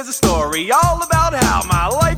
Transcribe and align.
is 0.00 0.08
a 0.08 0.12
story 0.14 0.72
all 0.72 1.02
about 1.02 1.34
how 1.34 1.62
my 1.68 1.86
life 1.86 2.09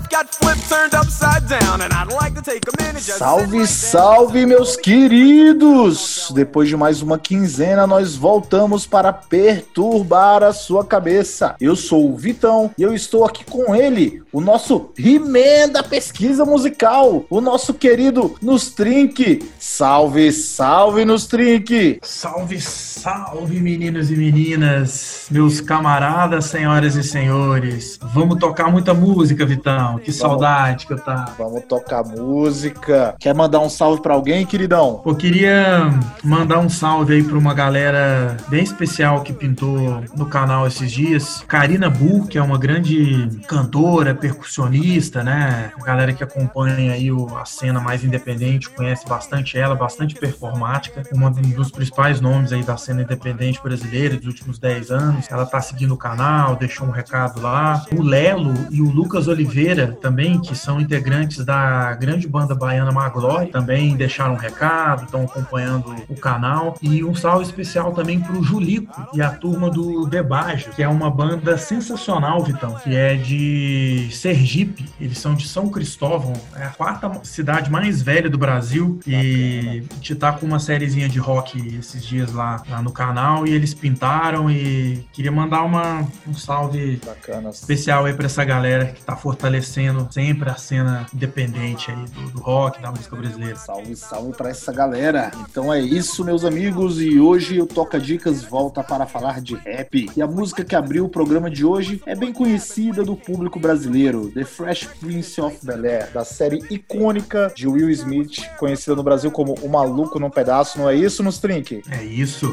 Salve, 3.00 3.66
salve, 3.66 4.44
meus 4.44 4.76
queridos! 4.76 6.30
Depois 6.34 6.68
de 6.68 6.76
mais 6.76 7.00
uma 7.00 7.18
quinzena, 7.18 7.86
nós 7.86 8.14
voltamos 8.14 8.86
para 8.86 9.11
perturbar 9.11 10.43
a 10.43 10.52
sua 10.52 10.84
cabeça. 10.84 11.56
Eu 11.58 11.75
sou 11.75 12.12
o 12.12 12.16
Vitão 12.16 12.70
e 12.76 12.82
eu 12.82 12.93
estou 12.93 13.25
aqui 13.25 13.43
com 13.43 13.75
ele, 13.75 14.22
o 14.30 14.40
nosso 14.40 14.90
He-Man 14.98 15.71
da 15.72 15.82
pesquisa 15.82 16.44
musical, 16.44 17.24
o 17.30 17.40
nosso 17.40 17.72
querido 17.72 18.35
Nustrink. 18.43 19.50
Salve, 19.58 20.30
salve, 20.30 21.07
Nustrink! 21.07 22.00
Salve, 22.02 22.60
salve, 22.60 23.60
meninos 23.60 24.10
e 24.10 24.16
meninas, 24.16 25.26
meus 25.30 25.60
camaradas, 25.60 26.44
senhoras 26.44 26.96
e 26.96 27.02
senhores. 27.02 27.99
Vamos 28.13 28.38
tocar 28.38 28.71
muita 28.71 28.93
música, 28.93 29.46
Vitão. 29.46 30.01
Que 30.04 30.12
saudade 30.12 30.86
que 30.86 30.92
eu 30.92 30.98
tava. 30.98 31.32
Vamos 31.38 31.62
tocar 31.64 32.05
música. 32.05 33.14
Quer 33.19 33.34
mandar 33.34 33.60
um 33.60 33.69
salve 33.69 34.02
pra 34.02 34.14
alguém, 34.14 34.44
queridão? 34.44 35.00
Eu 35.05 35.14
queria 35.14 35.91
mandar 36.24 36.58
um 36.58 36.69
salve 36.69 37.14
aí 37.14 37.22
pra 37.22 37.38
uma 37.38 37.55
galera 37.55 38.36
bem 38.48 38.62
especial 38.62 39.20
que 39.22 39.33
pintou 39.33 40.02
no 40.16 40.27
canal 40.27 40.66
esses 40.66 40.91
dias. 40.91 41.44
Karina 41.46 41.88
Bu, 41.88 42.27
que 42.27 42.38
é 42.38 42.42
uma 42.42 42.58
grande 42.58 43.28
cantora, 43.46 44.14
percussionista, 44.14 45.22
né? 45.22 45.72
A 45.80 45.84
galera 45.84 46.12
que 46.12 46.22
acompanha 46.24 46.92
aí 46.92 47.10
o- 47.10 47.36
a 47.36 47.44
cena 47.44 47.80
mais 47.80 48.05
independente 48.05 48.68
conhece 48.70 49.06
bastante 49.08 49.56
ela, 49.58 49.74
bastante 49.74 50.14
performática. 50.14 51.02
Um 51.14 51.30
dos 51.55 51.70
principais 51.70 52.20
nomes 52.20 52.52
aí 52.52 52.62
da 52.62 52.77
cena 52.77 53.02
independente 53.02 53.60
brasileira 53.62 54.16
dos 54.16 54.27
últimos 54.27 54.58
10 54.58 54.90
anos. 54.90 55.27
Ela 55.30 55.46
tá 55.46 55.60
seguindo 55.60 55.92
o 55.94 55.96
canal, 55.96 56.56
deixou 56.56 56.86
um 56.86 56.90
recado 56.90 57.40
lá. 57.40 57.84
O 57.96 58.02
Lelo 58.02 58.52
e 58.70 58.80
o 58.82 58.90
Lucas 58.90 59.28
Oliveira 59.28 59.91
também, 60.00 60.40
que 60.40 60.54
são 60.54 60.80
integrantes 60.80 61.44
da 61.44 61.92
grande 61.94 62.28
banda 62.28 62.54
baiana 62.54 62.92
Maglore, 62.92 63.50
também 63.50 63.96
deixaram 63.96 64.34
um 64.34 64.36
recado, 64.36 65.04
estão 65.04 65.24
acompanhando 65.24 65.94
o 66.08 66.16
canal. 66.16 66.76
E 66.82 67.04
um 67.04 67.14
salve 67.14 67.44
especial 67.44 67.92
também 67.92 68.20
pro 68.20 68.42
Julico 68.42 69.08
e 69.12 69.22
a 69.22 69.30
turma 69.30 69.70
do 69.70 70.06
Debajo, 70.06 70.70
que 70.70 70.82
é 70.82 70.88
uma 70.88 71.10
banda 71.10 71.56
sensacional, 71.58 72.42
Vitão, 72.42 72.74
que 72.74 72.94
é 72.94 73.16
de 73.16 74.08
Sergipe. 74.12 74.88
Eles 75.00 75.18
são 75.18 75.34
de 75.34 75.46
São 75.46 75.68
Cristóvão, 75.68 76.32
é 76.56 76.64
a 76.64 76.70
quarta 76.70 77.10
cidade 77.24 77.70
mais 77.70 78.02
velha 78.02 78.28
do 78.28 78.38
Brasil. 78.38 79.00
E 79.06 79.84
a 79.90 79.94
gente 79.94 80.14
tá 80.14 80.32
com 80.32 80.46
uma 80.46 80.58
sériezinha 80.58 81.08
de 81.08 81.18
rock 81.18 81.77
esses 81.77 82.04
dias 82.04 82.32
lá, 82.32 82.62
lá 82.68 82.82
no 82.82 82.92
canal 82.92 83.46
e 83.46 83.52
eles 83.52 83.74
pintaram 83.74 84.50
e 84.50 85.04
queria 85.12 85.32
mandar 85.32 85.62
uma, 85.62 86.06
um 86.27 86.34
salve 86.34 87.00
Bacana. 87.04 87.50
especial 87.50 88.04
aí 88.04 88.12
pra 88.12 88.27
essa 88.27 88.44
galera 88.44 88.86
que 88.86 89.02
tá 89.02 89.16
fortalecendo 89.16 89.81
sempre 90.11 90.50
a 90.50 90.55
cena 90.55 91.06
independente 91.14 91.91
aí 91.91 92.05
do, 92.05 92.30
do 92.30 92.41
rock, 92.41 92.80
da 92.80 92.91
música 92.91 93.16
brasileira. 93.16 93.56
Salve, 93.56 93.97
salve 93.97 94.33
pra 94.36 94.50
essa 94.50 94.72
galera. 94.72 95.30
Então 95.48 95.72
é 95.72 95.80
isso, 95.80 96.24
meus 96.24 96.44
amigos, 96.44 97.00
e 97.00 97.19
hoje 97.19 97.61
o 97.61 97.66
Toca 97.66 97.98
Dicas 97.98 98.42
volta 98.42 98.83
para 98.83 99.06
falar 99.06 99.41
de 99.41 99.55
rap. 99.55 100.11
E 100.16 100.22
a 100.22 100.27
música 100.27 100.64
que 100.64 100.77
abriu 100.77 101.05
o 101.05 101.08
programa 101.08 101.50
de 101.50 101.64
hoje 101.64 102.02
é 102.06 102.14
bem 102.14 102.33
conhecida 102.33 103.02
do 103.02 103.16
público 103.16 103.58
brasileiro, 103.58 104.30
The 104.30 104.44
Fresh 104.44 104.84
Prince 105.00 105.41
of 105.41 105.58
Bel-Air, 105.62 106.12
da 106.12 106.24
série 106.24 106.58
icônica 106.70 107.52
de 107.55 107.67
Will 107.67 107.91
Smith, 107.91 108.46
conhecida 108.58 108.94
no 108.94 109.02
Brasil 109.02 109.30
como 109.30 109.55
O 109.62 109.69
Maluco 109.69 110.19
num 110.19 110.30
Pedaço, 110.30 110.78
não 110.78 110.89
é 110.89 110.94
isso, 110.94 111.22
Nustrink? 111.22 111.83
É 111.90 112.05
isso. 112.05 112.51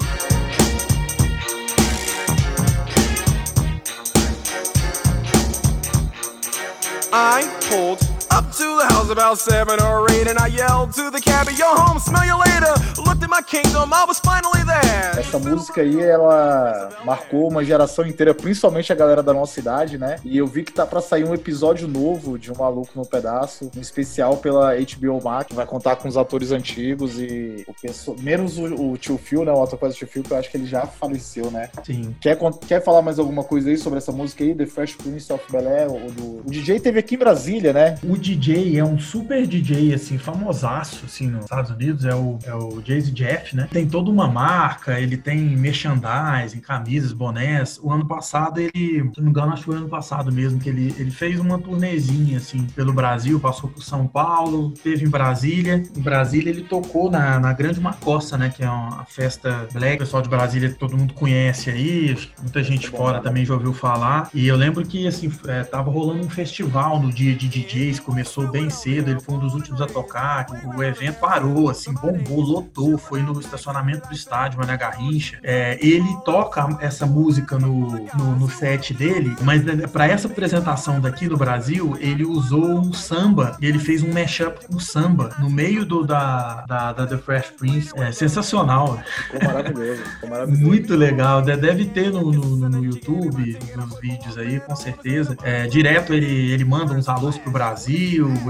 I 7.12 7.48
pulled 7.62 8.19
up 8.32 8.50
to 8.52 8.78
the 8.78 8.94
house 8.94 9.10
about 9.10 9.38
seven 9.40 9.80
or 9.82 10.10
eight, 10.12 10.28
and 10.30 10.38
I 10.40 10.48
yelled 10.48 10.94
to 10.96 11.12
the 11.12 11.20
cabbie, 11.22 11.56
"Yo, 11.58 11.66
home, 11.76 12.00
smell 12.00 12.26
you 12.26 12.38
later." 12.38 12.74
Looked 12.98 13.24
at 13.24 13.30
my 13.30 13.42
kingdom, 13.42 13.90
I 13.94 14.06
was 14.08 14.20
finally 14.20 14.64
there. 14.66 15.20
Essa 15.20 15.40
música 15.40 15.82
aí, 15.82 16.00
ela 16.02 16.90
marcou 17.06 17.50
uma 17.50 17.64
geração 17.64 18.06
inteira, 18.06 18.34
principalmente 18.34 18.92
a 18.92 18.96
galera 18.96 19.24
da 19.24 19.34
nossa 19.34 19.60
idade, 19.60 19.98
né? 19.98 20.18
E 20.24 20.38
eu 20.38 20.46
vi 20.48 20.64
que 20.64 20.72
tá 20.72 20.86
pra 20.86 21.02
sair 21.02 21.24
um 21.26 21.34
episódio 21.34 21.88
novo 21.88 22.38
de 22.38 22.52
Um 22.52 22.56
Maluco 22.58 22.92
no 22.96 23.06
Pedaço, 23.06 23.72
um 23.76 23.82
especial 23.82 24.38
pela 24.38 24.74
HBO 24.76 25.22
Max, 25.24 25.48
que 25.48 25.54
vai 25.56 25.66
contar 25.66 25.96
com 25.96 26.08
os 26.08 26.18
atores 26.18 26.52
antigos 26.52 27.20
e 27.20 27.64
o 27.68 27.74
pessoal, 27.74 28.18
menos 28.20 28.58
o, 28.58 28.92
o 28.92 28.98
tio 28.98 29.18
Phil, 29.18 29.44
né? 29.46 29.52
O 29.52 29.64
ator 29.64 29.80
faz 29.80 29.94
o 29.94 29.98
tio 29.98 30.08
Phil, 30.08 30.24
que 30.24 30.32
eu 30.32 30.38
acho 30.38 30.50
que 30.52 30.58
ele 30.58 30.66
já 30.66 30.86
faleceu, 30.86 31.50
né? 31.52 31.70
Sim. 31.86 32.16
Quer, 32.22 32.38
quer 32.68 32.84
falar 32.84 33.02
mais 33.02 33.18
alguma 33.20 33.44
coisa 33.44 33.70
aí 33.70 33.78
sobre 33.78 33.98
essa 33.98 34.12
música 34.12 34.44
aí, 34.44 34.54
The 34.54 34.66
Fresh 34.66 34.96
Prince 34.96 35.32
of 35.34 35.44
Bel-Air? 35.52 35.90
O, 35.92 36.12
do- 36.12 36.40
o 36.40 36.44
DJ 36.50 36.80
teve 36.80 37.00
aqui 37.00 37.16
em 37.16 37.18
Brasília, 37.18 37.74
né? 37.74 37.98
O 38.04 38.18
DJ 38.36 38.78
é 38.78 38.84
um 38.84 39.00
super 39.00 39.46
DJ, 39.48 39.94
assim, 39.94 40.18
famosaço, 40.18 41.06
assim, 41.06 41.28
nos 41.28 41.46
Estados 41.46 41.72
Unidos, 41.72 42.06
é 42.06 42.14
o, 42.14 42.38
é 42.44 42.54
o 42.54 42.82
Jay-Z 42.86 43.12
Jeff, 43.12 43.56
né? 43.56 43.68
Tem 43.72 43.88
toda 43.88 44.10
uma 44.10 44.28
marca, 44.28 45.00
ele 45.00 45.18
tem 45.18 45.40
merchandising, 45.58 46.60
camisas, 46.60 47.12
bonés. 47.12 47.80
O 47.82 47.92
ano 47.92 48.06
passado, 48.06 48.60
ele, 48.60 48.72
se 48.74 49.18
não 49.18 49.24
me 49.24 49.30
engano, 49.30 49.54
acho 49.54 49.64
que 49.64 49.66
foi 49.66 49.78
ano 49.78 49.90
passado 49.90 50.32
mesmo, 50.32 50.60
que 50.60 50.70
ele, 50.70 50.94
ele 50.98 51.12
fez 51.12 51.40
uma 51.40 51.58
turnezinha, 51.58 52.38
assim, 52.38 52.66
pelo 52.76 52.94
Brasil, 52.94 53.40
passou 53.40 53.70
por 53.70 53.84
São 53.84 54.08
Paulo, 54.08 54.72
teve 54.84 55.06
em 55.06 55.10
Brasília. 55.10 55.84
Em 55.96 56.02
Brasília, 56.02 56.50
ele 56.50 56.64
tocou 56.64 57.10
na, 57.10 57.40
na 57.40 57.54
Grande 57.54 57.80
Macossa, 57.80 58.38
né? 58.38 58.50
Que 58.50 58.64
é 58.64 58.70
uma 58.70 59.06
festa 59.06 59.68
black, 59.74 59.96
o 59.96 60.00
pessoal 60.00 60.22
de 60.22 60.30
Brasília, 60.30 60.74
todo 60.78 60.98
mundo 60.98 61.14
conhece 61.14 61.70
aí, 61.70 62.18
muita 62.42 62.62
gente 62.62 62.82
Muito 62.82 62.92
bom, 62.92 62.98
fora 62.98 63.18
né? 63.18 63.24
também 63.24 63.46
já 63.46 63.54
ouviu 63.54 63.74
falar. 63.74 64.30
E 64.34 64.48
eu 64.48 64.56
lembro 64.56 64.86
que, 64.86 65.08
assim, 65.08 65.32
é, 65.48 65.64
tava 65.64 65.90
rolando 65.90 66.26
um 66.26 66.30
festival 66.30 67.02
no 67.02 67.12
dia 67.12 67.36
de 67.36 67.48
DJs, 67.48 68.00
começou 68.10 68.48
bem 68.48 68.70
cedo, 68.72 69.12
ele 69.12 69.20
foi 69.20 69.36
um 69.36 69.40
dos 69.40 69.54
últimos 69.54 69.80
a 69.82 69.86
tocar, 69.88 70.48
o 70.76 70.84
evento 70.84 71.20
parou, 71.20 71.70
assim, 71.70 71.94
bombou, 71.94 72.42
lotou, 72.42 72.98
foi 72.98 73.22
no 73.22 73.40
estacionamento 73.40 74.08
do 74.08 74.14
estádio, 74.16 74.60
Mané 74.60 74.76
Garrincha. 74.76 75.38
É, 75.44 75.78
ele 75.80 76.08
toca 76.26 76.68
essa 76.82 77.06
música 77.06 77.60
no, 77.60 77.92
no, 78.16 78.36
no 78.36 78.50
set 78.50 78.94
dele, 78.96 79.36
mas 79.44 79.64
né, 79.64 79.86
pra 79.88 80.08
essa 80.08 80.28
apresentação 80.28 81.00
daqui 81.00 81.28
no 81.28 81.38
Brasil, 81.38 81.96
ele 82.00 82.26
usou 82.26 82.80
um 82.80 82.92
samba, 82.94 83.56
e 83.62 83.66
ele 83.68 83.78
fez 83.78 84.02
um 84.02 84.12
mashup 84.12 84.66
com 84.68 84.80
samba 84.80 85.30
no 85.38 85.50
meio 85.50 85.86
do, 85.86 86.04
da, 86.04 86.66
da, 86.68 86.94
da 86.94 87.06
The 87.06 87.18
Fresh 87.18 87.52
Prince. 87.60 87.92
É 87.96 88.12
sensacional, 88.12 89.00
Ficou 89.30 89.44
maravilhoso, 89.54 90.02
ficou 90.04 90.30
maravilhoso. 90.30 90.66
muito 90.66 90.96
legal, 90.96 91.42
de- 91.44 91.56
deve 91.58 91.86
ter 91.86 92.12
no, 92.12 92.32
no, 92.32 92.56
no- 92.58 92.70
no 92.70 92.84
YouTube, 92.84 93.58
nos 93.76 94.00
vídeos 94.00 94.38
aí, 94.38 94.60
com 94.60 94.76
certeza. 94.76 95.38
É, 95.44 95.68
direto 95.68 96.14
ele, 96.14 96.52
ele 96.52 96.66
manda 96.66 96.94
uns 96.94 97.08
alôs 97.08 97.38
pro 97.38 97.52
Brasil, 97.52 97.99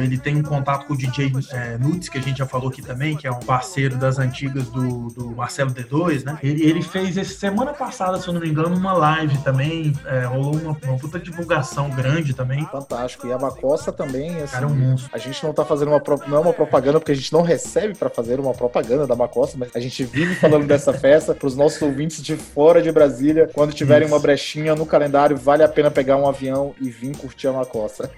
ele 0.02 0.18
tem 0.18 0.36
um 0.36 0.44
contato 0.44 0.86
com 0.86 0.94
o 0.94 0.98
DJ 0.98 1.32
é, 1.52 1.78
Nuts, 1.78 2.10
que 2.10 2.18
a 2.18 2.22
gente 2.22 2.38
já 2.38 2.46
falou 2.46 2.70
aqui 2.70 2.82
também, 2.82 3.16
que 3.16 3.28
é 3.28 3.32
um 3.32 3.40
parceiro 3.40 3.98
das 3.98 4.20
antigas 4.20 4.68
do, 4.70 5.08
do 5.10 5.28
Marcelo 5.36 5.72
D2, 5.72 6.24
né? 6.24 6.38
Ele, 6.44 6.64
ele 6.64 6.82
fez 6.82 7.18
essa 7.18 7.34
semana 7.34 7.74
passada, 7.74 8.20
se 8.20 8.28
eu 8.28 8.34
não 8.34 8.42
me 8.42 8.50
engano, 8.50 8.76
uma 8.76 8.94
live 8.94 9.38
também, 9.40 9.94
é, 10.06 10.26
rolou 10.26 10.56
uma, 10.56 10.78
uma 10.84 10.98
puta 10.98 11.20
divulgação 11.20 11.90
grande 11.90 12.34
também. 12.34 12.66
Fantástico. 12.66 13.28
E 13.28 13.34
a 13.34 13.38
Macossa 13.38 13.92
também, 13.92 14.42
assim, 14.42 14.54
Cara, 14.54 14.66
é 14.66 14.68
um 14.68 14.76
monstro. 14.76 15.10
A 15.14 15.18
gente 15.18 15.44
não 15.44 15.54
tá 15.54 15.66
fazendo 15.66 15.90
uma 15.90 16.02
não 16.28 16.38
é 16.38 16.40
uma 16.40 16.54
propaganda 16.54 17.00
porque 17.00 17.12
a 17.12 17.16
gente 17.16 17.32
não 17.32 17.42
recebe 17.42 17.96
pra 17.96 18.10
fazer 18.10 18.40
uma 18.40 18.54
propaganda 18.54 19.06
da 19.06 19.16
Macossa, 19.16 19.56
mas 19.58 19.70
a 19.76 19.80
gente 19.80 20.04
vive 20.04 20.36
falando 20.36 20.66
dessa 20.66 20.94
festa 20.94 21.34
pros 21.34 21.56
nossos 21.56 21.82
ouvintes 21.82 22.22
de 22.22 22.36
fora 22.36 22.82
de 22.82 22.92
Brasília. 22.92 23.50
Quando 23.54 23.74
tiverem 23.74 24.06
Isso. 24.06 24.14
uma 24.14 24.20
brechinha 24.20 24.76
no 24.76 24.86
calendário, 24.86 25.38
vale 25.38 25.64
a 25.64 25.68
pena 25.68 25.92
pegar 25.92 26.18
um 26.18 26.28
avião 26.28 26.74
e 26.80 26.90
vir 26.90 27.16
curtir 27.16 27.48
a 27.48 27.54
Macossa, 27.54 28.10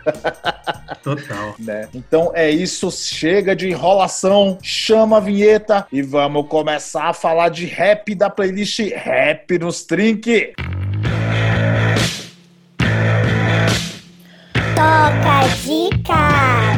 Total. 0.96 1.55
né? 1.59 1.88
Então 1.93 2.32
é 2.34 2.49
isso, 2.49 2.91
chega 2.91 3.55
de 3.55 3.70
enrolação, 3.70 4.58
chama 4.61 5.17
a 5.17 5.20
vinheta 5.20 5.88
e 5.91 6.02
vamos 6.02 6.47
começar 6.47 7.09
a 7.09 7.14
falar 7.14 7.49
de 7.49 7.66
rap 7.66 8.14
da 8.16 8.29
playlist 8.29 8.79
Rap 8.93 9.58
nos 9.58 9.84
Trink. 9.84 10.53
Toca 14.76 15.47
dicas. 15.64 16.71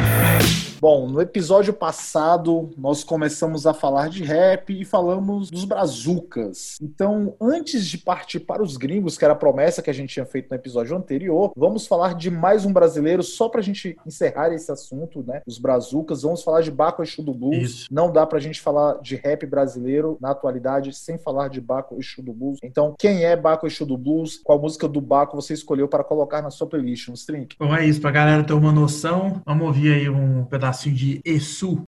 Bom, 0.84 1.08
no 1.08 1.18
episódio 1.18 1.72
passado 1.72 2.70
nós 2.76 3.02
começamos 3.02 3.66
a 3.66 3.72
falar 3.72 4.10
de 4.10 4.22
rap 4.22 4.68
e 4.68 4.84
falamos 4.84 5.50
dos 5.50 5.64
brazucas. 5.64 6.76
Então, 6.78 7.34
antes 7.40 7.86
de 7.86 7.96
partir 7.96 8.40
para 8.40 8.62
os 8.62 8.76
gringos, 8.76 9.16
que 9.16 9.24
era 9.24 9.32
a 9.32 9.36
promessa 9.36 9.80
que 9.80 9.88
a 9.88 9.94
gente 9.94 10.12
tinha 10.12 10.26
feito 10.26 10.50
no 10.50 10.56
episódio 10.56 10.94
anterior, 10.94 11.54
vamos 11.56 11.86
falar 11.86 12.14
de 12.14 12.30
mais 12.30 12.66
um 12.66 12.72
brasileiro 12.74 13.22
só 13.22 13.48
pra 13.48 13.62
gente 13.62 13.96
encerrar 14.04 14.52
esse 14.52 14.70
assunto, 14.70 15.24
né? 15.26 15.40
Os 15.46 15.58
brazucas. 15.58 16.20
Vamos 16.20 16.42
falar 16.42 16.60
de 16.60 16.70
Baco 16.70 17.02
Exu 17.02 17.22
do 17.22 17.32
Blues. 17.32 17.62
Isso. 17.62 17.88
Não 17.90 18.12
dá 18.12 18.26
pra 18.26 18.38
gente 18.38 18.60
falar 18.60 19.00
de 19.00 19.16
rap 19.16 19.46
brasileiro 19.46 20.18
na 20.20 20.32
atualidade 20.32 20.92
sem 20.92 21.16
falar 21.16 21.48
de 21.48 21.62
Baco 21.62 21.96
Exu 21.98 22.20
do 22.20 22.34
Blues. 22.34 22.58
Então, 22.62 22.94
quem 22.98 23.24
é 23.24 23.34
Baco 23.34 23.66
Exu 23.66 23.86
do 23.86 23.96
Blues? 23.96 24.36
Qual 24.44 24.60
música 24.60 24.86
do 24.86 25.00
Baco 25.00 25.34
você 25.34 25.54
escolheu 25.54 25.88
para 25.88 26.04
colocar 26.04 26.42
na 26.42 26.50
sua 26.50 26.66
playlist, 26.66 27.08
no 27.08 27.14
Strink? 27.14 27.54
Então 27.54 27.74
é 27.74 27.86
isso, 27.86 28.02
pra 28.02 28.10
galera 28.10 28.44
ter 28.44 28.52
uma 28.52 28.70
noção, 28.70 29.40
vamos 29.46 29.66
ouvir 29.66 29.90
aí 29.90 30.10
um 30.10 30.44
de 30.82 31.20
Essu. 31.24 31.84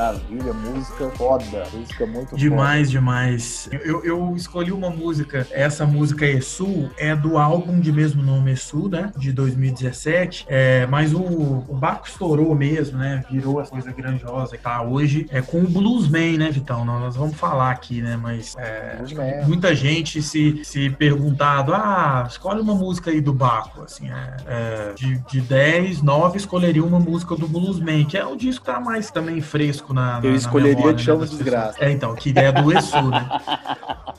Maravilha, 0.00 0.54
música 0.54 1.10
foda, 1.10 1.62
música 1.74 2.06
muito 2.06 2.34
Demais, 2.34 2.90
demais. 2.90 3.68
Eu, 3.70 4.02
eu 4.02 4.34
escolhi 4.34 4.72
uma 4.72 4.88
música, 4.88 5.46
essa 5.50 5.84
música 5.84 6.24
Esu 6.24 6.90
é 6.96 7.14
do 7.14 7.36
álbum 7.36 7.78
de 7.78 7.92
mesmo 7.92 8.22
nome 8.22 8.52
Esu, 8.52 8.88
né? 8.88 9.12
De 9.18 9.30
2017. 9.30 10.46
É, 10.48 10.86
mas 10.86 11.12
o, 11.12 11.20
o 11.20 11.74
barco 11.74 12.08
estourou 12.08 12.54
mesmo, 12.54 12.96
né? 12.96 13.22
Virou 13.30 13.60
essa 13.60 13.70
coisa 13.70 13.92
grandiosa 13.92 14.56
que 14.56 14.62
tá 14.62 14.80
hoje. 14.80 15.26
É 15.30 15.42
com 15.42 15.60
o 15.60 15.68
Bluesman, 15.68 16.38
né, 16.38 16.50
Vitão? 16.50 16.82
Nós 16.82 17.14
vamos 17.14 17.36
falar 17.36 17.70
aqui, 17.70 18.00
né? 18.00 18.16
Mas 18.16 18.56
é, 18.56 19.44
muita 19.46 19.74
gente 19.74 20.22
se, 20.22 20.64
se 20.64 20.88
perguntado: 20.88 21.74
ah, 21.74 22.26
escolhe 22.26 22.62
uma 22.62 22.74
música 22.74 23.10
aí 23.10 23.20
do 23.20 23.34
Baco. 23.34 23.82
Assim, 23.82 24.08
é, 24.08 24.36
é, 24.46 24.92
de, 24.94 25.18
de 25.30 25.42
10, 25.42 26.00
9 26.00 26.38
escolheria 26.38 26.82
uma 26.82 26.98
música 26.98 27.36
do 27.36 27.46
Bluesman, 27.46 28.06
que 28.06 28.16
é 28.16 28.24
o 28.24 28.34
disco 28.34 28.64
que 28.64 28.72
tá 28.72 28.80
mais 28.80 29.10
também 29.10 29.42
fresco 29.42 29.89
na. 29.92 30.20
na 30.20 30.26
Eu 30.26 30.30
na 30.30 30.36
escolheria 30.36 30.76
memória, 30.76 30.96
Te 30.96 31.10
Amo 31.10 31.20
das 31.20 31.30
Desgraça. 31.30 31.84
É, 31.84 31.90
então, 31.90 32.14
que 32.14 32.32
é 32.36 32.52
do 32.52 32.72
Exu, 32.72 33.02
né? 33.10 33.28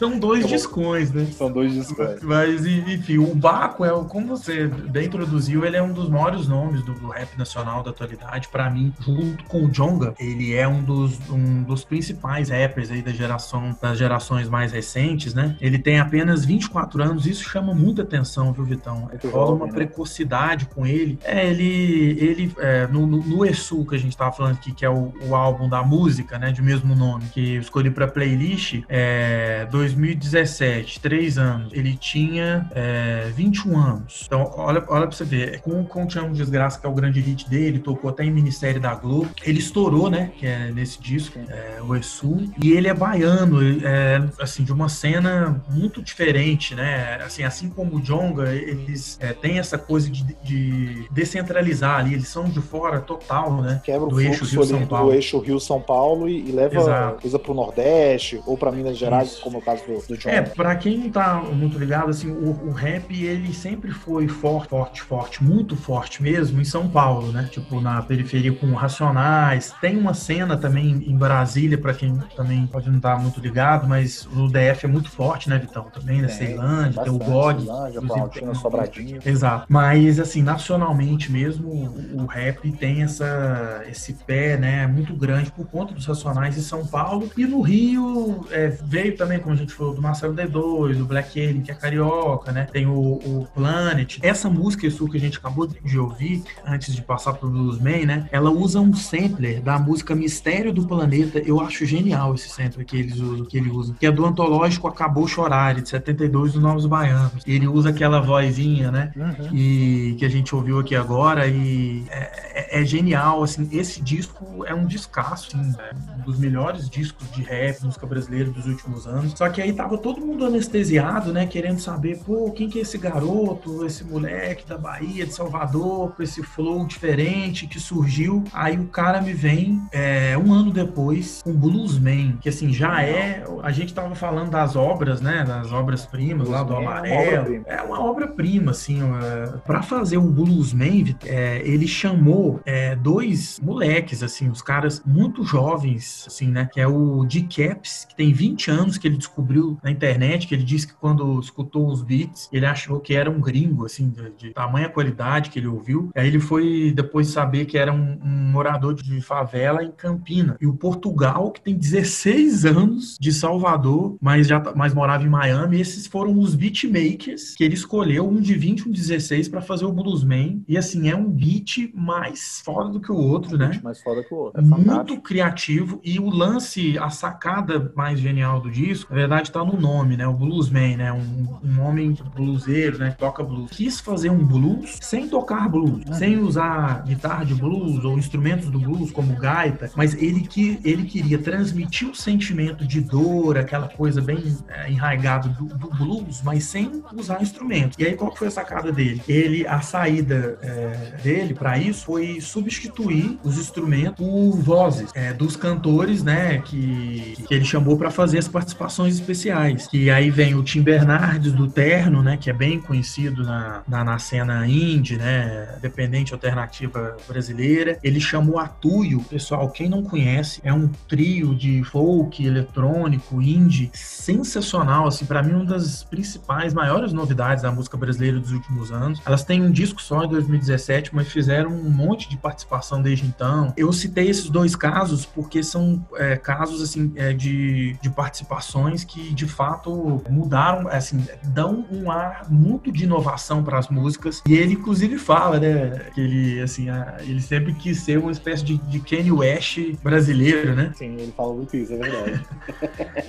São 0.01 0.17
dois 0.17 0.41
Tá 0.43 0.47
discos, 0.49 1.11
né? 1.11 1.25
São 1.25 1.51
dois 1.51 1.73
discos. 1.73 2.23
Mas, 2.23 2.65
enfim, 2.65 3.19
o 3.19 3.35
Baco 3.35 3.85
é, 3.85 3.89
como 4.05 4.27
você 4.27 4.67
bem 4.67 5.05
introduziu, 5.05 5.63
ele 5.63 5.77
é 5.77 5.83
um 5.83 5.93
dos 5.93 6.09
maiores 6.09 6.47
nomes 6.47 6.81
do, 6.81 6.93
rap 7.09 7.37
nacional 7.37 7.83
da 7.83 7.91
atualidade. 7.91 8.47
Pra 8.47 8.67
mim, 8.67 8.91
junto 8.99 9.43
com 9.43 9.65
o 9.65 9.69
Jonga, 9.69 10.15
ele 10.19 10.55
é 10.55 10.67
um 10.67 10.81
dos, 10.81 11.19
um 11.29 11.61
dos 11.61 11.83
principais 11.83 12.49
rappers 12.49 12.89
aí 12.89 13.03
da 13.03 13.11
geração, 13.11 13.77
das 13.79 13.97
gerações 13.97 14.49
mais 14.49 14.71
recentes, 14.71 15.35
né? 15.35 15.55
Ele 15.61 15.77
tem 15.77 15.99
apenas 15.99 16.43
24 16.45 17.03
anos, 17.03 17.27
isso 17.27 17.43
chama 17.47 17.73
muita 17.73 18.01
atenção, 18.01 18.51
viu, 18.53 18.65
Vitão? 18.65 19.01
Muito 19.01 19.29
Rola 19.29 19.53
uma 19.53 19.67
né? 19.67 19.71
precocidade 19.71 20.65
com 20.65 20.83
ele. 20.83 21.19
É, 21.23 21.47
ele, 21.47 22.17
ele 22.19 22.53
é, 22.57 22.87
no, 22.87 23.05
no, 23.05 23.17
no 23.17 23.45
Exu, 23.45 23.85
que 23.85 23.95
a 23.95 23.99
gente 23.99 24.17
tava 24.17 24.31
falando 24.31 24.55
aqui, 24.55 24.71
que 24.71 24.83
é 24.83 24.89
o, 24.89 25.13
o 25.27 25.35
álbum 25.35 25.60
da 25.67 25.83
música, 25.83 26.37
né, 26.37 26.51
de 26.51 26.61
mesmo 26.61 26.95
nome, 26.95 27.25
que 27.33 27.55
eu 27.55 27.61
escolhi 27.61 27.89
pra 27.89 28.07
playlist, 28.07 28.81
é 28.89 29.67
2017, 29.71 30.99
três 30.99 31.37
anos. 31.37 31.71
Ele 31.73 31.95
tinha 31.95 32.67
é, 32.71 33.31
21 33.35 33.77
anos. 33.77 34.23
Então, 34.25 34.51
olha, 34.55 34.83
olha 34.87 35.07
pra 35.07 35.15
você 35.15 35.25
ver, 35.25 35.61
com, 35.61 35.83
com 35.83 36.03
o 36.03 36.07
Te 36.07 36.19
Amo 36.19 36.33
Desgraça, 36.33 36.79
que 36.79 36.85
é 36.85 36.89
o 36.89 36.93
grande 36.93 37.19
hit 37.19 37.49
dele, 37.49 37.79
tocou 37.79 38.09
até 38.09 38.23
em 38.23 38.31
Ministério 38.31 38.79
da 38.79 38.93
Globo. 38.93 39.29
Ele 39.43 39.59
estourou, 39.59 40.09
né, 40.09 40.31
que 40.37 40.45
é 40.45 40.71
nesse 40.71 41.01
disco, 41.01 41.39
é, 41.47 41.81
o 41.81 41.95
Exu, 41.95 42.51
e 42.61 42.71
ele 42.71 42.87
é 42.87 42.93
baiano, 42.93 43.59
é, 43.85 44.23
assim, 44.39 44.63
de 44.63 44.71
uma 44.71 44.89
cena 44.89 45.61
muito 45.69 46.01
diferente, 46.01 46.75
né, 46.75 47.15
assim, 47.23 47.43
assim 47.43 47.69
como 47.69 47.97
o 47.97 48.01
Jonga, 48.01 48.53
eles 48.53 49.17
é, 49.19 49.33
têm 49.33 49.59
essa 49.59 49.77
coisa 49.77 50.09
de, 50.09 50.23
de 50.43 51.07
descentralizar 51.11 51.99
ali, 51.99 52.13
eles 52.13 52.27
são 52.27 52.45
de 52.45 52.61
fora 52.61 52.99
total, 52.99 53.61
né, 53.61 53.81
Quebra 53.83 54.07
o 54.07 54.09
do 54.09 54.21
eixo 54.21 54.45
Rio-São 54.45 54.81
do 54.81 54.87
Paulo. 54.87 55.11
Eixo 55.51 55.61
Rio-São 55.61 55.81
Paulo 55.81 56.27
e, 56.29 56.49
e 56.49 56.51
leva 56.51 56.75
Exato. 56.75 57.21
coisa 57.21 57.37
pro 57.39 57.53
Nordeste 57.53 58.41
ou 58.45 58.57
pra 58.57 58.71
Minas 58.71 58.97
Gerais, 58.97 59.29
Isso. 59.33 59.41
como 59.41 59.57
é 59.57 59.59
o 59.59 59.61
caso 59.63 59.83
do, 59.85 60.07
do 60.07 60.17
John. 60.17 60.29
É, 60.29 60.41
pra 60.41 60.75
quem 60.75 60.97
não 60.97 61.09
tá 61.09 61.41
muito 61.51 61.77
ligado, 61.77 62.09
assim, 62.09 62.29
o, 62.31 62.67
o 62.67 62.71
rap, 62.71 63.11
ele 63.13 63.53
sempre 63.53 63.91
foi 63.91 64.27
forte, 64.27 64.69
forte, 64.69 65.01
forte, 65.01 65.43
muito 65.43 65.75
forte 65.75 66.21
mesmo 66.23 66.59
em 66.61 66.65
São 66.65 66.87
Paulo, 66.87 67.31
né? 67.31 67.47
Tipo, 67.51 67.79
na 67.81 68.01
periferia 68.01 68.51
com 68.53 68.71
Racionais. 68.73 69.73
Tem 69.81 69.97
uma 69.97 70.13
cena 70.13 70.57
também 70.57 71.03
em 71.07 71.15
Brasília, 71.17 71.77
pra 71.77 71.93
quem 71.93 72.17
também 72.35 72.65
pode 72.67 72.89
não 72.89 72.97
estar 72.97 73.19
muito 73.19 73.39
ligado, 73.39 73.87
mas 73.87 74.25
o 74.35 74.47
DF 74.47 74.85
é 74.85 74.87
muito 74.87 75.09
forte, 75.09 75.49
né, 75.49 75.57
Vitão? 75.57 75.83
Também, 75.93 76.21
né? 76.21 76.27
Tem, 76.27 76.37
Ceilândia, 76.37 77.03
tem 77.03 77.11
o 77.13 77.17
God. 77.17 77.59
Ceilândia, 77.59 78.01
tem- 78.31 78.53
Sobradinho. 78.53 79.19
Exato. 79.25 79.65
Mas, 79.69 80.19
assim, 80.19 80.41
nacionalmente 80.41 81.31
mesmo, 81.31 81.67
o, 81.69 82.23
o 82.23 82.25
rap 82.25 82.71
tem 82.73 83.01
essa, 83.03 83.83
esse 83.89 84.13
pé, 84.13 84.57
né, 84.57 84.87
muito 84.87 85.13
grande 85.13 85.40
por 85.49 85.65
conta 85.67 85.93
dos 85.93 86.05
Racionais 86.05 86.57
em 86.57 86.61
São 86.61 86.85
Paulo. 86.85 87.29
E 87.37 87.45
no 87.45 87.61
Rio, 87.61 88.45
é, 88.51 88.67
veio 88.83 89.15
também, 89.15 89.39
como 89.39 89.53
a 89.53 89.57
gente 89.57 89.73
falou, 89.73 89.93
do 89.93 90.01
Marcelo 90.01 90.33
D2, 90.33 90.97
do 90.97 91.05
Black 91.05 91.39
Alien, 91.39 91.61
que 91.61 91.71
é 91.71 91.73
carioca, 91.75 92.51
né? 92.51 92.67
Tem 92.71 92.85
o, 92.87 92.93
o 92.93 93.47
Planet. 93.53 94.19
Essa 94.21 94.49
música, 94.49 94.85
isso 94.87 95.07
que 95.07 95.17
a 95.17 95.19
gente 95.19 95.37
acabou 95.37 95.67
de 95.67 95.99
ouvir, 95.99 96.43
antes 96.65 96.93
de 96.93 97.01
passar 97.01 97.33
pro 97.33 97.49
Bluesman, 97.49 98.05
né? 98.05 98.29
Ela 98.31 98.49
usa 98.51 98.79
um 98.79 98.93
sampler 98.93 99.61
da 99.61 99.77
música 99.79 100.13
Mistério 100.15 100.73
do 100.73 100.85
Planeta. 100.85 101.39
Eu 101.39 101.59
acho 101.59 101.85
genial 101.85 102.35
esse 102.35 102.49
sampler 102.49 102.85
que, 102.85 102.97
eles 102.97 103.19
usam, 103.19 103.45
que 103.45 103.57
ele 103.57 103.69
usa. 103.69 103.95
Que 103.99 104.05
é 104.05 104.11
do 104.11 104.25
antológico 104.25 104.87
Acabou 104.87 105.27
Chorar, 105.27 105.75
de 105.75 105.87
72, 105.87 106.53
do 106.53 106.61
Novos 106.61 106.85
Baianos. 106.85 107.43
Ele 107.45 107.67
usa 107.67 107.89
aquela 107.89 108.19
vozinha, 108.21 108.91
né? 108.91 109.11
Uhum. 109.15 109.55
e 109.55 110.15
que 110.17 110.25
a 110.25 110.29
gente 110.29 110.53
ouviu 110.55 110.79
aqui 110.79 110.95
agora 110.95 111.47
e 111.47 112.05
é, 112.09 112.77
é- 112.77 112.81
é 112.81 112.85
genial, 112.85 113.43
assim, 113.43 113.67
esse 113.71 114.01
disco 114.01 114.65
é 114.65 114.73
um 114.73 114.85
descasso, 114.85 115.30
assim, 115.33 115.73
é 115.79 115.93
um 116.17 116.21
dos 116.23 116.37
melhores 116.37 116.89
discos 116.89 117.29
de 117.31 117.41
rap, 117.41 117.83
música 117.83 118.05
brasileira 118.05 118.49
dos 118.49 118.65
últimos 118.65 119.07
anos, 119.07 119.33
só 119.35 119.49
que 119.49 119.61
aí 119.61 119.73
tava 119.73 119.97
todo 119.97 120.21
mundo 120.21 120.45
anestesiado, 120.45 121.33
né, 121.33 121.45
querendo 121.45 121.79
saber, 121.79 122.19
pô, 122.19 122.51
quem 122.51 122.69
que 122.69 122.79
é 122.79 122.81
esse 122.81 122.97
garoto, 122.97 123.85
esse 123.85 124.03
moleque 124.03 124.67
da 124.67 124.77
Bahia, 124.77 125.25
de 125.25 125.33
Salvador, 125.33 126.13
com 126.15 126.23
esse 126.23 126.41
flow 126.43 126.85
diferente 126.85 127.67
que 127.67 127.79
surgiu, 127.79 128.43
aí 128.53 128.77
o 128.77 128.87
cara 128.87 129.21
me 129.21 129.33
vem 129.33 129.81
é, 129.91 130.37
um 130.37 130.53
ano 130.53 130.71
depois 130.71 131.41
com 131.43 131.53
Bluesman, 131.53 132.37
que 132.41 132.49
assim, 132.49 132.73
já 132.73 133.01
é, 133.01 133.43
a 133.63 133.71
gente 133.71 133.93
tava 133.93 134.15
falando 134.15 134.51
das 134.51 134.75
obras, 134.75 135.21
né, 135.21 135.43
das 135.43 135.71
obras-primas 135.71 136.47
lá 136.47 136.63
do 136.63 136.73
é 136.73 136.77
uma 136.77 136.91
Amarelo, 136.91 137.63
é 137.65 137.81
uma 137.81 137.99
obra-prima, 138.01 138.71
assim. 138.71 138.99
É, 139.01 139.57
para 139.65 139.81
fazer 139.81 140.17
o 140.17 140.29
Bluesman, 140.29 141.15
é, 141.25 141.61
ele 141.63 141.87
chamou 141.87 142.59
é, 142.65 142.95
dois 142.95 143.59
moleques, 143.61 144.23
assim, 144.23 144.49
os 144.49 144.61
caras 144.61 145.01
muito 145.11 145.43
jovens, 145.43 146.25
assim, 146.27 146.47
né? 146.47 146.69
Que 146.71 146.79
é 146.79 146.87
o 146.87 147.23
D. 147.25 147.41
Caps, 147.43 148.05
que 148.07 148.15
tem 148.15 148.31
20 148.33 148.71
anos, 148.71 148.97
que 148.97 149.07
ele 149.07 149.17
descobriu 149.17 149.77
na 149.83 149.91
internet, 149.91 150.47
que 150.47 150.55
ele 150.55 150.63
disse 150.63 150.87
que 150.87 150.93
quando 150.93 151.39
escutou 151.39 151.87
os 151.87 152.01
beats, 152.01 152.49
ele 152.51 152.65
achou 152.65 152.99
que 152.99 153.13
era 153.13 153.29
um 153.29 153.39
gringo, 153.41 153.85
assim, 153.85 154.09
de, 154.09 154.31
de 154.37 154.53
tamanha 154.53 154.89
qualidade 154.89 155.49
que 155.49 155.59
ele 155.59 155.67
ouviu. 155.67 156.09
Aí 156.15 156.27
ele 156.27 156.39
foi 156.39 156.91
depois 156.95 157.27
saber 157.27 157.65
que 157.65 157.77
era 157.77 157.91
um, 157.91 158.17
um 158.23 158.51
morador 158.51 158.93
de 158.93 159.21
favela 159.21 159.83
em 159.83 159.91
Campina. 159.91 160.57
E 160.61 160.67
o 160.67 160.73
Portugal, 160.73 161.51
que 161.51 161.61
tem 161.61 161.75
16 161.75 162.65
anos 162.65 163.17
de 163.19 163.31
Salvador, 163.31 164.15
mas 164.21 164.47
já 164.47 164.59
tá- 164.59 164.73
mas 164.75 164.93
morava 164.93 165.23
em 165.23 165.29
Miami, 165.29 165.79
esses 165.79 166.07
foram 166.07 166.37
os 166.39 166.55
beatmakers 166.55 167.55
que 167.55 167.63
ele 167.63 167.73
escolheu, 167.73 168.27
um 168.27 168.39
de 168.41 168.53
20 168.55 168.79
e 168.81 168.89
um 168.89 168.91
de 168.91 168.99
16, 169.01 169.47
para 169.47 169.61
fazer 169.61 169.85
o 169.85 169.91
Bluesman. 169.91 170.63
E 170.67 170.77
assim, 170.77 171.09
é 171.09 171.15
um 171.15 171.29
beat 171.29 171.91
mais 171.93 172.61
foda 172.63 172.89
do 172.89 172.99
que 172.99 173.11
o 173.11 173.15
outro, 173.17 173.57
né? 173.57 173.79
Mais 173.83 174.01
foda 174.01 174.23
que 174.23 174.33
o 174.33 174.37
outro. 174.37 174.61
É 174.61 174.65
fantástico. 174.65 175.00
Muito 175.01 175.19
criativo 175.21 175.99
e 176.03 176.19
o 176.19 176.29
lance, 176.29 176.97
a 176.99 177.09
sacada 177.09 177.91
mais 177.95 178.19
genial 178.19 178.61
do 178.61 178.69
disco, 178.69 179.11
na 179.11 179.19
verdade 179.19 179.49
está 179.49 179.63
no 179.63 179.79
nome, 179.79 180.15
né? 180.15 180.27
O 180.27 180.33
bluesman, 180.33 180.97
né? 180.97 181.11
Um, 181.11 181.57
um 181.63 181.81
homem 181.81 182.15
bluseiro, 182.35 182.99
né? 182.99 183.11
Que 183.11 183.17
toca 183.17 183.43
blues. 183.43 183.71
Quis 183.71 183.99
fazer 183.99 184.29
um 184.29 184.45
blues 184.45 184.97
sem 185.01 185.27
tocar 185.27 185.67
blues, 185.67 186.03
sem 186.17 186.37
usar 186.37 187.03
guitarra 187.03 187.45
de 187.45 187.55
blues 187.55 188.03
ou 188.03 188.17
instrumentos 188.17 188.69
do 188.69 188.79
blues 188.79 189.11
como 189.11 189.35
gaita, 189.35 189.91
mas 189.95 190.13
ele 190.13 190.41
que 190.41 190.79
ele 190.83 191.03
queria 191.03 191.37
transmitir 191.37 192.09
o 192.09 192.15
sentimento 192.15 192.85
de 192.85 193.01
dor, 193.01 193.57
aquela 193.57 193.87
coisa 193.87 194.21
bem 194.21 194.57
é, 194.67 194.91
enraigada 194.91 195.49
do, 195.49 195.65
do 195.65 195.89
blues, 195.89 196.41
mas 196.43 196.63
sem 196.65 197.03
usar 197.15 197.41
instrumento. 197.41 197.99
E 197.99 198.05
aí 198.05 198.15
qual 198.15 198.35
foi 198.35 198.47
a 198.47 198.51
sacada 198.51 198.91
dele? 198.91 199.21
Ele 199.27 199.65
a 199.67 199.81
saída 199.81 200.59
é, 200.61 201.17
dele 201.23 201.53
para 201.53 201.77
isso 201.77 202.05
foi 202.05 202.39
substituir 202.39 203.39
os 203.43 203.57
instrumentos 203.57 204.15
por 204.17 204.55
vozes 204.91 205.09
é, 205.13 205.33
dos 205.33 205.55
cantores, 205.55 206.23
né, 206.23 206.59
que, 206.59 207.35
que 207.47 207.53
ele 207.53 207.65
chamou 207.65 207.97
para 207.97 208.11
fazer 208.11 208.37
as 208.37 208.47
participações 208.47 209.15
especiais. 209.15 209.87
Que 209.87 210.09
aí 210.09 210.29
vem 210.29 210.53
o 210.55 210.63
Tim 210.63 210.81
Bernardes 210.81 211.53
do 211.53 211.67
Terno, 211.67 212.21
né, 212.21 212.37
que 212.37 212.49
é 212.49 212.53
bem 212.53 212.79
conhecido 212.79 213.43
na, 213.43 213.81
na, 213.87 214.03
na 214.03 214.19
cena 214.19 214.67
indie, 214.67 215.17
né, 215.17 215.75
dependente 215.81 216.33
alternativa 216.33 217.15
brasileira. 217.27 217.97
Ele 218.03 218.19
chamou 218.19 218.59
a 218.59 218.67
Tuyo, 218.67 219.23
pessoal, 219.23 219.69
quem 219.69 219.89
não 219.89 220.03
conhece, 220.03 220.59
é 220.63 220.73
um 220.73 220.89
trio 221.07 221.55
de 221.55 221.83
folk, 221.83 222.45
eletrônico, 222.45 223.41
indie, 223.41 223.89
sensacional, 223.93 225.07
assim, 225.07 225.25
para 225.25 225.41
mim 225.41 225.53
uma 225.53 225.65
das 225.65 226.03
principais, 226.03 226.73
maiores 226.73 227.13
novidades 227.13 227.63
da 227.63 227.71
música 227.71 227.97
brasileira 227.97 228.39
dos 228.39 228.51
últimos 228.51 228.91
anos. 228.91 229.21
Elas 229.25 229.43
têm 229.43 229.61
um 229.61 229.71
disco 229.71 230.01
só 230.01 230.23
em 230.23 230.29
2017, 230.29 231.13
mas 231.13 231.27
fizeram 231.27 231.71
um 231.71 231.89
monte 231.89 232.29
de 232.29 232.37
participação 232.37 233.01
desde 233.01 233.25
então. 233.25 233.73
Eu 233.77 233.91
citei 233.93 234.29
esses 234.29 234.49
dois 234.49 234.75
casos 234.81 235.27
porque 235.27 235.61
são 235.61 236.03
é, 236.15 236.35
casos 236.35 236.81
assim 236.81 237.11
é, 237.15 237.31
de, 237.33 237.93
de 238.01 238.09
participações 238.09 239.03
que 239.03 239.31
de 239.31 239.45
fato 239.47 240.23
mudaram, 240.27 240.87
assim, 240.87 241.23
dão 241.43 241.85
um 241.91 242.09
ar 242.09 242.47
muito 242.49 242.91
de 242.91 243.03
inovação 243.03 243.63
para 243.63 243.77
as 243.77 243.89
músicas. 243.89 244.41
E 244.47 244.55
ele, 244.55 244.73
inclusive, 244.73 245.19
fala, 245.19 245.59
né, 245.59 246.07
que 246.15 246.19
ele, 246.21 246.61
assim, 246.61 246.89
a- 246.89 247.17
ele 247.19 247.39
sempre 247.41 247.73
quis 247.75 247.99
ser 247.99 248.17
uma 248.17 248.31
espécie 248.31 248.63
de, 248.63 248.77
de 248.79 248.99
Kanye 248.99 249.31
West 249.31 249.77
brasileiro, 250.01 250.75
né? 250.75 250.91
Sim, 250.95 251.13
ele 251.19 251.31
fala 251.37 251.53
muito 251.53 251.75
isso, 251.77 251.93
é 251.93 251.97
verdade. 251.97 252.41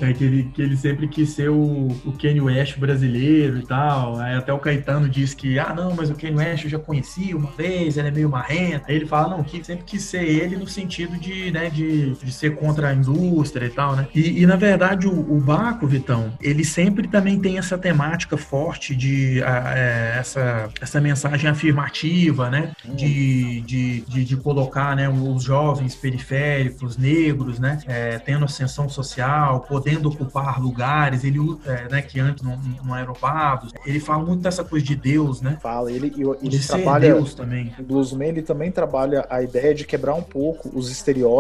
É, 0.01 0.13
que, 0.13 0.25
ele, 0.25 0.45
que 0.55 0.63
ele 0.63 0.77
sempre 0.77 1.07
quis 1.07 1.31
ser 1.31 1.49
o, 1.51 1.89
o 2.05 2.13
Kanye 2.21 2.41
West 2.41 2.79
brasileiro 2.79 3.59
e 3.59 3.67
tal. 3.67 4.19
Aí 4.19 4.35
até 4.35 4.53
o 4.53 4.59
Caetano 4.59 5.09
diz 5.09 5.35
que, 5.35 5.59
ah, 5.59 5.73
não, 5.75 5.95
mas 5.95 6.11
o 6.11 6.15
Kanye 6.15 6.37
West 6.37 6.65
eu 6.65 6.71
já 6.71 6.79
conheci 6.79 7.35
uma 7.35 7.51
vez, 7.51 7.97
ele 7.97 8.09
é 8.09 8.11
meio 8.11 8.29
marrento. 8.29 8.85
Aí 8.89 8.97
ele 8.97 9.07
fala, 9.07 9.37
não, 9.37 9.45
que 9.45 9.63
sempre 9.65 9.85
quis 9.85 10.03
ser 10.03 10.25
ele 10.25 10.57
no 10.57 10.67
sentido 10.67 11.17
de, 11.19 11.42
né, 11.51 11.71
de, 11.71 12.13
de 12.15 12.33
ser 12.33 12.55
contra 12.57 12.89
a 12.89 12.95
indústria 12.95 13.67
e 13.67 13.71
tal, 13.71 13.97
né? 13.97 14.07
E, 14.15 14.43
e, 14.43 14.47
na 14.47 14.57
verdade, 14.57 15.07
o, 15.07 15.13
o 15.13 15.41
Baco, 15.41 15.87
Vitão, 15.87 16.33
ele 16.41 16.65
sempre 16.65 17.09
também 17.09 17.39
tem 17.39 17.59
essa 17.59 17.77
temática 17.77 18.37
forte 18.37 18.95
de 18.95 19.43
ah, 19.43 19.73
é, 19.77 20.17
essa, 20.19 20.69
essa 20.81 21.01
mensagem 21.01 21.49
afirmativa, 21.49 22.51
né? 22.51 22.73
De, 22.85 23.61
de, 23.63 24.01
de, 24.03 24.25
de 24.25 24.37
colocar 24.37 24.97
né, 24.97 25.09
os 25.09 25.43
jovens 25.43 25.95
periféricos, 25.95 26.97
negros, 26.97 27.59
né? 27.59 27.81
é, 27.87 28.19
tendo 28.19 28.45
ascensão 28.45 28.89
social, 28.89 29.61
podendo 29.61 30.09
ocupar 30.09 30.61
lugares, 30.61 31.25
ele, 31.25 31.39
é, 31.67 31.89
né, 31.89 32.03
que 32.03 32.21
antes 32.21 32.43
não, 32.43 32.59
não 32.85 32.97
eram 32.97 33.13
ocupados. 33.13 33.73
Ele 33.87 34.01
fala 34.01 34.25
muito 34.25 34.43
dessa 34.43 34.65
coisa 34.65 34.85
de 34.85 34.97
Deus, 34.97 35.41
né? 35.41 35.59
Fala, 35.63 35.91
ele, 35.91 36.13
ele 36.41 36.49
De 36.49 36.63
ser 36.63 36.79
trabalha. 36.79 37.15
Deus 37.15 37.35
também. 37.35 37.73
O 37.79 37.83
Bluesman 37.83 38.29
ele 38.29 38.43
também 38.43 38.71
trabalha 38.71 39.27
a 39.29 39.43
ideia 39.43 39.75
de 39.75 39.85
quebrar 39.85 40.15
um 40.15 40.23
pouco 40.23 40.71
os 40.75 40.91
estereótipos 40.91 41.32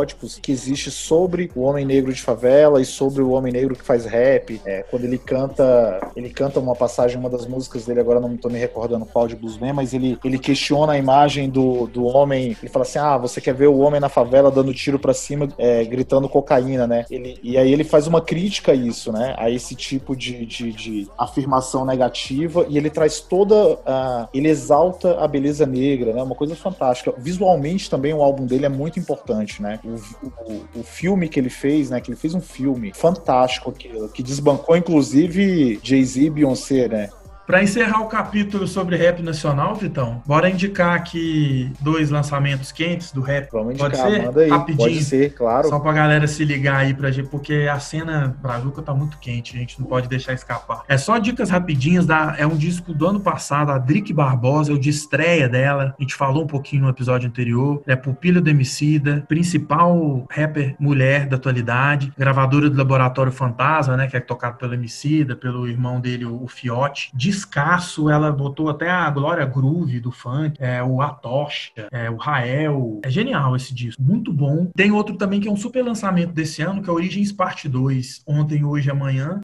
que 0.43 0.53
existe 0.53 0.91
sobre 0.91 1.51
o 1.55 1.63
homem 1.63 1.85
negro 1.85 2.13
de 2.13 2.21
favela 2.21 2.81
e 2.81 2.85
sobre 2.85 3.23
o 3.23 3.31
homem 3.31 3.53
negro 3.53 3.77
que 3.77 3.85
faz 3.85 4.05
rap. 4.05 4.61
É, 4.65 4.83
quando 4.91 5.05
ele 5.05 5.19
canta, 5.19 6.01
ele 6.17 6.31
canta 6.31 6.61
uma 6.61 6.75
passagem, 6.75 7.19
uma 7.19 7.31
das 7.31 7.47
músicas 7.47 7.87
dele, 7.87 8.01
agora 8.01 8.21
não 8.21 8.37
tô 8.37 8.49
me 8.49 8.59
recordando 8.59 9.07
qual 9.07 9.29
de 9.29 9.37
Bluesman, 9.37 9.73
mas 9.73 9.93
ele, 9.95 10.19
ele 10.25 10.39
questiona 10.39 10.93
a 10.93 10.99
imagem 10.99 11.49
do, 11.49 11.87
do 11.87 12.05
homem. 12.05 12.57
Ele 12.63 12.71
fala 12.71 12.85
assim: 12.85 12.99
ah, 12.99 13.17
você 13.17 13.41
quer 13.41 13.55
ver 13.55 13.69
o 13.69 13.79
homem 13.79 14.01
na 14.01 14.09
favela 14.09 14.51
dando 14.51 14.73
tiro 14.75 14.99
pra 14.99 15.15
cima, 15.15 15.49
é, 15.59 15.85
gritando 15.85 16.29
cocaína, 16.29 16.87
né? 16.87 17.05
Ele, 17.11 17.39
e 17.43 17.59
aí 17.59 17.73
ele 17.73 17.85
faz 17.85 18.07
uma 18.07 18.21
crítica 18.21 18.73
a 18.73 18.75
isso, 18.75 19.13
né? 19.13 19.35
A 19.39 19.51
esse 19.51 19.75
tipo 19.75 20.17
de, 20.17 20.45
de, 20.47 20.73
de 20.73 21.09
afirmação 21.19 21.85
negativa 21.85 22.67
e 22.69 22.77
ele 22.77 22.91
traz 22.91 23.21
toda. 23.21 23.79
a 23.87 24.29
ele 24.33 24.49
exalta 24.49 25.19
a 25.21 25.29
beleza 25.29 25.67
negra, 25.67 26.13
né? 26.13 26.23
Uma 26.23 26.35
coisa 26.35 26.55
fantástica. 26.55 27.13
Visualmente 27.19 27.91
também 27.91 28.13
o 28.13 28.23
álbum 28.23 28.47
dele 28.47 28.67
é 28.67 28.69
muito 28.69 28.99
importante, 28.99 29.63
né? 29.63 29.79
O, 29.85 30.79
o, 30.79 30.83
filme 30.85 31.29
que 31.29 31.41
ele 31.41 31.51
fez, 31.51 31.91
né? 31.91 32.01
Que 32.01 32.11
ele 32.11 32.17
fez 32.17 32.35
um 32.35 32.41
filme 32.41 32.93
fantástico 32.95 33.71
aquilo, 33.71 34.09
que 34.09 34.23
desbancou 34.23 34.77
inclusive 34.77 35.81
Jay-Z 35.83 36.23
e 36.23 36.31
Beyoncé, 36.31 36.89
né? 36.89 37.11
Para 37.47 37.63
encerrar 37.63 38.01
o 38.01 38.07
capítulo 38.07 38.67
sobre 38.69 38.97
rap 38.97 39.21
nacional, 39.21 39.75
Vitão, 39.75 40.23
bora 40.25 40.49
indicar 40.49 40.95
aqui 40.95 41.73
dois 41.81 42.09
lançamentos 42.09 42.71
quentes 42.71 43.11
do 43.11 43.21
rap. 43.21 43.51
Vamos 43.51 43.77
Pode 43.77 43.95
indicar, 43.95 44.11
ser? 44.11 44.23
manda 44.23 44.41
aí. 44.41 44.49
Rapidinho. 44.49 44.89
Pode 44.89 45.05
ser, 45.05 45.35
claro. 45.35 45.69
Só 45.69 45.79
pra 45.81 45.93
galera 45.93 46.27
se 46.27 46.45
ligar 46.45 46.77
aí 46.77 46.95
pra 46.95 47.11
gente, 47.11 47.29
porque 47.29 47.69
a 47.71 47.79
cena 47.81 48.37
Brazuca 48.41 48.81
tá 48.81 48.95
muito 48.95 49.19
quente, 49.19 49.57
a 49.57 49.59
gente 49.59 49.81
não 49.81 49.87
pode 49.87 50.09
deixar 50.09 50.33
escapar. 50.33 50.83
É 50.89 50.97
só 50.97 51.19
dicas 51.19 51.51
rapidinhas, 51.51 52.07
da, 52.07 52.37
é 52.39 52.47
um 52.47 52.57
disco 52.57 52.95
do 52.95 53.09
ano 53.09 53.21
passado, 53.21 53.73
a 53.73 53.79
Drick 53.79 54.13
Barbosa, 54.13 54.71
é 54.71 54.75
o 54.75 54.79
de 54.79 54.91
estreia 54.91 55.49
dela. 55.49 55.95
A 55.99 56.03
gente 56.03 56.15
falou 56.15 56.45
um 56.45 56.47
pouquinho 56.47 56.83
no 56.83 56.89
episódio 56.89 57.29
anterior. 57.29 57.83
É 57.87 57.97
Pupila 57.97 58.41
do 58.41 58.49
Emicida, 58.49 59.25
principal 59.29 60.27
rapper 60.31 60.77
mulher 60.79 61.27
da 61.27 61.37
atualidade, 61.37 62.13
gravadora 62.17 62.71
do 62.71 62.77
Laboratório 62.77 63.33
Fantasma, 63.33 63.97
né, 63.97 64.07
que 64.07 64.17
é 64.17 64.21
tocado 64.21 64.59
pelo 64.59 64.75
Emicida, 64.75 65.35
pelo 65.35 65.67
irmão 65.67 66.01
dele, 66.01 66.25
o 66.25 66.47
Fiote. 66.47 67.11
Descasso, 67.33 68.11
ela 68.11 68.31
botou 68.31 68.69
até 68.69 68.91
a 68.91 69.09
Glória 69.09 69.47
Groove 69.47 70.01
do 70.01 70.12
funk, 70.12 70.57
é, 70.61 70.83
o 70.83 71.01
Atocha, 71.01 71.89
é, 71.91 72.11
o 72.11 72.17
Rael. 72.17 73.01
É 73.03 73.09
genial 73.09 73.57
esse 73.57 73.75
disco, 73.75 74.03
muito 74.03 74.31
bom. 74.31 74.71
Tem 74.77 74.93
outro 74.93 75.17
também 75.17 75.41
que 75.41 75.49
é 75.49 75.51
um 75.51 75.57
super 75.57 75.83
lançamento 75.83 76.33
desse 76.33 76.61
ano, 76.61 76.83
que 76.83 76.91
é 76.91 76.93
Origens 76.93 77.33
Parte 77.33 77.71
2. 77.71 78.23
Ontem, 78.27 78.65
hoje 78.65 78.91
amanhã. 78.91 79.41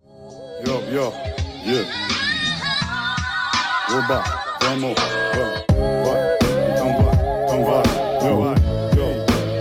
Yo, 0.66 0.74
yo, 0.92 1.12
yeah. 1.64 1.88
Oba, 3.90 4.22
vamos, 4.60 4.94
vamos, 5.34 5.97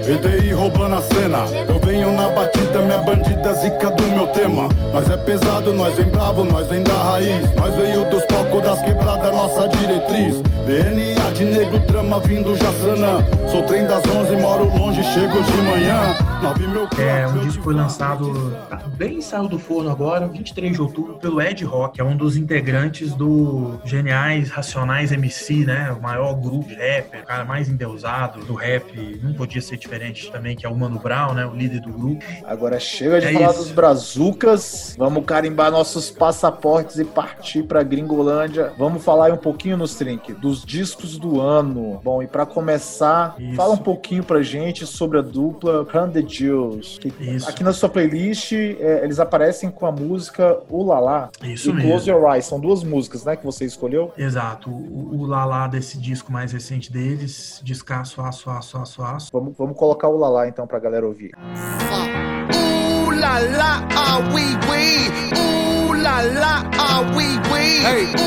EDI 0.09 0.53
roubando 0.53 0.95
a 0.95 1.01
cena, 1.01 1.39
eu 1.67 1.77
venho 1.79 2.13
na 2.13 2.29
batida, 2.29 2.81
minha 2.81 2.99
bandida 2.99 3.53
zica 3.55 3.91
do 3.91 4.03
meu 4.03 4.27
tema. 4.27 4.69
Nós 4.93 5.09
é 5.09 5.17
pesado, 5.17 5.73
nós 5.73 5.95
vem 5.95 6.09
bravo, 6.09 6.45
nós 6.45 6.65
vem 6.67 6.81
da 6.81 6.93
raiz. 6.93 7.53
Nós 7.55 7.75
veio 7.75 8.09
dos 8.09 8.23
palcos 8.25 8.63
das 8.63 8.81
quebradas, 8.83 9.33
nossa 9.33 9.67
diretriz. 9.67 10.41
DNA 10.65 11.31
de 11.31 11.43
negro, 11.43 11.79
drama 11.79 12.21
vindo 12.21 12.55
Jassanã. 12.55 13.19
Sou 13.51 13.63
trem 13.63 13.85
das 13.85 14.01
11, 14.05 14.37
moro 14.37 14.63
longe, 14.77 15.03
chego 15.03 15.43
de 15.43 15.57
manhã. 15.63 16.15
Nove 16.41 16.67
mil 16.67 16.87
É 16.97 17.27
um 17.27 17.39
disco 17.39 17.63
foi 17.63 17.73
lançado 17.73 18.51
tá 18.69 18.77
bem 18.95 19.21
saiu 19.21 19.47
do 19.47 19.59
forno 19.59 19.89
agora, 19.89 20.27
23 20.27 20.73
de 20.73 20.81
outubro, 20.81 21.17
pelo 21.17 21.41
Ed 21.41 21.63
Rock, 21.65 21.99
é 21.99 22.03
um 22.03 22.15
dos 22.15 22.37
integrantes 22.37 23.13
do 23.13 23.79
Geniais 23.83 24.49
Racionais 24.49 25.11
MC, 25.11 25.65
né? 25.65 25.91
O 25.91 26.01
maior 26.01 26.33
grupo 26.35 26.67
de 26.67 26.75
rapper, 26.75 27.21
o 27.21 27.25
cara 27.25 27.43
mais 27.43 27.69
endeusado 27.69 28.43
do 28.45 28.53
rap, 28.53 29.19
não 29.21 29.33
podia 29.33 29.61
ser 29.61 29.77
diferente 29.77 29.96
também, 30.31 30.55
que 30.55 30.65
é 30.65 30.69
o 30.69 30.75
Mano 30.75 30.99
Brown, 30.99 31.33
né? 31.33 31.45
O 31.45 31.53
líder 31.55 31.81
do 31.81 31.91
grupo. 31.91 32.23
Agora 32.45 32.79
chega 32.79 33.19
de 33.19 33.27
É 33.27 33.33
falar 33.33 33.51
isso. 33.51 33.59
dos 33.63 33.71
brazucas. 33.71 34.95
Vamos 34.97 35.25
carimbar 35.25 35.71
nossos 35.71 36.09
passaportes 36.09 36.97
e 36.97 37.05
partir 37.05 37.63
pra 37.63 37.83
Gringolândia. 37.83 38.73
Vamos 38.77 39.03
falar 39.03 39.27
aí 39.27 39.31
um 39.31 39.37
pouquinho 39.37 39.77
nos 39.77 39.95
Trink 39.95 40.33
dos 40.33 40.63
discos 40.63 41.17
do 41.17 41.41
ano. 41.41 41.99
Bom, 42.03 42.21
e 42.21 42.27
pra 42.27 42.45
começar, 42.45 43.35
Isso. 43.39 43.55
fala 43.55 43.73
um 43.73 43.77
pouquinho 43.77 44.23
pra 44.23 44.41
gente 44.41 44.85
sobre 44.85 45.17
a 45.17 45.21
dupla 45.21 45.85
Jules. 46.27 46.97
Que 46.99 47.13
Isso. 47.19 47.49
Aqui 47.49 47.63
na 47.63 47.73
sua 47.73 47.89
playlist, 47.89 48.51
é, 48.53 49.01
eles 49.03 49.19
aparecem 49.19 49.69
com 49.69 49.85
a 49.85 49.91
música 49.91 50.59
Ulala 50.69 51.29
Isso 51.43 51.69
e 51.69 51.73
mesmo. 51.73 51.89
Close 51.89 52.09
Your 52.09 52.33
Eyes. 52.33 52.45
São 52.45 52.59
duas 52.59 52.83
músicas, 52.83 53.25
né, 53.25 53.35
que 53.35 53.45
você 53.45 53.65
escolheu. 53.65 54.11
Exato. 54.17 54.69
O, 54.69 55.21
o 55.21 55.25
Lala 55.25 55.67
desse 55.67 55.97
disco 55.97 56.31
mais 56.31 56.51
recente 56.51 56.91
deles, 56.91 57.61
descasso, 57.63 58.21
aço, 58.21 58.49
aço, 58.49 58.77
aço, 58.77 59.01
aço. 59.01 59.29
Vamos, 59.31 59.53
vamos 59.57 59.75
colocar 59.77 59.86
o 59.87 60.15
Ulala 60.15 60.47
então 60.47 60.67
pra 60.67 60.79
galera 60.79 61.05
ouvir. 61.05 61.31
Ah 61.35 61.77
ah. 61.91 62.07
Hey. 67.85 68.13
Ah 68.13 68.23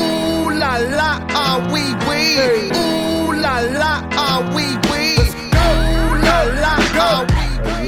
ah. 4.17 4.80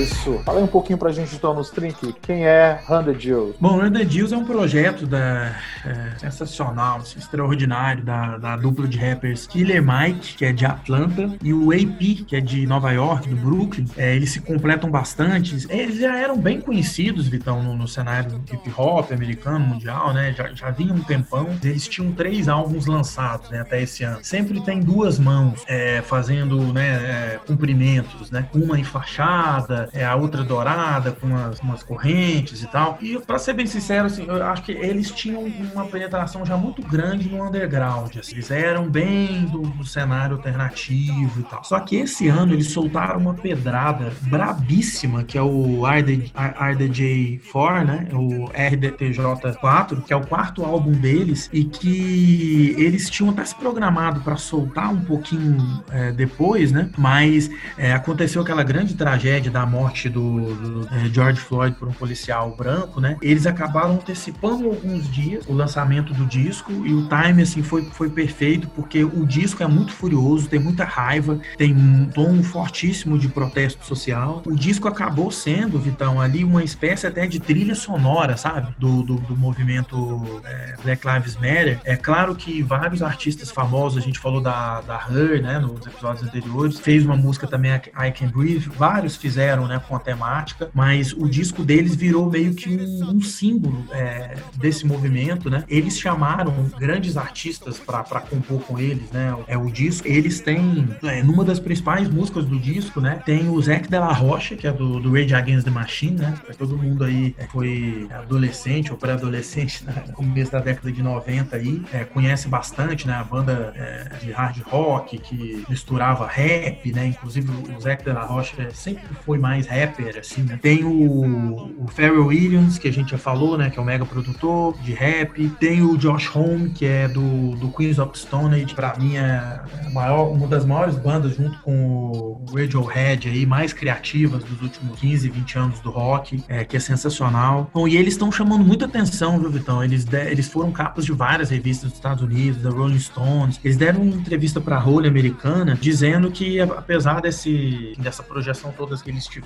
Isso. 0.03 0.39
Fala 0.45 0.59
um 0.61 0.67
pouquinho 0.67 0.97
pra 0.97 1.11
gente 1.11 1.35
então 1.35 1.53
nos 1.53 1.69
Trink. 1.69 2.13
Quem 2.21 2.45
é 2.45 2.79
Hundred 2.89 3.25
Jules? 3.25 3.55
Bom, 3.59 3.79
The 3.89 4.05
Deals 4.05 4.31
é 4.31 4.37
um 4.37 4.45
projeto 4.45 5.05
da, 5.05 5.55
é, 5.85 6.17
sensacional, 6.17 6.97
assim, 6.97 7.19
extraordinário, 7.19 8.03
da, 8.03 8.37
da 8.37 8.55
dupla 8.55 8.87
de 8.87 8.97
rappers 8.97 9.47
Killer 9.47 9.83
Mike, 9.83 10.35
que 10.35 10.45
é 10.45 10.51
de 10.51 10.65
Atlanta, 10.65 11.29
e 11.41 11.53
o 11.53 11.71
AP, 11.71 12.25
que 12.27 12.35
é 12.35 12.41
de 12.41 12.65
Nova 12.67 12.91
York, 12.91 13.27
do 13.29 13.35
Brooklyn. 13.35 13.85
É, 13.97 14.15
eles 14.15 14.31
se 14.31 14.41
completam 14.41 14.89
bastante. 14.89 15.65
Eles 15.69 15.99
já 15.99 16.17
eram 16.17 16.37
bem 16.37 16.59
conhecidos, 16.59 17.27
Vitão, 17.27 17.61
no, 17.63 17.75
no 17.75 17.87
cenário 17.87 18.41
hip 18.51 18.73
hop 18.77 19.11
americano, 19.11 19.65
mundial, 19.65 20.13
né? 20.13 20.33
Já, 20.33 20.53
já 20.53 20.69
vinha 20.69 20.93
um 20.93 21.01
tempão. 21.01 21.49
Eles 21.63 21.87
tinham 21.87 22.11
três 22.11 22.47
álbuns 22.47 22.85
lançados 22.85 23.49
né, 23.49 23.61
até 23.61 23.81
esse 23.81 24.03
ano. 24.03 24.19
Sempre 24.23 24.61
tem 24.61 24.79
duas 24.79 25.19
mãos 25.19 25.63
é, 25.67 26.01
fazendo 26.01 26.73
né, 26.73 27.33
é, 27.35 27.39
cumprimentos, 27.45 28.31
né? 28.31 28.47
Uma 28.53 28.79
enfaixada, 28.79 29.89
é, 29.93 30.03
a 30.03 30.15
outra 30.15 30.43
dourada, 30.43 31.11
com 31.11 31.27
umas, 31.27 31.59
umas 31.59 31.83
correntes 31.83 32.63
e 32.63 32.67
tal. 32.67 32.97
E 33.01 33.17
pra 33.19 33.37
ser 33.37 33.53
bem 33.53 33.65
sincero, 33.65 34.07
assim, 34.07 34.25
eu 34.27 34.43
acho 34.43 34.63
que 34.63 34.71
eles 34.71 35.11
tinham 35.11 35.43
uma 35.43 35.85
penetração 35.85 36.45
já 36.45 36.57
muito 36.57 36.81
grande 36.81 37.29
no 37.29 37.45
underground. 37.45 38.17
assim. 38.17 38.33
Eles 38.33 38.49
eram 38.49 38.89
bem 38.89 39.45
do, 39.45 39.61
do 39.61 39.85
cenário 39.85 40.35
alternativo 40.35 41.39
e 41.39 41.43
tal. 41.43 41.63
Só 41.63 41.79
que 41.79 41.97
esse 41.97 42.27
ano 42.27 42.53
eles 42.53 42.71
soltaram 42.71 43.19
uma 43.19 43.33
pedrada 43.33 44.11
brabíssima, 44.21 45.23
que 45.23 45.37
é 45.37 45.41
o 45.41 45.85
RD 45.85 46.31
RDJ4, 46.33 47.85
né? 47.85 48.07
O 48.13 48.49
RDTJ4, 48.49 50.03
que 50.03 50.13
é 50.13 50.15
o 50.15 50.25
quarto 50.25 50.63
álbum 50.63 50.91
deles, 50.91 51.49
e 51.53 51.63
que 51.63 52.75
eles 52.77 53.09
tinham 53.09 53.31
até 53.31 53.45
se 53.45 53.55
programado 53.55 54.21
para 54.21 54.35
soltar 54.37 54.91
um 54.91 55.01
pouquinho 55.01 55.83
é, 55.91 56.11
depois, 56.11 56.71
né? 56.71 56.89
Mas 56.97 57.49
é, 57.77 57.93
aconteceu 57.93 58.41
aquela 58.41 58.63
grande 58.63 58.95
tragédia 58.95 59.51
da 59.51 59.65
morte 59.65 59.82
morte 59.83 60.07
do, 60.07 60.55
do 60.55 60.87
é, 60.95 61.09
George 61.09 61.39
Floyd 61.39 61.75
por 61.77 61.87
um 61.89 61.91
policial 61.91 62.55
branco, 62.55 63.01
né? 63.01 63.17
Eles 63.21 63.45
acabaram 63.45 63.95
antecipando 63.95 64.65
alguns 64.65 65.11
dias 65.11 65.45
o 65.47 65.53
lançamento 65.53 66.13
do 66.13 66.25
disco 66.25 66.71
e 66.85 66.93
o 66.93 67.07
time 67.07 67.41
assim 67.41 67.61
foi, 67.61 67.83
foi 67.83 68.09
perfeito 68.09 68.67
porque 68.69 69.03
o 69.03 69.25
disco 69.25 69.61
é 69.61 69.67
muito 69.67 69.91
furioso, 69.91 70.47
tem 70.47 70.59
muita 70.59 70.85
raiva, 70.85 71.39
tem 71.57 71.73
um 71.73 72.05
tom 72.05 72.41
fortíssimo 72.43 73.17
de 73.17 73.27
protesto 73.27 73.85
social. 73.85 74.41
O 74.45 74.55
disco 74.55 74.87
acabou 74.87 75.29
sendo, 75.31 75.77
Vitão, 75.77 76.21
ali 76.21 76.43
uma 76.43 76.63
espécie 76.63 77.05
até 77.05 77.27
de 77.27 77.39
trilha 77.39 77.75
sonora, 77.75 78.37
sabe? 78.37 78.73
Do, 78.77 79.03
do, 79.03 79.15
do 79.15 79.35
movimento 79.35 80.41
é, 80.45 80.75
Black 80.81 81.05
Lives 81.05 81.35
Matter. 81.35 81.79
É 81.83 81.95
claro 81.95 82.35
que 82.35 82.61
vários 82.61 83.01
artistas 83.01 83.51
famosos, 83.51 83.97
a 83.97 84.01
gente 84.01 84.19
falou 84.19 84.39
da, 84.39 84.81
da 84.81 84.95
Her, 85.09 85.41
né, 85.41 85.59
nos 85.59 85.85
episódios 85.85 86.23
anteriores, 86.23 86.79
fez 86.79 87.05
uma 87.05 87.17
música 87.17 87.47
também, 87.47 87.73
I 87.73 88.11
Can 88.11 88.27
Breathe, 88.27 88.69
vários 88.77 89.15
fizeram, 89.15 89.67
né, 89.67 89.72
com 89.79 89.95
a 89.95 89.99
temática, 89.99 90.69
mas 90.73 91.13
o 91.13 91.27
disco 91.27 91.63
deles 91.63 91.95
virou 91.95 92.29
meio 92.29 92.53
que 92.53 92.69
um, 92.69 93.17
um 93.17 93.21
símbolo 93.21 93.85
é, 93.91 94.35
desse 94.55 94.85
movimento, 94.85 95.49
né? 95.49 95.63
Eles 95.67 95.99
chamaram 95.99 96.53
grandes 96.77 97.17
artistas 97.17 97.79
para 97.79 98.21
compor 98.21 98.61
com 98.61 98.79
eles, 98.79 99.11
né? 99.11 99.35
É 99.47 99.57
o 99.57 99.69
disco. 99.71 100.07
Eles 100.07 100.39
têm, 100.39 100.87
é, 101.03 101.23
numa 101.23 101.43
das 101.43 101.59
principais 101.59 102.09
músicas 102.09 102.45
do 102.45 102.59
disco, 102.59 103.01
né? 103.01 103.21
Tem 103.25 103.49
o 103.49 103.61
Zac 103.61 103.87
de 103.87 103.97
la 103.97 104.11
Rocha, 104.11 104.55
que 104.55 104.67
é 104.67 104.71
do, 104.71 104.99
do 104.99 105.11
Rage 105.13 105.33
Against 105.33 105.65
the 105.65 105.71
Machine, 105.71 106.17
né? 106.17 106.33
Pra 106.45 106.53
todo 106.53 106.77
mundo 106.77 107.03
aí 107.03 107.35
é, 107.37 107.45
foi 107.47 108.07
adolescente 108.11 108.91
ou 108.91 108.97
pré-adolescente 108.97 109.83
né? 109.83 110.03
no 110.07 110.13
começo 110.13 110.51
da 110.51 110.59
década 110.59 110.91
de 110.91 111.01
90 111.01 111.55
aí, 111.55 111.81
é, 111.93 112.03
conhece 112.03 112.47
bastante, 112.47 113.07
né? 113.07 113.13
A 113.13 113.23
banda 113.23 113.73
é, 113.75 114.17
de 114.23 114.31
hard 114.31 114.57
rock 114.63 115.17
que 115.17 115.65
misturava 115.69 116.27
rap, 116.27 116.91
né? 116.91 117.07
Inclusive 117.07 117.49
o 117.75 117.79
Zac 117.79 118.03
de 118.03 118.11
la 118.11 118.23
Rocha 118.23 118.69
sempre 118.71 119.03
foi 119.25 119.37
mais 119.37 119.62
rapper, 119.67 120.17
assim, 120.19 120.43
né? 120.43 120.59
Tem 120.61 120.83
o, 120.83 121.83
o 121.83 121.87
Pharrell 121.87 122.27
Williams, 122.27 122.77
que 122.77 122.87
a 122.87 122.93
gente 122.93 123.11
já 123.11 123.17
falou, 123.17 123.57
né? 123.57 123.69
Que 123.69 123.79
é 123.79 123.81
o 123.81 123.85
mega 123.85 124.05
produtor 124.05 124.77
de 124.81 124.93
rap. 124.93 125.49
Tem 125.59 125.81
o 125.81 125.97
Josh 125.97 126.33
Home, 126.35 126.69
que 126.69 126.85
é 126.85 127.07
do, 127.07 127.55
do 127.55 127.69
Queens 127.69 127.99
of 127.99 128.17
Stone 128.17 128.55
Age, 128.55 128.73
pra 128.73 128.95
mim 128.97 129.17
é 129.17 129.59
maior, 129.91 130.31
uma 130.31 130.47
das 130.47 130.65
maiores 130.65 130.95
bandas 130.95 131.35
junto 131.35 131.57
com 131.59 131.73
o 131.73 132.45
Radiohead 132.55 133.29
aí, 133.29 133.45
mais 133.45 133.73
criativas 133.73 134.43
dos 134.43 134.61
últimos 134.61 134.99
15, 134.99 135.29
20 135.29 135.57
anos 135.57 135.79
do 135.79 135.89
rock, 135.89 136.43
é, 136.47 136.63
que 136.63 136.77
é 136.77 136.79
sensacional. 136.79 137.69
Bom, 137.73 137.87
e 137.87 137.97
eles 137.97 138.13
estão 138.13 138.31
chamando 138.31 138.63
muita 138.63 138.85
atenção, 138.85 139.39
viu, 139.39 139.49
Vitão? 139.49 139.83
Eles, 139.83 140.05
de, 140.05 140.31
eles 140.31 140.47
foram 140.47 140.71
capas 140.71 141.05
de 141.05 141.11
várias 141.11 141.49
revistas 141.49 141.89
dos 141.89 141.97
Estados 141.97 142.23
Unidos, 142.23 142.61
da 142.61 142.69
Rolling 142.69 142.99
Stones. 142.99 143.59
Eles 143.63 143.77
deram 143.77 144.01
uma 144.01 144.15
entrevista 144.15 144.59
pra 144.59 144.77
Rolha 144.77 145.09
Americana 145.09 145.77
dizendo 145.79 146.31
que, 146.31 146.59
apesar 146.59 147.21
desse, 147.21 147.93
dessa 147.97 148.23
projeção 148.23 148.73
todas 148.75 149.01
que 149.01 149.09
eles 149.09 149.25
tiveram, 149.25 149.42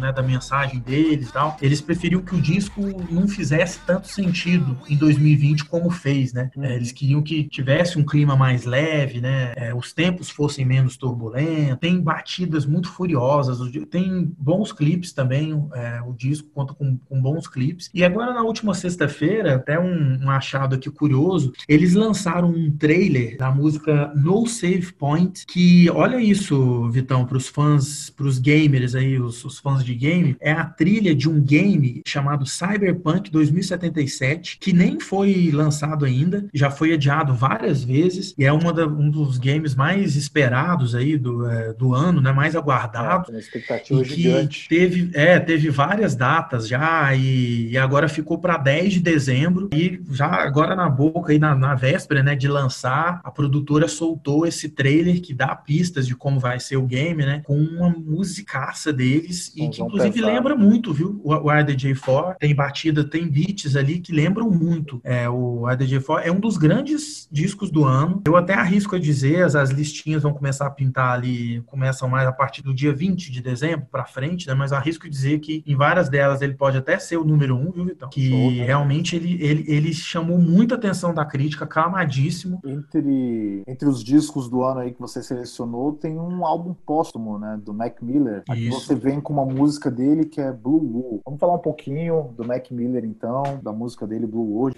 né, 0.00 0.12
da 0.12 0.22
mensagem 0.22 0.80
deles 0.80 1.28
e 1.28 1.32
tal, 1.32 1.56
eles 1.60 1.80
preferiam 1.80 2.20
que 2.20 2.34
o 2.34 2.40
disco 2.40 2.80
não 3.10 3.26
fizesse 3.26 3.80
tanto 3.86 4.08
sentido 4.08 4.76
em 4.88 4.96
2020 4.96 5.64
como 5.64 5.90
fez, 5.90 6.32
né? 6.32 6.50
É, 6.58 6.74
eles 6.74 6.92
queriam 6.92 7.22
que 7.22 7.44
tivesse 7.44 7.98
um 7.98 8.04
clima 8.04 8.36
mais 8.36 8.64
leve, 8.64 9.20
né? 9.20 9.52
É, 9.56 9.74
os 9.74 9.92
tempos 9.92 10.30
fossem 10.30 10.64
menos 10.64 10.96
turbulentos. 10.96 11.78
Tem 11.80 12.00
batidas 12.00 12.66
muito 12.66 12.88
furiosas, 12.88 13.58
tem 13.90 14.32
bons 14.38 14.72
clipes 14.72 15.12
também. 15.12 15.68
É, 15.74 16.00
o 16.02 16.12
disco 16.12 16.48
conta 16.54 16.74
com, 16.74 16.96
com, 16.96 17.20
bons 17.20 17.46
clipes. 17.46 17.90
E 17.92 18.04
agora 18.04 18.32
na 18.32 18.42
última 18.42 18.74
sexta-feira, 18.74 19.56
até 19.56 19.78
um, 19.78 20.24
um, 20.24 20.30
achado 20.30 20.74
aqui 20.74 20.90
curioso, 20.90 21.52
eles 21.68 21.94
lançaram 21.94 22.50
um 22.50 22.70
trailer 22.70 23.36
da 23.36 23.50
música 23.50 24.12
No 24.14 24.46
Save 24.46 24.92
Point, 24.92 25.46
que 25.46 25.90
olha 25.90 26.20
isso, 26.20 26.88
Vitão, 26.90 27.24
para 27.26 27.36
os 27.36 27.48
fãs, 27.48 28.10
para 28.10 28.26
os 28.26 28.38
gamers 28.38 28.94
aí, 28.94 29.18
os, 29.18 29.37
os 29.46 29.58
fãs 29.58 29.84
de 29.84 29.94
game, 29.94 30.36
é 30.40 30.52
a 30.52 30.64
trilha 30.64 31.14
de 31.14 31.28
um 31.28 31.40
game 31.40 32.02
chamado 32.06 32.46
Cyberpunk 32.46 33.30
2077, 33.30 34.58
que 34.58 34.72
nem 34.72 35.00
foi 35.00 35.50
lançado 35.52 36.04
ainda, 36.04 36.46
já 36.52 36.70
foi 36.70 36.92
adiado 36.92 37.34
várias 37.34 37.82
vezes 37.82 38.34
e 38.36 38.44
é 38.44 38.52
uma 38.52 38.72
da, 38.72 38.86
um 38.86 39.10
dos 39.10 39.38
games 39.38 39.74
mais 39.74 40.16
esperados 40.16 40.94
aí 40.94 41.16
do, 41.16 41.48
é, 41.48 41.72
do 41.72 41.94
ano, 41.94 42.20
né, 42.20 42.32
mais 42.32 42.56
aguardado. 42.56 43.30
É, 43.30 43.34
uma 43.34 43.40
expectativa 43.40 44.04
gigante. 44.04 44.68
Teve, 44.68 45.10
é, 45.14 45.38
teve 45.38 45.70
várias 45.70 46.14
datas 46.14 46.66
já 46.68 47.14
e, 47.14 47.70
e 47.70 47.78
agora 47.78 48.08
ficou 48.08 48.38
para 48.38 48.56
10 48.56 48.94
de 48.94 49.00
dezembro 49.00 49.68
e 49.72 50.00
já 50.10 50.26
agora 50.26 50.74
na 50.74 50.88
boca 50.88 51.32
aí 51.32 51.38
na, 51.38 51.54
na 51.54 51.74
véspera, 51.74 52.22
né, 52.22 52.34
de 52.34 52.48
lançar, 52.48 53.20
a 53.22 53.30
produtora 53.30 53.88
soltou 53.88 54.46
esse 54.46 54.68
trailer 54.68 55.20
que 55.20 55.34
dá 55.34 55.54
pistas 55.54 56.06
de 56.06 56.14
como 56.14 56.40
vai 56.40 56.60
ser 56.60 56.76
o 56.76 56.86
game, 56.86 57.24
né, 57.24 57.42
com 57.44 57.58
uma 57.58 57.88
musicaça 57.90 58.92
deles 59.28 59.52
e 59.54 59.68
que 59.68 59.82
inclusive 59.82 60.14
pensar. 60.14 60.26
lembra 60.26 60.56
muito, 60.56 60.92
viu? 60.92 61.20
O, 61.22 61.32
o 61.32 61.46
RDJ4 61.46 62.36
tem 62.38 62.54
batida, 62.54 63.04
tem 63.04 63.28
beats 63.28 63.76
ali 63.76 64.00
que 64.00 64.12
lembram 64.12 64.50
muito. 64.50 65.00
É, 65.04 65.28
o 65.28 65.62
RDJ4 65.62 66.22
é 66.24 66.32
um 66.32 66.40
dos 66.40 66.56
grandes 66.56 67.28
discos 67.30 67.70
do 67.70 67.84
ano. 67.84 68.22
Eu 68.26 68.36
até 68.36 68.54
arrisco 68.54 68.96
a 68.96 68.98
dizer, 68.98 69.44
as, 69.44 69.54
as 69.54 69.70
listinhas 69.70 70.22
vão 70.22 70.32
começar 70.32 70.66
a 70.66 70.70
pintar 70.70 71.12
ali, 71.12 71.62
começam 71.66 72.08
mais 72.08 72.26
a 72.26 72.32
partir 72.32 72.62
do 72.62 72.74
dia 72.74 72.92
20 72.92 73.30
de 73.30 73.40
dezembro 73.40 73.86
para 73.90 74.04
frente, 74.04 74.46
né? 74.46 74.54
Mas 74.54 74.72
arrisco 74.72 75.06
a 75.06 75.10
dizer 75.10 75.38
que 75.40 75.62
em 75.66 75.76
várias 75.76 76.08
delas 76.08 76.40
ele 76.40 76.54
pode 76.54 76.78
até 76.78 76.98
ser 76.98 77.16
o 77.16 77.24
número 77.24 77.56
um, 77.56 77.70
viu, 77.70 77.84
Vitão? 77.84 78.08
Que 78.08 78.30
Show, 78.30 78.50
né? 78.50 78.64
realmente 78.64 79.14
ele, 79.14 79.42
ele, 79.42 79.64
ele 79.68 79.92
chamou 79.92 80.38
muita 80.38 80.74
atenção 80.74 81.12
da 81.12 81.24
crítica, 81.24 81.64
aclamadíssimo. 81.64 82.60
Entre, 82.64 83.62
entre 83.66 83.88
os 83.88 84.02
discos 84.02 84.48
do 84.48 84.62
ano 84.62 84.80
aí 84.80 84.92
que 84.92 85.00
você 85.00 85.22
selecionou, 85.22 85.92
tem 85.92 86.18
um 86.18 86.44
álbum 86.44 86.74
póstumo, 86.74 87.38
né? 87.38 87.58
Do 87.62 87.74
Mac 87.74 88.00
Miller. 88.02 88.42
Aqui 88.48 88.68
Isso. 88.68 88.80
você 88.80 88.94
vem 89.18 89.20
com 89.20 89.32
uma 89.32 89.44
música 89.44 89.90
dele 89.90 90.24
que 90.24 90.40
é 90.40 90.52
Blue 90.52 90.80
Wool. 90.80 91.20
Vamos 91.24 91.40
falar 91.40 91.54
um 91.54 91.58
pouquinho 91.58 92.30
do 92.36 92.46
Mac 92.46 92.70
Miller, 92.70 93.04
então, 93.04 93.42
da 93.62 93.72
música 93.72 94.06
dele, 94.06 94.26
Blue 94.26 94.44
Wool. 94.44 94.72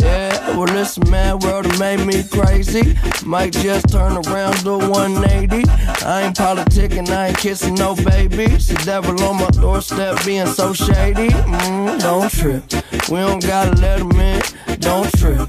Yeah, 0.00 0.56
well, 0.56 0.66
this 0.66 0.98
mad 1.10 1.42
world 1.44 1.78
made 1.78 2.04
me 2.04 2.24
crazy. 2.24 2.96
Might 3.24 3.52
just 3.52 3.88
turn 3.88 4.16
around 4.26 4.62
to 4.64 4.78
180. 4.78 5.68
I 6.04 6.22
ain't 6.22 6.36
politicking, 6.36 7.08
I 7.10 7.28
ain't 7.28 7.38
kissing 7.38 7.74
no 7.74 7.94
babies. 7.94 8.68
The 8.68 8.82
devil 8.84 9.22
on 9.22 9.36
my 9.36 9.48
doorstep 9.50 10.24
being 10.24 10.46
so 10.46 10.72
shady. 10.72 11.28
Mm, 11.28 12.00
don't 12.00 12.30
trip. 12.30 12.64
We 13.10 13.18
don't 13.18 13.42
gotta 13.44 13.76
let 13.80 14.00
him 14.00 14.12
in. 14.12 14.40
Don't 14.80 15.10
trip. 15.18 15.48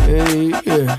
Hey, 0.00 0.50
yeah. 0.64 0.96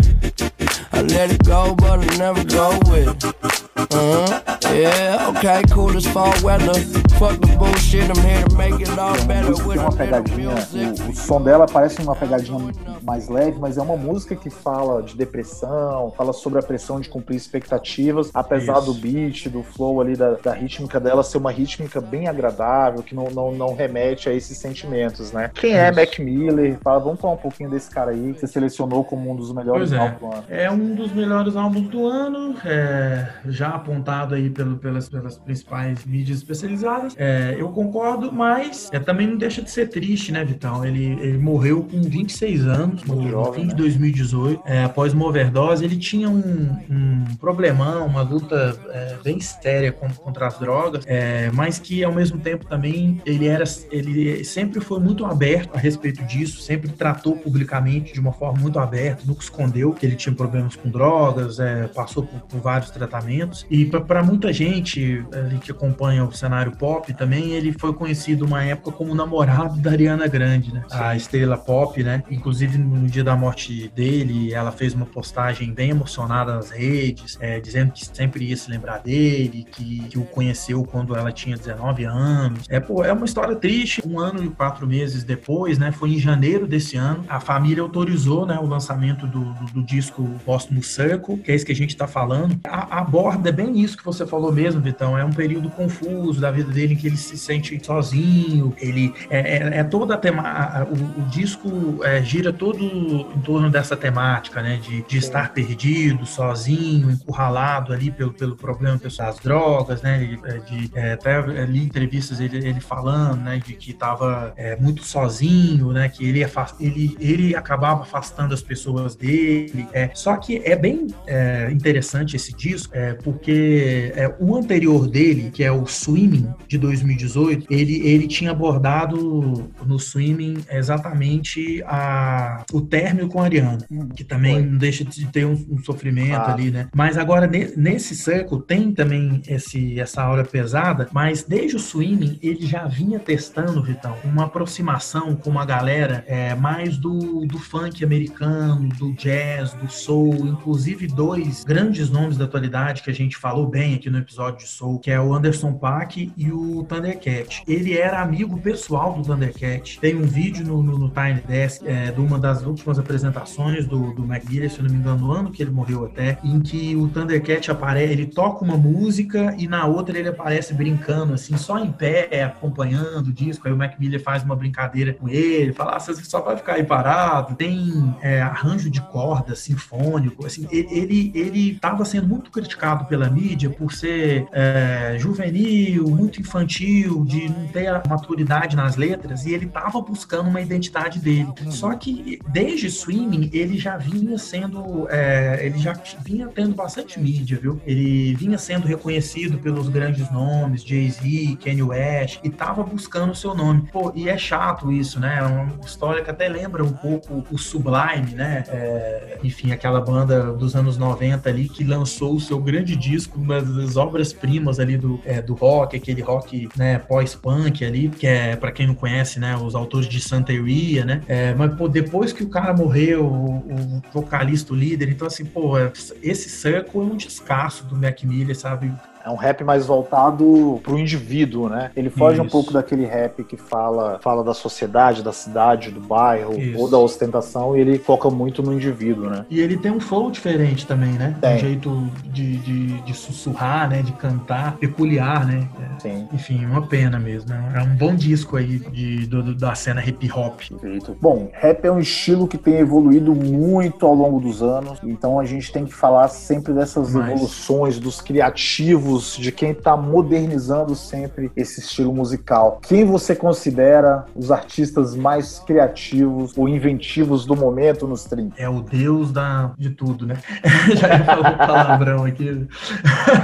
I 0.91 1.01
let 1.01 1.31
it 1.31 1.43
go, 1.43 1.75
but 1.75 1.99
I 1.99 2.17
never 2.17 2.43
go 2.43 2.79
with 2.89 3.23
it. 3.23 3.66
Uh-huh. 3.91 4.56
Yeah, 4.73 5.29
okay, 5.29 5.63
cool 5.71 5.95
as 5.95 6.05
fall 6.05 6.33
weather. 6.43 6.73
Fuck 7.17 7.39
the 7.39 7.55
bullshit, 7.57 8.09
I'm 8.09 8.21
here 8.23 8.43
to 8.43 8.55
make 8.55 8.79
it 8.79 8.99
all 8.99 9.15
better. 9.25 9.53
Tem 9.55 9.79
uma 9.79 9.91
pegadinha, 9.91 10.49
o, 10.49 11.11
o 11.11 11.15
som 11.15 11.41
dela 11.41 11.65
parece 11.65 12.01
uma 12.01 12.15
pegadinha 12.15 12.59
mais 13.01 13.29
leve, 13.29 13.57
mas 13.59 13.77
é 13.77 13.81
uma 13.81 13.95
música 13.95 14.35
que 14.35 14.49
fala 14.49 15.01
de 15.01 15.15
depressão, 15.15 16.13
fala 16.15 16.33
sobre 16.33 16.59
a 16.59 16.61
pressão 16.61 16.99
de 16.99 17.09
cumprir 17.09 17.37
expectativas, 17.37 18.29
apesar 18.33 18.79
Isso. 18.79 18.93
do 18.93 18.93
beat, 18.93 19.47
do 19.47 19.63
flow 19.63 20.01
ali, 20.01 20.15
da, 20.15 20.33
da 20.33 20.53
rítmica 20.53 20.99
dela 20.99 21.23
ser 21.23 21.37
uma 21.37 21.51
rítmica 21.51 22.01
bem 22.01 22.27
agradável, 22.27 23.01
que 23.01 23.15
não, 23.15 23.31
não, 23.31 23.51
não 23.51 23.73
remete 23.73 24.29
a 24.29 24.33
esses 24.33 24.57
sentimentos, 24.57 25.31
né? 25.31 25.49
Quem 25.53 25.73
é 25.73 25.91
Mac 25.91 26.19
Miller? 26.19 26.77
Fala, 26.83 26.99
vamos 26.99 27.19
falar 27.19 27.33
um 27.33 27.37
pouquinho 27.37 27.69
desse 27.69 27.89
cara 27.89 28.11
aí, 28.11 28.33
que 28.33 28.41
você 28.41 28.47
selecionou 28.47 29.03
como 29.03 29.31
um 29.31 29.35
dos 29.35 29.51
melhores 29.53 29.91
é. 29.91 29.97
álbuns 29.97 30.19
do 30.19 30.25
ano. 30.27 30.43
É 30.49 30.69
um 30.69 30.93
dos 30.93 31.11
melhores 31.13 31.55
álbuns 31.55 31.87
do 31.87 32.05
ano, 32.05 32.55
é, 32.65 33.27
já 33.45 33.69
apontado 33.69 34.35
aí 34.35 34.49
pelo, 34.57 34.77
pelas, 34.77 35.07
pelas 35.07 35.37
principais 35.37 36.03
mídias 36.03 36.39
especializadas. 36.39 37.13
É, 37.15 37.55
eu 37.57 37.69
concordo, 37.69 38.31
mas 38.31 38.89
é, 38.91 38.99
também 38.99 39.27
não 39.27 39.37
deixa 39.37 39.61
de 39.61 39.69
ser 39.69 39.89
triste, 39.89 40.31
né, 40.31 40.43
Vitão? 40.43 40.83
Ele, 40.83 41.05
ele 41.21 41.37
morreu 41.37 41.83
com 41.83 42.01
26 42.01 42.65
anos, 42.67 43.03
no, 43.03 43.29
jovem, 43.29 43.61
fim 43.61 43.67
né? 43.67 43.73
de 43.73 43.75
2018, 43.75 44.63
é, 44.65 44.83
após 44.83 45.13
uma 45.13 45.27
overdose. 45.27 45.85
Ele 45.85 45.95
tinha 45.95 46.27
um, 46.27 46.75
um 46.89 47.35
problemão, 47.39 48.07
uma 48.07 48.23
luta 48.23 48.77
é, 48.89 49.17
bem 49.23 49.39
séria 49.39 49.91
contra 49.91 50.47
as 50.47 50.57
drogas, 50.57 51.03
é, 51.05 51.51
mas 51.53 51.77
que 51.77 52.03
ao 52.03 52.11
mesmo 52.11 52.39
tempo 52.39 52.65
também 52.65 53.21
ele 53.25 53.47
era, 53.47 53.63
ele 53.91 54.43
sempre 54.43 54.81
foi 54.81 54.99
muito 54.99 55.25
aberto 55.25 55.75
a 55.75 55.77
respeito 55.77 56.23
disso, 56.23 56.61
sempre 56.61 56.89
tratou 56.89 57.35
publicamente 57.37 58.13
de 58.13 58.19
uma 58.19 58.33
forma 58.33 58.59
muito 58.59 58.79
aberta, 58.79 59.23
nunca 59.25 59.43
escondeu 59.43 59.93
que 59.93 60.05
ele 60.05 60.15
tinha 60.15 60.33
problemas 60.33 60.75
com 60.75 60.89
drogas, 60.89 61.59
é, 61.59 61.87
passou 61.87 62.23
por, 62.23 62.39
por, 62.41 62.59
vários 62.59 62.89
tratamentos. 62.89 63.65
E 63.69 63.85
para 63.85 64.23
muita 64.23 64.46
gente 64.51 65.25
ali 65.33 65.57
que 65.59 65.71
acompanha 65.71 66.23
o 66.23 66.31
cenário 66.31 66.71
pop 66.73 67.13
também, 67.13 67.51
ele 67.51 67.73
foi 67.73 67.93
conhecido 67.93 68.45
uma 68.45 68.63
época 68.63 68.91
como 68.91 69.13
namorado 69.15 69.79
da 69.79 69.91
Ariana 69.91 70.27
Grande, 70.27 70.73
né? 70.73 70.83
A 70.91 71.15
estrela 71.15 71.57
pop, 71.57 72.01
né? 72.03 72.23
Inclusive 72.29 72.77
no 72.77 73.07
dia 73.07 73.23
da 73.23 73.35
morte 73.35 73.91
dele, 73.95 74.53
ela 74.53 74.71
fez 74.71 74.93
uma 74.93 75.05
postagem 75.05 75.73
bem 75.73 75.91
emocionada 75.91 76.55
nas 76.55 76.71
redes, 76.71 77.37
é, 77.39 77.59
dizendo 77.59 77.91
que 77.91 78.05
sempre 78.05 78.45
ia 78.45 78.57
se 78.57 78.69
lembrar 78.69 78.99
dele, 78.99 79.65
que, 79.71 79.99
que 80.09 80.17
o 80.17 80.23
conheceu 80.23 80.83
quando 80.83 81.15
ela 81.15 81.31
tinha 81.31 81.57
19 81.57 82.05
anos. 82.05 82.65
É, 82.69 82.79
pô, 82.79 83.03
é 83.03 83.11
uma 83.11 83.25
história 83.25 83.55
triste. 83.55 84.01
Um 84.05 84.19
ano 84.19 84.43
e 84.43 84.49
quatro 84.49 84.87
meses 84.87 85.23
depois, 85.23 85.77
né? 85.77 85.91
Foi 85.91 86.11
em 86.11 86.19
janeiro 86.19 86.67
desse 86.67 86.97
ano, 86.97 87.25
a 87.27 87.39
família 87.39 87.81
autorizou 87.81 88.45
né, 88.45 88.57
o 88.61 88.65
lançamento 88.65 89.25
do, 89.27 89.53
do, 89.53 89.65
do 89.73 89.83
disco 89.83 90.29
Póstumo 90.45 90.83
Circle, 90.83 91.37
que 91.37 91.51
é 91.51 91.55
isso 91.55 91.65
que 91.65 91.71
a 91.71 91.75
gente 91.75 91.89
está 91.89 92.07
falando. 92.07 92.59
A, 92.65 92.99
aborda 92.99 93.51
bem 93.51 93.79
isso 93.79 93.97
que 93.97 94.05
você 94.05 94.25
falou 94.25 94.36
mesmo, 94.51 94.81
Vitão. 94.81 95.17
É 95.17 95.23
um 95.23 95.31
período 95.31 95.69
confuso 95.69 96.39
da 96.39 96.51
vida 96.51 96.71
dele 96.71 96.93
em 96.93 96.97
que 96.97 97.07
ele 97.07 97.17
se 97.17 97.37
sente 97.37 97.79
sozinho. 97.83 98.73
Ele 98.79 99.13
é, 99.29 99.57
é, 99.57 99.79
é 99.79 99.83
toda 99.83 100.15
a 100.15 100.17
tema. 100.17 100.87
O, 100.89 101.21
o 101.21 101.25
disco 101.25 101.99
é, 102.03 102.21
gira 102.21 102.53
todo 102.53 102.79
em 102.83 103.39
torno 103.43 103.69
dessa 103.69 103.95
temática, 103.95 104.61
né? 104.61 104.77
De, 104.77 105.01
de 105.03 105.17
estar 105.17 105.53
perdido, 105.53 106.25
sozinho, 106.25 107.11
encurralado 107.11 107.93
ali 107.93 108.11
pelo, 108.11 108.33
pelo 108.33 108.55
problema 108.55 108.97
das 108.97 109.39
drogas, 109.39 110.01
né? 110.01 110.19
De, 110.19 110.87
de 110.87 110.91
é, 110.95 111.13
até 111.13 111.41
li 111.65 111.83
entrevistas 111.83 112.39
ele, 112.39 112.57
ele 112.57 112.79
falando, 112.79 113.41
né? 113.41 113.57
De 113.57 113.73
que 113.73 113.91
estava 113.91 114.53
é, 114.55 114.75
muito 114.75 115.03
sozinho, 115.03 115.91
né? 115.91 116.09
Que 116.09 116.27
ele, 116.27 116.45
ele, 116.79 117.17
ele 117.19 117.55
acabava 117.55 118.03
afastando 118.03 118.53
as 118.53 118.61
pessoas 118.61 119.15
dele. 119.15 119.87
É, 119.93 120.11
só 120.13 120.35
que 120.37 120.61
é 120.63 120.75
bem 120.75 121.07
é, 121.25 121.69
interessante 121.71 122.35
esse 122.35 122.53
disco, 122.53 122.95
é, 122.95 123.13
porque 123.13 124.11
é, 124.15 124.26
o 124.39 124.55
anterior 124.55 125.07
dele, 125.07 125.49
que 125.51 125.63
é 125.63 125.71
o 125.71 125.85
Swimming 125.85 126.47
de 126.67 126.77
2018, 126.77 127.67
ele, 127.69 128.07
ele 128.07 128.27
tinha 128.27 128.51
abordado 128.51 129.71
no 129.85 129.99
Swimming 129.99 130.63
exatamente 130.69 131.83
a, 131.85 132.63
o 132.71 132.81
término 132.81 133.27
com 133.27 133.41
a 133.41 133.45
Ariana, 133.45 133.85
hum, 133.89 134.09
que 134.09 134.23
também 134.23 134.55
Foi. 134.55 134.63
não 134.63 134.77
deixa 134.77 135.03
de 135.03 135.25
ter 135.27 135.45
um, 135.45 135.53
um 135.69 135.83
sofrimento 135.83 136.35
ah. 136.35 136.53
ali, 136.53 136.71
né? 136.71 136.87
Mas 136.95 137.17
agora 137.17 137.47
ne, 137.47 137.71
nesse 137.75 138.15
século 138.15 138.61
tem 138.61 138.91
também 138.91 139.41
esse, 139.47 139.99
essa 139.99 140.21
aura 140.21 140.43
pesada, 140.43 141.07
mas 141.11 141.43
desde 141.43 141.75
o 141.75 141.79
Swimming 141.79 142.39
ele 142.41 142.65
já 142.65 142.85
vinha 142.85 143.19
testando, 143.19 143.83
Vitão, 143.83 144.15
uma 144.23 144.45
aproximação 144.45 145.35
com 145.35 145.49
uma 145.49 145.65
galera 145.65 146.23
é, 146.27 146.55
mais 146.55 146.97
do, 146.97 147.45
do 147.45 147.59
funk 147.59 148.03
americano, 148.03 148.89
do 148.89 149.13
jazz, 149.13 149.73
do 149.73 149.89
soul, 149.89 150.47
inclusive 150.47 151.07
dois 151.07 151.63
grandes 151.63 152.09
nomes 152.09 152.37
da 152.37 152.45
atualidade 152.45 153.03
que 153.03 153.09
a 153.09 153.13
gente 153.13 153.37
falou 153.37 153.67
bem 153.67 153.95
aqui 153.95 154.09
no 154.09 154.16
episódio 154.19 154.59
de 154.59 154.67
soul, 154.67 154.99
que 154.99 155.11
é 155.11 155.19
o 155.19 155.33
Anderson 155.33 155.73
Paak 155.73 156.31
e 156.35 156.51
o 156.51 156.83
Thundercat. 156.83 157.63
Ele 157.67 157.97
era 157.97 158.21
amigo 158.21 158.59
pessoal 158.59 159.13
do 159.13 159.23
Thundercat. 159.23 159.99
Tem 159.99 160.15
um 160.15 160.23
vídeo 160.23 160.65
no, 160.65 160.81
no, 160.81 160.97
no 160.97 161.09
Tiny 161.09 161.41
Desk 161.47 161.85
é, 161.87 162.11
de 162.11 162.19
uma 162.19 162.39
das 162.39 162.63
últimas 162.63 162.99
apresentações 162.99 163.85
do, 163.85 164.13
do 164.13 164.23
McGillis, 164.23 164.73
se 164.73 164.81
não 164.81 164.89
me 164.89 164.97
engano, 164.97 165.27
no 165.27 165.31
ano 165.31 165.51
que 165.51 165.61
ele 165.61 165.71
morreu 165.71 166.05
até, 166.05 166.37
em 166.43 166.59
que 166.59 166.95
o 166.95 167.07
Thundercat 167.07 167.71
aparece, 167.71 168.13
ele 168.13 168.25
toca 168.25 168.63
uma 168.63 168.77
música 168.77 169.55
e 169.57 169.67
na 169.67 169.85
outra 169.85 170.17
ele 170.17 170.29
aparece 170.29 170.73
brincando, 170.73 171.33
assim, 171.33 171.57
só 171.57 171.79
em 171.79 171.91
pé, 171.91 172.43
acompanhando 172.43 173.27
o 173.27 173.33
disco. 173.33 173.67
Aí 173.67 173.73
o 173.73 173.77
Mac 173.77 173.99
Miller 173.99 174.21
faz 174.21 174.43
uma 174.43 174.55
brincadeira 174.55 175.13
com 175.13 175.27
ele, 175.27 175.73
fala, 175.73 175.95
ah, 175.95 175.99
você 175.99 176.13
só 176.23 176.41
vai 176.41 176.57
ficar 176.57 176.73
aí 176.73 176.83
parado. 176.83 177.55
Tem 177.55 178.13
é, 178.21 178.41
arranjo 178.41 178.89
de 178.89 179.01
corda 179.01 179.55
sinfônico, 179.55 180.45
assim, 180.45 180.67
ele 180.71 181.31
ele 181.33 181.71
estava 181.71 182.03
sendo 182.05 182.27
muito 182.27 182.51
criticado 182.51 183.05
pela 183.05 183.29
mídia 183.29 183.69
por 183.69 183.91
ser 183.93 184.06
é, 184.51 185.15
juvenil, 185.19 186.09
muito 186.09 186.39
infantil, 186.41 187.23
de 187.25 187.49
não 187.49 187.67
ter 187.67 187.87
a 187.87 188.01
maturidade 188.07 188.75
nas 188.75 188.95
letras, 188.95 189.45
e 189.45 189.53
ele 189.53 189.65
estava 189.65 190.01
buscando 190.01 190.49
uma 190.49 190.61
identidade 190.61 191.19
dele. 191.19 191.47
Uhum. 191.63 191.71
Só 191.71 191.93
que 191.95 192.39
desde 192.49 192.89
Swimming 192.89 193.49
ele 193.53 193.77
já 193.77 193.97
vinha 193.97 194.37
sendo, 194.37 195.07
é, 195.09 195.65
ele 195.65 195.77
já 195.77 195.93
vinha 196.23 196.47
tendo 196.47 196.75
bastante 196.75 197.19
mídia, 197.19 197.57
viu? 197.61 197.81
Ele 197.85 198.35
vinha 198.35 198.57
sendo 198.57 198.87
reconhecido 198.87 199.57
pelos 199.57 199.89
grandes 199.89 200.31
nomes, 200.31 200.83
Jay-Z, 200.83 201.57
Kanye 201.63 201.83
West, 201.83 202.39
e 202.43 202.47
estava 202.47 202.83
buscando 202.83 203.31
o 203.31 203.35
seu 203.35 203.53
nome. 203.53 203.87
Pô, 203.91 204.11
e 204.15 204.29
é 204.29 204.37
chato 204.37 204.91
isso, 204.91 205.19
né? 205.19 205.39
É 205.39 205.43
uma 205.43 205.85
história 205.85 206.23
que 206.23 206.29
até 206.29 206.47
lembra 206.47 206.83
um 206.83 206.93
pouco 206.93 207.43
o 207.51 207.57
Sublime, 207.57 208.33
né? 208.33 208.63
É, 208.67 209.39
enfim, 209.43 209.71
aquela 209.71 210.01
banda 210.01 210.53
dos 210.53 210.75
anos 210.75 210.97
90 210.97 211.49
ali 211.49 211.69
que 211.69 211.83
lançou 211.83 212.35
o 212.35 212.39
seu 212.39 212.59
grande 212.59 212.95
disco, 212.95 213.39
uma 213.39 213.61
obras-primas 213.97 214.79
ali 214.79 214.97
do, 214.97 215.19
é, 215.25 215.41
do 215.41 215.53
rock, 215.53 215.95
aquele 215.97 216.21
rock 216.21 216.69
né, 216.77 216.99
pós-punk 216.99 217.83
ali, 217.83 218.09
que 218.09 218.27
é, 218.27 218.55
para 218.55 218.71
quem 218.71 218.87
não 218.87 218.95
conhece, 218.95 219.39
né, 219.39 219.55
os 219.57 219.75
autores 219.75 220.07
de 220.07 220.21
Santeria, 220.21 221.03
né? 221.03 221.21
É, 221.27 221.53
mas, 221.53 221.75
pô, 221.75 221.87
depois 221.87 222.31
que 222.31 222.43
o 222.43 222.49
cara 222.49 222.73
morreu, 222.73 223.25
o, 223.25 223.57
o 223.57 224.01
vocalista, 224.13 224.73
o 224.73 224.75
líder, 224.75 225.09
então, 225.09 225.27
assim, 225.27 225.45
pô, 225.45 225.73
esse 226.21 226.49
Circle 226.49 227.01
é 227.01 227.03
um 227.03 227.17
descasso 227.17 227.85
do 227.85 227.95
Mac 227.95 228.23
Miller, 228.23 228.57
sabe? 228.57 228.91
É 229.27 229.29
um 229.29 229.35
rap 229.35 229.61
mais 229.61 229.85
voltado 229.85 230.79
pro 230.81 230.97
indivíduo, 230.97 231.67
né? 231.67 231.91
Ele 231.97 232.09
foge 232.09 232.35
Isso. 232.35 232.43
um 232.43 232.49
pouco 232.49 232.71
daquele 232.71 233.05
rap 233.05 233.43
que 233.43 233.57
fala, 233.57 234.19
fala 234.23 234.41
da 234.41 234.53
sociedade, 234.53 235.21
da 235.21 235.33
cidade, 235.33 235.91
do 235.91 235.99
bairro, 235.99 236.57
Isso. 236.57 236.79
ou 236.79 236.89
da 236.89 236.97
ostentação, 236.97 237.75
e 237.75 237.81
ele 237.81 237.99
foca 237.99 238.29
muito 238.29 238.63
no 238.63 238.71
indivíduo, 238.71 239.29
né? 239.29 239.45
E 239.49 239.59
ele 239.59 239.75
tem 239.75 239.91
um 239.91 239.99
flow 239.99 240.31
diferente 240.31 240.87
também, 240.87 241.11
né? 241.11 241.35
Tem. 241.41 241.55
Um 241.55 241.59
jeito 241.59 242.09
de, 242.23 242.55
de, 242.59 243.01
de 243.01 243.13
sussurrar, 243.13 243.89
né? 243.89 244.01
De 244.01 244.13
cantar, 244.13 244.77
peculiar, 244.77 245.45
né? 245.45 245.67
É, 245.77 245.99
Sim. 245.99 246.29
Enfim, 246.31 246.65
uma 246.65 246.87
pena 246.87 247.19
mesmo. 247.19 247.49
Né? 247.49 247.73
É 247.75 247.81
um 247.81 247.97
bom 247.97 248.15
disco 248.15 248.55
aí 248.55 248.79
de, 248.79 249.27
do, 249.27 249.53
da 249.53 249.75
cena 249.75 250.01
hip 250.07 250.31
hop. 250.31 250.61
Perfeito. 250.69 251.17
Bom, 251.19 251.49
rap 251.51 251.83
é 251.83 251.91
um 251.91 251.99
estilo 251.99 252.47
que 252.47 252.57
tem 252.57 252.75
evoluído 252.75 253.35
muito 253.35 254.05
ao 254.05 254.13
longo 254.13 254.39
dos 254.39 254.63
anos, 254.63 254.99
então 255.03 255.37
a 255.37 255.43
gente 255.43 255.69
tem 255.69 255.83
que 255.83 255.93
falar 255.93 256.29
sempre 256.29 256.71
dessas 256.71 257.13
Mas... 257.13 257.31
evoluções, 257.31 257.99
dos 257.99 258.21
criativos 258.21 259.16
de 259.37 259.51
quem 259.51 259.71
está 259.71 259.97
modernizando 259.97 260.95
sempre 260.95 261.51
esse 261.55 261.79
estilo 261.79 262.13
musical. 262.13 262.79
Quem 262.87 263.05
você 263.05 263.35
considera 263.35 264.25
os 264.35 264.51
artistas 264.51 265.15
mais 265.15 265.59
criativos 265.59 266.57
ou 266.57 266.67
inventivos 266.67 267.45
do 267.45 267.55
momento 267.55 268.07
nos 268.07 268.23
30? 268.25 268.61
É 268.61 268.69
o 268.69 268.81
deus 268.81 269.31
da, 269.31 269.71
de 269.77 269.89
tudo, 269.89 270.25
né? 270.25 270.37
Já 270.95 271.23
falou 271.23 271.43
palavrão 271.57 272.25
aqui. 272.25 272.67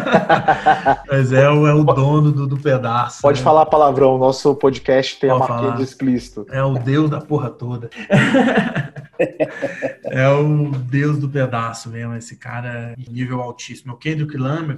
Mas 1.09 1.31
é 1.31 1.49
o, 1.49 1.67
é 1.67 1.73
o 1.73 1.83
dono 1.83 2.31
do, 2.31 2.47
do 2.47 2.57
pedaço. 2.57 3.21
Pode 3.21 3.39
né? 3.39 3.43
falar 3.43 3.65
palavrão, 3.65 4.17
nosso 4.17 4.55
podcast 4.55 5.19
tem 5.19 5.29
Pode 5.29 5.43
a 5.43 5.47
marquinha 5.47 5.71
de 5.73 5.83
explícito. 5.83 6.45
É 6.49 6.63
o 6.63 6.73
deus 6.73 7.09
da 7.09 7.19
porra 7.19 7.49
toda. 7.49 7.89
é 10.05 10.29
o 10.29 10.71
deus 10.71 11.17
do 11.17 11.29
pedaço 11.29 11.89
mesmo, 11.89 12.15
esse 12.15 12.35
cara 12.35 12.93
nível 13.09 13.41
altíssimo. 13.41 13.91
É 13.91 13.95
o 13.95 13.97
Kendrick 13.97 14.37
Lamar, 14.37 14.77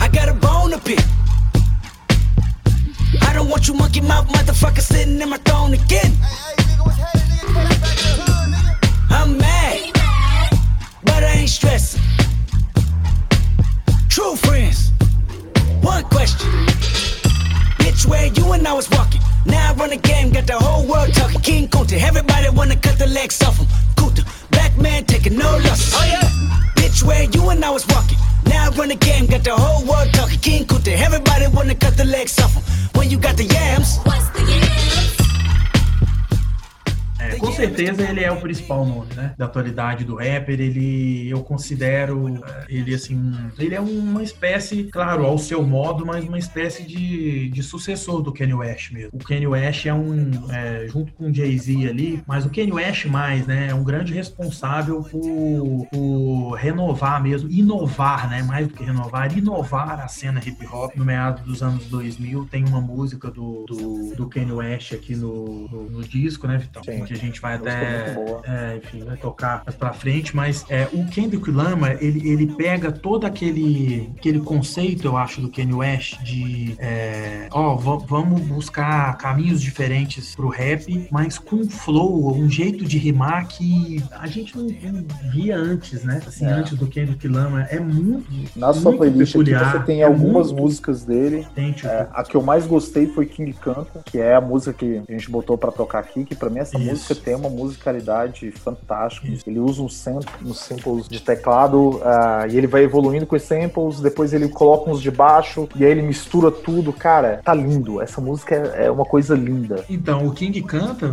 I 0.00 0.08
got 0.12 0.28
a 0.28 0.34
bone 0.34 0.70
to 0.72 0.78
pick. 0.78 1.00
I 3.22 3.32
don't 3.32 3.48
want 3.48 3.66
you 3.68 3.74
monkey 3.74 4.00
mouth 4.00 4.28
motherfucker 4.28 4.80
sitting 4.80 5.20
in 5.20 5.28
my 5.28 5.38
throne 5.38 5.72
again. 5.72 6.12
I'm 9.08 9.38
mad, 9.38 9.92
but 11.04 11.24
I 11.24 11.34
ain't 11.38 11.48
stressing. 11.48 12.00
True 14.08 14.36
friends, 14.36 14.92
one 15.80 16.04
question. 16.04 16.50
Bitch, 17.78 18.06
where 18.06 18.26
you 18.26 18.52
and 18.52 18.66
I 18.66 18.74
was 18.74 18.90
walking. 18.90 19.20
Now 19.46 19.72
I 19.72 19.74
run 19.74 19.90
the 19.90 19.96
game, 19.96 20.30
got 20.30 20.46
the 20.46 20.58
whole 20.58 20.86
world 20.86 21.14
talking. 21.14 21.40
King 21.40 21.68
Kunta, 21.68 21.98
everybody 22.00 22.50
wanna 22.50 22.76
cut 22.76 22.98
the 22.98 23.06
legs 23.06 23.42
off 23.42 23.56
him. 23.56 23.66
Kunta, 23.96 24.24
black 24.72 24.82
man 24.82 25.04
taking 25.04 25.36
no 25.36 25.50
losses. 25.58 25.94
Oh 25.94 26.04
yeah. 26.04 26.20
Bitch, 26.76 27.02
where 27.02 27.24
you 27.24 27.50
and 27.50 27.64
I 27.64 27.70
was 27.70 27.86
walking. 27.88 28.18
Now 28.46 28.70
I 28.70 28.76
run 28.76 28.88
the 28.88 28.96
game, 28.96 29.26
got 29.26 29.44
the 29.44 29.54
whole 29.54 29.84
world 29.86 30.12
talking. 30.12 30.38
King 30.40 30.64
Kunta, 30.64 30.92
everybody 30.92 31.46
wanna 31.48 31.74
cut 31.74 31.96
the 31.96 32.04
legs 32.04 32.38
off 32.40 32.54
him. 32.54 32.62
When 32.94 33.10
you 33.10 33.18
got 33.18 33.36
the 33.36 33.44
yams. 33.44 33.98
What's 34.04 34.28
the 34.30 34.40
yams? 34.40 35.21
É, 37.22 37.36
com 37.36 37.52
certeza 37.52 38.02
ele 38.02 38.24
é 38.24 38.30
o 38.30 38.40
principal 38.40 38.84
nome, 38.84 39.14
né? 39.14 39.34
Da 39.38 39.44
atualidade 39.44 40.04
do 40.04 40.16
rapper. 40.16 40.60
Ele, 40.60 41.28
eu 41.28 41.42
considero 41.42 42.42
ele 42.68 42.94
assim, 42.94 43.32
ele 43.58 43.74
é 43.74 43.80
uma 43.80 44.22
espécie, 44.22 44.84
claro, 44.84 45.24
ao 45.24 45.38
seu 45.38 45.62
modo, 45.62 46.04
mas 46.04 46.24
uma 46.24 46.38
espécie 46.38 46.82
de, 46.82 47.48
de 47.48 47.62
sucessor 47.62 48.22
do 48.22 48.32
Kanye 48.32 48.54
West 48.54 48.90
mesmo. 48.90 49.10
O 49.12 49.18
Kanye 49.18 49.46
West 49.46 49.86
é 49.86 49.94
um, 49.94 50.30
é, 50.50 50.86
junto 50.88 51.12
com 51.12 51.30
o 51.30 51.34
Jay-Z 51.34 51.88
ali, 51.88 52.22
mas 52.26 52.44
o 52.44 52.50
Kanye 52.50 52.72
West 52.72 53.06
mais, 53.06 53.46
né? 53.46 53.68
É 53.70 53.74
um 53.74 53.84
grande 53.84 54.12
responsável 54.12 55.02
por, 55.02 55.86
por 55.90 56.52
renovar 56.54 57.22
mesmo, 57.22 57.50
inovar, 57.50 58.28
né? 58.28 58.42
Mais 58.42 58.66
do 58.66 58.74
que 58.74 58.82
renovar, 58.82 59.36
inovar 59.36 60.00
a 60.00 60.08
cena 60.08 60.40
hip 60.44 60.66
hop 60.66 60.94
no 60.96 61.04
meado 61.04 61.44
dos 61.44 61.62
anos 61.62 61.84
2000. 61.86 62.46
Tem 62.50 62.64
uma 62.64 62.80
música 62.80 63.30
do, 63.30 63.64
do, 63.66 64.14
do 64.16 64.28
Kanye 64.28 64.52
West 64.52 64.92
aqui 64.92 65.14
no, 65.14 65.68
no, 65.68 65.90
no 65.90 66.02
disco, 66.02 66.46
né, 66.46 66.58
Vitão? 66.58 66.82
Sim. 66.82 67.11
Que 67.12 67.18
a 67.18 67.20
gente 67.26 67.40
vai 67.40 67.54
até, 67.54 68.16
é, 68.44 68.80
enfim, 68.82 69.04
vai 69.04 69.16
tocar 69.16 69.62
mais 69.66 69.76
pra 69.76 69.92
frente, 69.92 70.34
mas 70.34 70.64
é, 70.70 70.88
o 70.92 71.04
Kendrick 71.06 71.50
Lamar, 71.50 71.98
ele, 72.00 72.28
ele 72.30 72.46
pega 72.54 72.90
todo 72.90 73.26
aquele, 73.26 74.10
aquele 74.16 74.40
conceito, 74.40 75.06
eu 75.06 75.16
acho, 75.16 75.40
do 75.40 75.50
Kanye 75.50 75.74
West 75.74 76.18
de, 76.22 76.74
é, 76.78 77.48
ó, 77.50 77.74
va- 77.74 77.96
vamos 77.96 78.40
buscar 78.42 79.16
caminhos 79.18 79.60
diferentes 79.60 80.34
pro 80.34 80.48
rap, 80.48 81.06
mas 81.10 81.38
com 81.38 81.56
um 81.56 81.68
flow, 81.68 82.34
um 82.34 82.48
jeito 82.48 82.84
de 82.84 82.96
rimar 82.98 83.46
que 83.48 84.02
a 84.12 84.26
gente 84.26 84.56
não, 84.56 84.64
não 84.64 85.04
via 85.32 85.56
antes, 85.56 86.02
né? 86.04 86.20
Assim, 86.26 86.46
É. 86.46 86.50
antes 86.52 86.76
do 86.78 86.86
Kendrick 86.86 87.26
Lamar. 87.28 87.66
É 87.70 87.78
muito, 87.78 88.26
Na 88.56 88.72
sua 88.72 88.92
muito 88.92 88.98
playlist 88.98 89.34
aqui 89.34 89.44
peculiar, 89.44 89.72
você 89.72 89.84
tem 89.84 90.00
é 90.02 90.04
algumas 90.04 90.48
muito 90.50 90.62
músicas 90.62 91.04
dele. 91.04 91.44
autêntico. 91.44 91.88
É, 91.88 92.08
a 92.12 92.22
que 92.22 92.34
eu 92.36 92.42
mais 92.42 92.66
gostei 92.66 93.06
foi 93.06 93.26
King 93.26 93.52
Canta, 93.52 94.00
que 94.06 94.18
é 94.18 94.34
a 94.34 94.40
música 94.40 94.72
que 94.72 95.02
a 95.08 95.12
gente 95.12 95.30
botou 95.30 95.58
pra 95.58 95.70
tocar 95.70 95.98
aqui, 95.98 96.24
que 96.24 96.34
pra 96.34 96.48
mim 96.48 96.58
essa 96.60 96.78
Isso. 96.78 96.86
música 96.90 97.01
tem 97.14 97.34
uma 97.34 97.48
musicalidade 97.48 98.50
fantástica. 98.52 99.28
Ele 99.46 99.58
usa 99.58 99.82
um 99.82 99.88
sample, 99.88 100.28
uns 100.44 100.58
samples 100.58 101.08
de 101.08 101.20
teclado 101.20 102.00
ah, 102.04 102.46
e 102.50 102.56
ele 102.56 102.66
vai 102.66 102.82
evoluindo 102.84 103.26
com 103.26 103.36
os 103.36 103.42
samples, 103.42 104.00
depois 104.00 104.32
ele 104.32 104.48
coloca 104.48 104.90
uns 104.90 105.00
de 105.00 105.10
baixo 105.10 105.68
e 105.76 105.84
aí 105.84 105.90
ele 105.90 106.02
mistura 106.02 106.50
tudo. 106.50 106.92
Cara, 106.92 107.40
tá 107.44 107.54
lindo. 107.54 108.00
Essa 108.00 108.20
música 108.20 108.54
é, 108.54 108.86
é 108.86 108.90
uma 108.90 109.04
coisa 109.04 109.34
linda. 109.34 109.84
Então, 109.88 110.26
o 110.26 110.32
King 110.32 110.60
canta, 110.62 111.12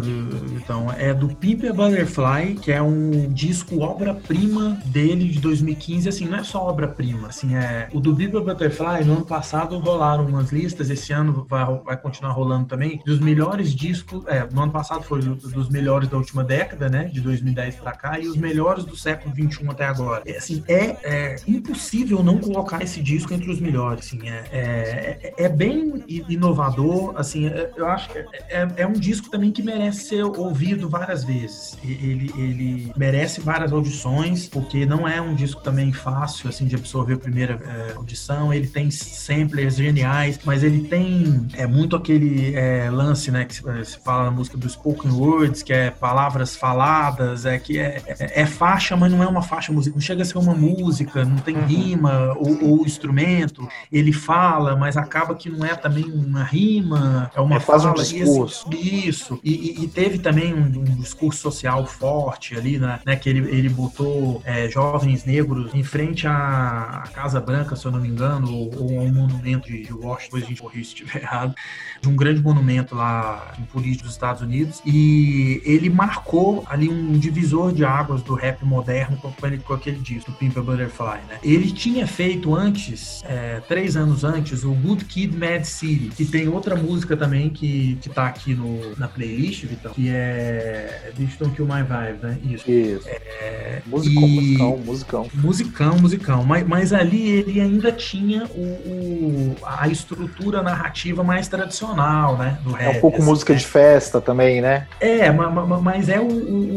então, 0.55 0.87
é 0.97 1.13
do 1.13 1.27
Pimp 1.29 1.63
a 1.65 1.73
Butterfly, 1.73 2.55
que 2.61 2.71
é 2.71 2.81
um 2.81 3.27
disco 3.31 3.79
obra-prima 3.81 4.77
dele 4.85 5.29
de 5.29 5.39
2015. 5.39 6.09
Assim, 6.09 6.25
não 6.25 6.37
é 6.39 6.43
só 6.43 6.67
obra-prima, 6.67 7.27
assim, 7.27 7.55
é. 7.55 7.87
O 7.93 7.99
do 7.99 8.15
Pimp 8.15 8.35
a 8.35 8.41
Butterfly, 8.41 9.03
no 9.05 9.13
ano 9.17 9.25
passado 9.25 9.77
rolaram 9.79 10.25
umas 10.25 10.51
listas, 10.51 10.89
esse 10.89 11.13
ano 11.13 11.45
vai, 11.49 11.65
vai 11.85 11.97
continuar 11.97 12.31
rolando 12.33 12.65
também, 12.65 13.01
dos 13.05 13.19
melhores 13.19 13.73
discos. 13.73 14.23
É, 14.27 14.47
no 14.51 14.61
ano 14.61 14.71
passado 14.71 15.03
foi 15.03 15.21
do- 15.21 15.35
dos 15.35 15.69
melhores 15.69 15.78
da 16.07 16.17
última 16.17 16.43
década, 16.43 16.89
né, 16.89 17.05
de 17.05 17.21
2010 17.21 17.75
pra 17.75 17.91
cá, 17.91 18.19
e 18.19 18.27
os 18.27 18.35
melhores 18.35 18.83
do 18.83 18.95
século 18.95 19.33
21 19.33 19.71
até 19.71 19.85
agora. 19.85 20.21
É, 20.25 20.37
assim, 20.37 20.63
é, 20.67 20.97
é 21.03 21.35
impossível 21.47 22.23
não 22.23 22.37
colocar 22.37 22.81
esse 22.83 23.01
disco 23.01 23.33
entre 23.33 23.49
os 23.49 23.59
melhores, 23.59 24.05
assim, 24.05 24.29
é, 24.29 24.43
é, 24.51 25.33
é- 25.37 25.45
é 25.45 25.49
bem 25.49 26.03
inovador, 26.07 27.13
assim, 27.17 27.47
é- 27.47 27.71
eu 27.75 27.87
acho 27.87 28.09
que 28.09 28.17
é, 28.17 28.67
é- 28.77 28.87
um 28.87 28.93
disco 28.93 29.29
também 29.29 29.51
que 29.51 29.61
merece 29.61 30.05
ser 30.05 30.23
ouvido 30.23 30.89
várias 30.89 31.23
vezes. 31.23 31.77
Ele, 31.83 32.31
ele 32.37 32.91
merece 32.97 33.39
várias 33.41 33.71
audições, 33.71 34.47
porque 34.47 34.85
não 34.85 35.07
é 35.07 35.21
um 35.21 35.35
disco 35.35 35.61
também 35.61 35.91
fácil, 35.91 36.49
assim, 36.49 36.65
de 36.65 36.75
absorver 36.75 37.13
a 37.13 37.17
primeira 37.17 37.59
audição, 37.95 38.53
ele 38.53 38.67
tem 38.67 38.89
samplers 38.91 39.75
geniais, 39.75 40.39
mas 40.43 40.63
ele 40.63 40.87
tem 40.87 41.47
é, 41.53 41.65
muito 41.67 41.95
aquele 41.95 42.53
lance, 42.89 43.31
né, 43.31 43.45
que 43.45 43.55
se, 43.55 43.61
se 43.85 43.99
fala 43.99 44.25
na 44.25 44.31
música 44.31 44.57
do 44.57 44.67
spoken 44.69 45.11
words, 45.11 45.63
que 45.69 45.73
é 45.73 45.91
palavras 45.91 46.55
faladas, 46.55 47.45
é 47.45 47.59
que 47.59 47.77
é, 47.77 48.01
é, 48.07 48.41
é 48.41 48.45
faixa, 48.47 48.97
mas 48.97 49.11
não 49.11 49.21
é 49.21 49.27
uma 49.27 49.43
faixa 49.43 49.71
musical, 49.71 49.97
não 49.97 50.01
chega 50.01 50.23
a 50.23 50.25
ser 50.25 50.39
uma 50.39 50.55
música, 50.55 51.23
não 51.23 51.37
tem 51.37 51.59
rima 51.59 52.33
ou, 52.39 52.71
ou 52.79 52.85
instrumento, 52.87 53.69
ele 53.91 54.11
fala, 54.11 54.75
mas 54.75 54.97
acaba 54.97 55.35
que 55.35 55.47
não 55.47 55.63
é 55.63 55.75
também 55.75 56.05
uma 56.05 56.41
rima, 56.43 57.29
é 57.35 57.39
uma 57.39 57.57
É 57.57 57.59
um 57.59 57.61
fala. 57.61 58.01
assim, 58.01 58.23
discurso. 58.23 58.67
isso. 58.73 59.39
E, 59.43 59.83
e- 59.83 59.87
teve 59.87 60.17
também 60.17 60.55
um, 60.55 60.65
um 60.65 60.95
discurso 61.01 61.39
social 61.39 61.85
forte 61.85 62.55
ali, 62.55 62.79
né? 62.79 62.99
né, 63.05 63.15
que 63.15 63.29
ele, 63.29 63.47
ele 63.55 63.69
botou 63.69 64.41
é, 64.45 64.67
jovens 64.69 65.23
negros 65.23 65.71
em 65.75 65.83
frente 65.83 66.25
à, 66.25 67.03
Casa 67.13 67.39
Branca, 67.39 67.75
se 67.75 67.85
eu 67.85 67.91
não 67.91 67.99
me 67.99 68.07
engano, 68.07 68.51
ou, 68.51 68.71
ou 68.75 68.99
a 68.99 69.03
um 69.03 69.13
monumento 69.13 69.67
de, 69.67 69.83
de 69.83 69.93
Washington, 69.93 70.37
depois 70.37 70.43
a 70.43 70.47
gente 70.47 70.61
corrige 70.63 70.85
se 70.85 70.95
estiver 70.95 71.21
errado, 71.21 71.53
de 72.01 72.09
um 72.09 72.15
grande 72.15 72.41
monumento 72.41 72.95
lá 72.95 73.53
em 73.59 73.63
político 73.65 74.05
dos 74.05 74.13
Estados 74.13 74.41
Unidos. 74.41 74.81
E 74.83 75.58
ele 75.65 75.89
marcou 75.89 76.63
ali 76.67 76.89
um 76.89 77.11
divisor 77.17 77.71
de 77.71 77.83
águas 77.85 78.21
do 78.21 78.33
rap 78.35 78.63
moderno 78.65 79.17
com, 79.17 79.31
com 79.31 79.47
ele- 79.47 79.57
com 79.59 79.73
aquele 79.73 79.97
disco, 79.99 80.31
do 80.31 80.37
Pimp 80.37 80.57
a 80.57 80.61
Butterfly, 80.61 81.19
né? 81.29 81.37
Ele 81.43 81.71
tinha 81.71 82.05
feito 82.07 82.53
antes, 82.55 83.23
é, 83.25 83.61
três 83.67 83.95
anos 83.95 84.23
antes, 84.23 84.63
o 84.63 84.71
Good 84.71 85.05
Kid, 85.05 85.35
Mad 85.37 85.63
City, 85.63 86.09
que 86.15 86.25
tem 86.25 86.47
outra 86.47 86.75
música 86.75 87.15
também 87.17 87.49
que, 87.49 87.97
que 88.01 88.09
tá 88.09 88.27
aqui 88.27 88.53
no, 88.53 88.95
na 88.97 89.07
playlist, 89.07 89.65
Vitão, 89.65 89.91
que 89.93 90.09
é 90.09 91.11
Bitch 91.17 91.37
Don't 91.39 91.55
Kill 91.55 91.65
My 91.65 91.83
Vibe, 91.83 92.19
né? 92.23 92.37
Isso. 92.43 92.69
Isso. 92.69 93.07
É, 93.07 93.81
Musicão, 93.85 94.23
e- 94.27 94.35
musicão, 94.35 94.77
musicão. 94.85 95.27
Musicão, 95.33 95.97
musicão. 95.99 96.43
Mas, 96.43 96.67
mas 96.67 96.93
ali 96.93 97.29
ele 97.29 97.59
ainda 97.61 97.91
tinha 97.91 98.45
o, 98.45 98.61
o- 98.61 99.55
a 99.63 99.87
estrutura 99.87 100.61
narrativa 100.61 101.23
mais 101.23 101.47
tradicional, 101.47 102.37
né? 102.37 102.57
Do 102.63 102.75
É 102.77 102.85
rap, 102.85 102.97
um 102.97 103.01
pouco 103.01 103.17
assim, 103.17 103.25
música 103.25 103.53
né? 103.53 103.59
de 103.59 103.65
festa 103.65 104.19
também, 104.21 104.61
né? 104.61 104.87
É, 104.99 105.31
ma- 105.31 105.48
ma- 105.48 105.48
mas 105.49 106.09
é 106.09 106.19
o, 106.19 106.27
o- 106.27 106.75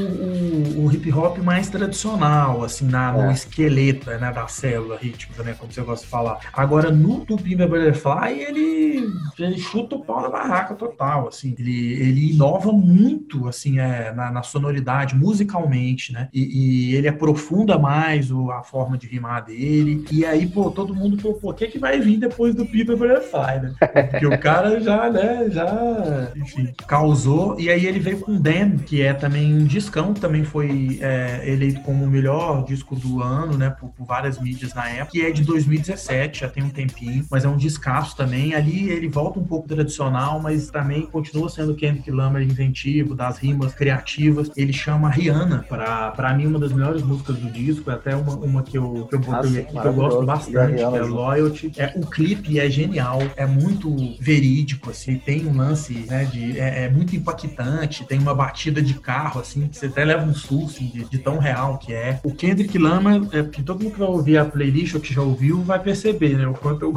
o- 0.80 0.84
o 0.86 0.92
hip 0.92 1.12
hop 1.12 1.38
mais 1.38 1.68
tradicional, 1.68 2.64
assim, 2.64 2.86
na, 2.86 3.12
no 3.12 3.30
É. 3.30 3.32
esqueleto 3.32 4.10
né, 4.10 4.32
da 4.32 4.46
célula 4.48 4.98
rítmica, 5.00 5.42
né? 5.42 5.54
Como 5.58 5.72
você 5.72 5.80
gosta 5.82 6.04
de 6.04 6.10
falar. 6.10 6.38
Agora, 6.52 6.90
no 6.90 7.24
Tupimba 7.24 7.66
Butterfly, 7.66 8.40
ele, 8.40 9.08
ele 9.38 9.58
chuta 9.58 9.96
o 9.96 10.04
pau 10.04 10.20
na 10.22 10.28
barraca 10.30 10.74
total, 10.74 11.28
assim. 11.28 11.54
Ele, 11.58 11.92
ele 11.94 12.32
inova 12.32 12.72
muito, 12.72 13.46
assim, 13.48 13.78
é, 13.78 14.12
na, 14.12 14.30
na 14.30 14.42
sonoridade, 14.42 15.14
musicalmente, 15.14 16.12
né? 16.12 16.28
E, 16.32 16.90
e 16.90 16.94
ele 16.96 17.08
aprofunda 17.08 17.78
mais 17.78 18.30
o- 18.30 18.50
a 18.50 18.62
forma 18.62 18.96
de 18.98 19.06
rimar 19.06 19.44
dele. 19.44 20.04
E 20.10 20.24
aí, 20.24 20.46
pô, 20.46 20.70
todo 20.70 20.94
mundo 20.94 21.20
falou, 21.20 21.38
pô, 21.38 21.50
o 21.50 21.54
que, 21.54 21.66
que 21.68 21.78
vai 21.78 22.00
vir 22.00 22.18
depois 22.18 22.54
do 22.54 22.66
Pimba 22.66 22.96
Butterfly, 22.96 23.60
né? 23.62 23.74
Porque 24.10 24.26
o 24.26 24.38
cara 24.38 24.80
já, 24.80 25.10
né, 25.10 25.48
já, 25.50 26.32
enfim, 26.36 26.72
causou. 26.86 27.58
E 27.60 27.70
aí 27.70 27.86
ele 27.86 27.98
veio 28.00 28.20
com 28.20 28.32
Dan, 28.52 28.76
que 28.78 29.02
é 29.02 29.14
também 29.14 29.54
um 29.54 29.64
discão, 29.64 30.12
também 30.12 30.44
foi 30.44 30.98
é, 31.00 31.42
eleito 31.48 31.80
como 31.80 32.04
o 32.04 32.08
melhor 32.08 32.64
disco 32.64 32.94
do 32.94 33.22
ano, 33.22 33.56
né, 33.56 33.70
por, 33.70 33.90
por 33.90 34.06
várias 34.06 34.38
mídias 34.38 34.74
na 34.74 34.88
época, 34.88 35.12
que 35.12 35.22
é 35.22 35.30
de 35.30 35.42
2017, 35.42 36.40
já 36.40 36.48
tem 36.48 36.62
um 36.62 36.68
tempinho, 36.68 37.24
mas 37.30 37.44
é 37.44 37.48
um 37.48 37.56
descasso 37.56 38.16
também. 38.16 38.54
Ali 38.54 38.90
ele 38.90 39.08
volta 39.08 39.38
um 39.38 39.44
pouco 39.44 39.68
tradicional, 39.68 40.40
mas 40.40 40.70
também 40.70 41.06
continua 41.06 41.48
sendo 41.48 41.74
Kendrick 41.74 42.10
Lamar 42.10 42.42
inventivo, 42.42 43.14
das 43.14 43.38
rimas 43.38 43.74
criativas. 43.74 44.50
Ele 44.56 44.72
chama 44.72 45.08
Rihanna, 45.08 45.64
pra, 45.68 46.10
pra 46.10 46.34
mim, 46.34 46.46
uma 46.46 46.58
das 46.58 46.72
melhores 46.72 47.02
músicas 47.02 47.36
do 47.36 47.50
disco, 47.50 47.90
é 47.90 47.94
até 47.94 48.14
uma, 48.14 48.34
uma 48.36 48.62
que 48.62 48.76
eu, 48.76 49.06
que 49.08 49.14
eu 49.14 49.20
botei 49.20 49.60
aqui, 49.60 49.80
que 49.80 49.86
eu 49.86 49.94
gosto 49.94 50.24
bastante, 50.24 50.74
que 50.74 50.82
é. 50.82 51.02
Loyalty. 51.02 51.72
É, 51.76 51.92
o 51.96 52.06
clipe 52.06 52.58
é 52.58 52.68
genial, 52.68 53.20
é 53.36 53.46
muito 53.46 53.94
verídico, 54.20 54.90
assim, 54.90 55.16
tem 55.16 55.46
um 55.46 55.56
lance, 55.56 55.92
né, 56.08 56.24
de, 56.24 56.58
é, 56.58 56.84
é 56.84 56.90
muito 56.90 57.14
impactante, 57.16 58.04
tem 58.04 58.18
uma 58.18 58.34
batida 58.42 58.82
de 58.82 58.94
carro, 58.94 59.40
assim, 59.40 59.68
que 59.68 59.76
você 59.76 59.86
até 59.86 60.04
leva 60.04 60.24
um 60.24 60.34
susto 60.34 60.76
assim, 60.76 60.86
de, 60.86 61.04
de 61.04 61.18
tão 61.18 61.38
real 61.38 61.78
que 61.78 61.92
é. 61.92 62.20
O 62.22 62.32
Kendrick 62.32 62.76
Lamar, 62.78 63.20
é, 63.32 63.42
que 63.42 63.62
todo 63.62 63.82
mundo 63.82 63.92
que 63.92 63.98
vai 63.98 64.08
ouvir 64.08 64.38
a 64.38 64.44
playlist 64.44 64.94
ou 64.94 65.00
que 65.00 65.14
já 65.14 65.22
ouviu 65.22 65.62
vai 65.62 65.78
perceber, 65.78 66.36
né, 66.36 66.46
o 66.46 66.54
quanto 66.54 66.82
eu, 66.82 66.94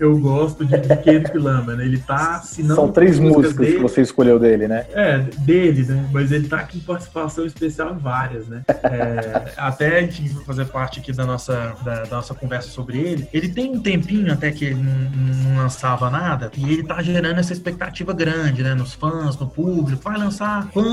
eu 0.00 0.18
gosto 0.18 0.64
de, 0.64 0.76
de 0.78 0.96
Kendrick 0.96 1.38
Lamar, 1.38 1.76
né, 1.76 1.84
ele 1.84 1.98
tá, 1.98 2.40
se 2.40 2.62
não... 2.62 2.74
São 2.74 2.92
três 2.92 3.18
músicas 3.18 3.54
dele, 3.54 3.76
que 3.76 3.82
você 3.82 4.00
escolheu 4.00 4.38
dele, 4.38 4.66
né? 4.66 4.86
é, 4.96 5.18
dele, 5.18 5.84
né? 5.84 6.08
Mas 6.12 6.32
ele 6.32 6.48
tá 6.48 6.66
em 6.74 6.80
participação 6.80 7.44
especial 7.44 7.94
em 7.94 7.98
várias, 7.98 8.46
né? 8.48 8.62
É, 8.68 9.52
até 9.56 9.98
a 9.98 10.00
gente 10.02 10.28
fazer 10.44 10.66
parte 10.66 11.00
aqui 11.00 11.12
da 11.12 11.26
nossa, 11.26 11.74
da, 11.84 12.04
da 12.04 12.16
nossa 12.16 12.34
conversa 12.34 12.70
sobre 12.70 12.98
ele. 12.98 13.28
Ele 13.32 13.48
tem 13.48 13.72
um 13.72 13.80
tempinho 13.80 14.32
até 14.32 14.50
que 14.50 14.66
ele 14.66 14.74
não, 14.76 15.52
não 15.52 15.62
lançava 15.62 16.08
nada 16.10 16.50
e 16.56 16.72
ele 16.72 16.82
tá 16.82 17.02
gerando 17.02 17.38
essa 17.38 17.52
expectativa 17.52 18.12
grande, 18.12 18.62
né? 18.62 18.74
Nos 18.74 18.94
fãs, 18.94 19.36
no 19.38 19.46
público. 19.46 20.02
Vai 20.02 20.18
lançar 20.18 20.68
quando? 20.72 20.85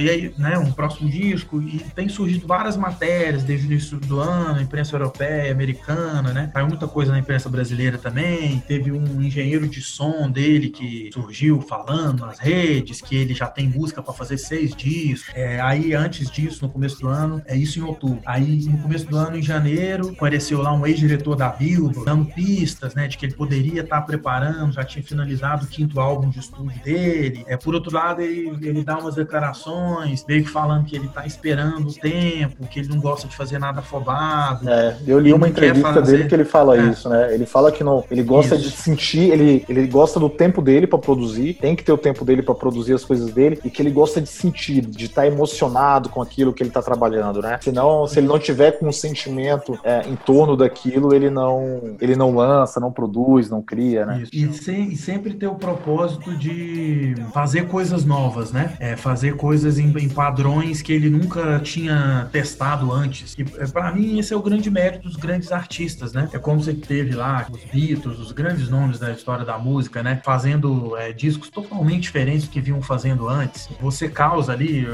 E 0.00 0.10
aí, 0.10 0.34
né? 0.38 0.58
Um 0.58 0.72
próximo 0.72 1.08
disco. 1.08 1.62
E 1.62 1.78
tem 1.94 2.08
surgido 2.08 2.46
várias 2.46 2.76
matérias 2.76 3.42
desde 3.42 3.66
o 3.66 3.72
início 3.72 3.98
do 4.00 4.20
ano, 4.20 4.60
imprensa 4.60 4.96
europeia, 4.96 5.52
americana, 5.52 6.32
né? 6.32 6.50
Saiu 6.52 6.68
muita 6.68 6.88
coisa 6.88 7.12
na 7.12 7.18
imprensa 7.18 7.48
brasileira 7.48 7.98
também. 7.98 8.60
Teve 8.66 8.92
um 8.92 9.22
engenheiro 9.22 9.68
de 9.68 9.80
som 9.80 10.30
dele 10.30 10.68
que 10.70 11.10
surgiu 11.12 11.60
falando 11.60 12.26
nas 12.26 12.38
redes 12.38 13.00
que 13.00 13.16
ele 13.16 13.34
já 13.34 13.46
tem 13.46 13.68
música 13.68 14.02
para 14.02 14.14
fazer 14.14 14.38
seis 14.38 14.74
discos. 14.74 15.34
É, 15.34 15.60
aí, 15.60 15.94
antes 15.94 16.30
disso, 16.30 16.64
no 16.64 16.70
começo 16.70 17.00
do 17.00 17.08
ano, 17.08 17.42
é 17.46 17.56
isso 17.56 17.78
em 17.78 17.82
outubro. 17.82 18.20
Aí, 18.26 18.64
no 18.66 18.78
começo 18.78 19.06
do 19.06 19.16
ano, 19.16 19.36
em 19.36 19.42
janeiro, 19.42 20.10
apareceu 20.10 20.62
lá 20.62 20.72
um 20.72 20.86
ex-diretor 20.86 21.36
da 21.36 21.48
Billboard, 21.48 22.04
dando 22.04 22.26
pistas, 22.26 22.94
né, 22.94 23.06
de 23.06 23.16
que 23.16 23.26
ele 23.26 23.34
poderia 23.34 23.82
estar 23.82 24.00
preparando, 24.02 24.72
já 24.72 24.84
tinha 24.84 25.02
finalizado 25.02 25.64
o 25.64 25.68
quinto 25.68 26.00
álbum 26.00 26.28
de 26.28 26.38
estúdio 26.38 26.80
dele. 26.82 27.44
É, 27.46 27.56
por 27.56 27.74
outro 27.74 27.92
lado, 27.94 28.20
ele, 28.20 28.48
ele 28.66 28.84
dá 28.84 28.98
umas 28.98 29.16
declarações, 29.28 30.24
meio 30.26 30.42
que 30.44 30.50
falando 30.50 30.84
que 30.84 30.96
ele 30.96 31.08
tá 31.08 31.26
esperando 31.26 31.88
o 31.88 31.92
tempo, 31.92 32.66
que 32.66 32.80
ele 32.80 32.88
não 32.88 32.98
gosta 32.98 33.28
de 33.28 33.36
fazer 33.36 33.58
nada 33.58 33.80
afobado. 33.80 34.68
É, 34.68 34.96
eu 35.06 35.18
li 35.18 35.32
uma 35.32 35.48
entrevista 35.48 35.92
fazer- 35.92 36.16
dele 36.18 36.28
que 36.28 36.34
ele 36.34 36.44
fala 36.44 36.76
É. 36.78 36.82
isso, 36.90 37.08
né? 37.08 37.34
Ele 37.34 37.46
fala 37.46 37.70
que 37.70 37.84
não, 37.84 38.04
ele 38.10 38.22
gosta 38.22 38.54
Isso. 38.56 38.64
de 38.64 38.70
sentir, 38.76 39.30
ele, 39.30 39.64
ele 39.68 39.86
gosta 39.86 40.18
do 40.18 40.28
tempo 40.30 40.62
dele 40.62 40.86
pra 40.86 40.98
produzir, 40.98 41.54
tem 41.54 41.76
que 41.76 41.84
ter 41.84 41.92
o 41.92 41.98
tempo 41.98 42.24
dele 42.24 42.42
pra 42.42 42.54
produzir 42.54 42.94
as 42.94 43.04
coisas 43.04 43.30
dele 43.32 43.58
e 43.64 43.70
que 43.70 43.82
ele 43.82 43.90
gosta 43.90 44.20
de 44.20 44.28
sentir, 44.28 44.80
de 44.80 45.04
estar 45.06 45.26
emocionado 45.26 46.08
com 46.08 46.22
aquilo 46.22 46.52
que 46.52 46.62
ele 46.62 46.70
tá 46.70 46.80
trabalhando, 46.82 47.40
né? 47.42 47.58
Senão, 47.60 48.06
se 48.06 48.18
ele 48.18 48.26
não 48.26 48.38
tiver 48.38 48.72
com 48.72 48.86
um 48.88 48.92
sentimento 48.92 49.78
é, 49.84 50.02
em 50.08 50.16
torno 50.16 50.56
daquilo, 50.56 51.14
ele 51.14 51.30
não, 51.30 51.96
ele 52.00 52.16
não 52.16 52.34
lança, 52.34 52.80
não 52.80 52.90
produz, 52.92 53.50
não 53.50 53.60
cria, 53.62 54.06
né? 54.06 54.22
Isso. 54.22 54.30
E, 54.34 54.52
sem- 54.54 54.88
e 54.92 54.96
sempre 54.96 55.34
ter 55.34 55.46
o 55.46 55.54
propósito 55.54 56.36
de 56.36 57.14
fazer 57.32 57.66
coisas 57.66 58.04
novas, 58.04 58.52
né? 58.52 58.72
É, 58.80 58.96
fazer 58.96 59.17
coisas 59.36 59.78
em, 59.78 59.96
em 59.98 60.08
padrões 60.08 60.82
que 60.82 60.92
ele 60.92 61.10
nunca 61.10 61.60
tinha 61.60 62.28
testado 62.32 62.92
antes. 62.92 63.34
E 63.38 63.44
para 63.44 63.92
mim 63.92 64.18
esse 64.18 64.32
é 64.32 64.36
o 64.36 64.42
grande 64.42 64.70
mérito 64.70 65.08
dos 65.08 65.16
grandes 65.16 65.52
artistas, 65.52 66.12
né? 66.12 66.28
É 66.32 66.38
como 66.38 66.62
você 66.62 66.74
teve 66.74 67.14
lá 67.14 67.46
os 67.50 67.64
Beatles, 67.64 68.18
os 68.18 68.32
grandes 68.32 68.68
nomes 68.68 68.98
da 68.98 69.12
história 69.12 69.44
da 69.44 69.58
música, 69.58 70.02
né? 70.02 70.20
Fazendo 70.24 70.96
é, 70.96 71.12
discos 71.12 71.50
totalmente 71.50 72.02
diferentes 72.02 72.44
do 72.46 72.50
que 72.50 72.60
vinham 72.60 72.80
fazendo 72.80 73.28
antes. 73.28 73.68
Você 73.80 74.08
causa 74.08 74.52
ali 74.52 74.86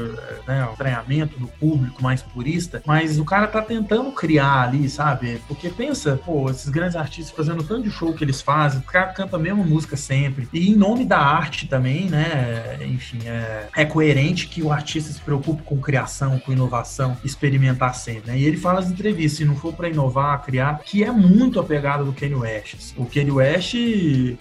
né, 0.47 0.65
o 0.67 0.71
estranhamento 0.71 1.39
do 1.39 1.47
público 1.47 2.01
mais 2.01 2.21
purista, 2.21 2.81
mas 2.85 3.19
o 3.19 3.25
cara 3.25 3.47
tá 3.47 3.61
tentando 3.61 4.11
criar 4.11 4.63
ali, 4.63 4.89
sabe? 4.89 5.41
Porque 5.47 5.69
pensa, 5.69 6.19
pô, 6.23 6.49
esses 6.49 6.69
grandes 6.69 6.95
artistas 6.95 7.35
fazendo 7.35 7.63
tanto 7.63 7.83
de 7.83 7.91
show 7.91 8.13
que 8.13 8.23
eles 8.23 8.41
fazem, 8.41 8.79
o 8.79 8.83
cara 8.83 9.07
canta 9.07 9.35
a 9.35 9.39
mesma 9.39 9.63
música 9.63 9.95
sempre. 9.95 10.47
E 10.53 10.71
em 10.71 10.75
nome 10.75 11.05
da 11.05 11.19
arte 11.19 11.67
também, 11.67 12.09
né? 12.09 12.77
Enfim, 12.81 13.19
é, 13.25 13.67
é 13.75 13.85
coerente 13.85 14.14
que 14.47 14.61
o 14.61 14.71
artista 14.71 15.11
se 15.11 15.19
preocupe 15.19 15.63
com 15.63 15.77
criação, 15.79 16.39
com 16.39 16.51
inovação, 16.51 17.17
experimentar 17.23 17.95
sempre, 17.95 18.31
né? 18.31 18.39
E 18.39 18.45
ele 18.45 18.57
fala 18.57 18.81
nas 18.81 18.89
entrevistas, 18.89 19.37
se 19.39 19.45
não 19.45 19.55
for 19.55 19.73
para 19.73 19.89
inovar, 19.89 20.43
criar, 20.43 20.79
que 20.79 21.03
é 21.03 21.11
muito 21.11 21.59
a 21.59 21.63
pegada 21.63 22.03
do 22.03 22.13
Kanye 22.13 22.35
West. 22.35 22.93
O 22.97 23.05
Kanye 23.05 23.31
West, 23.31 23.75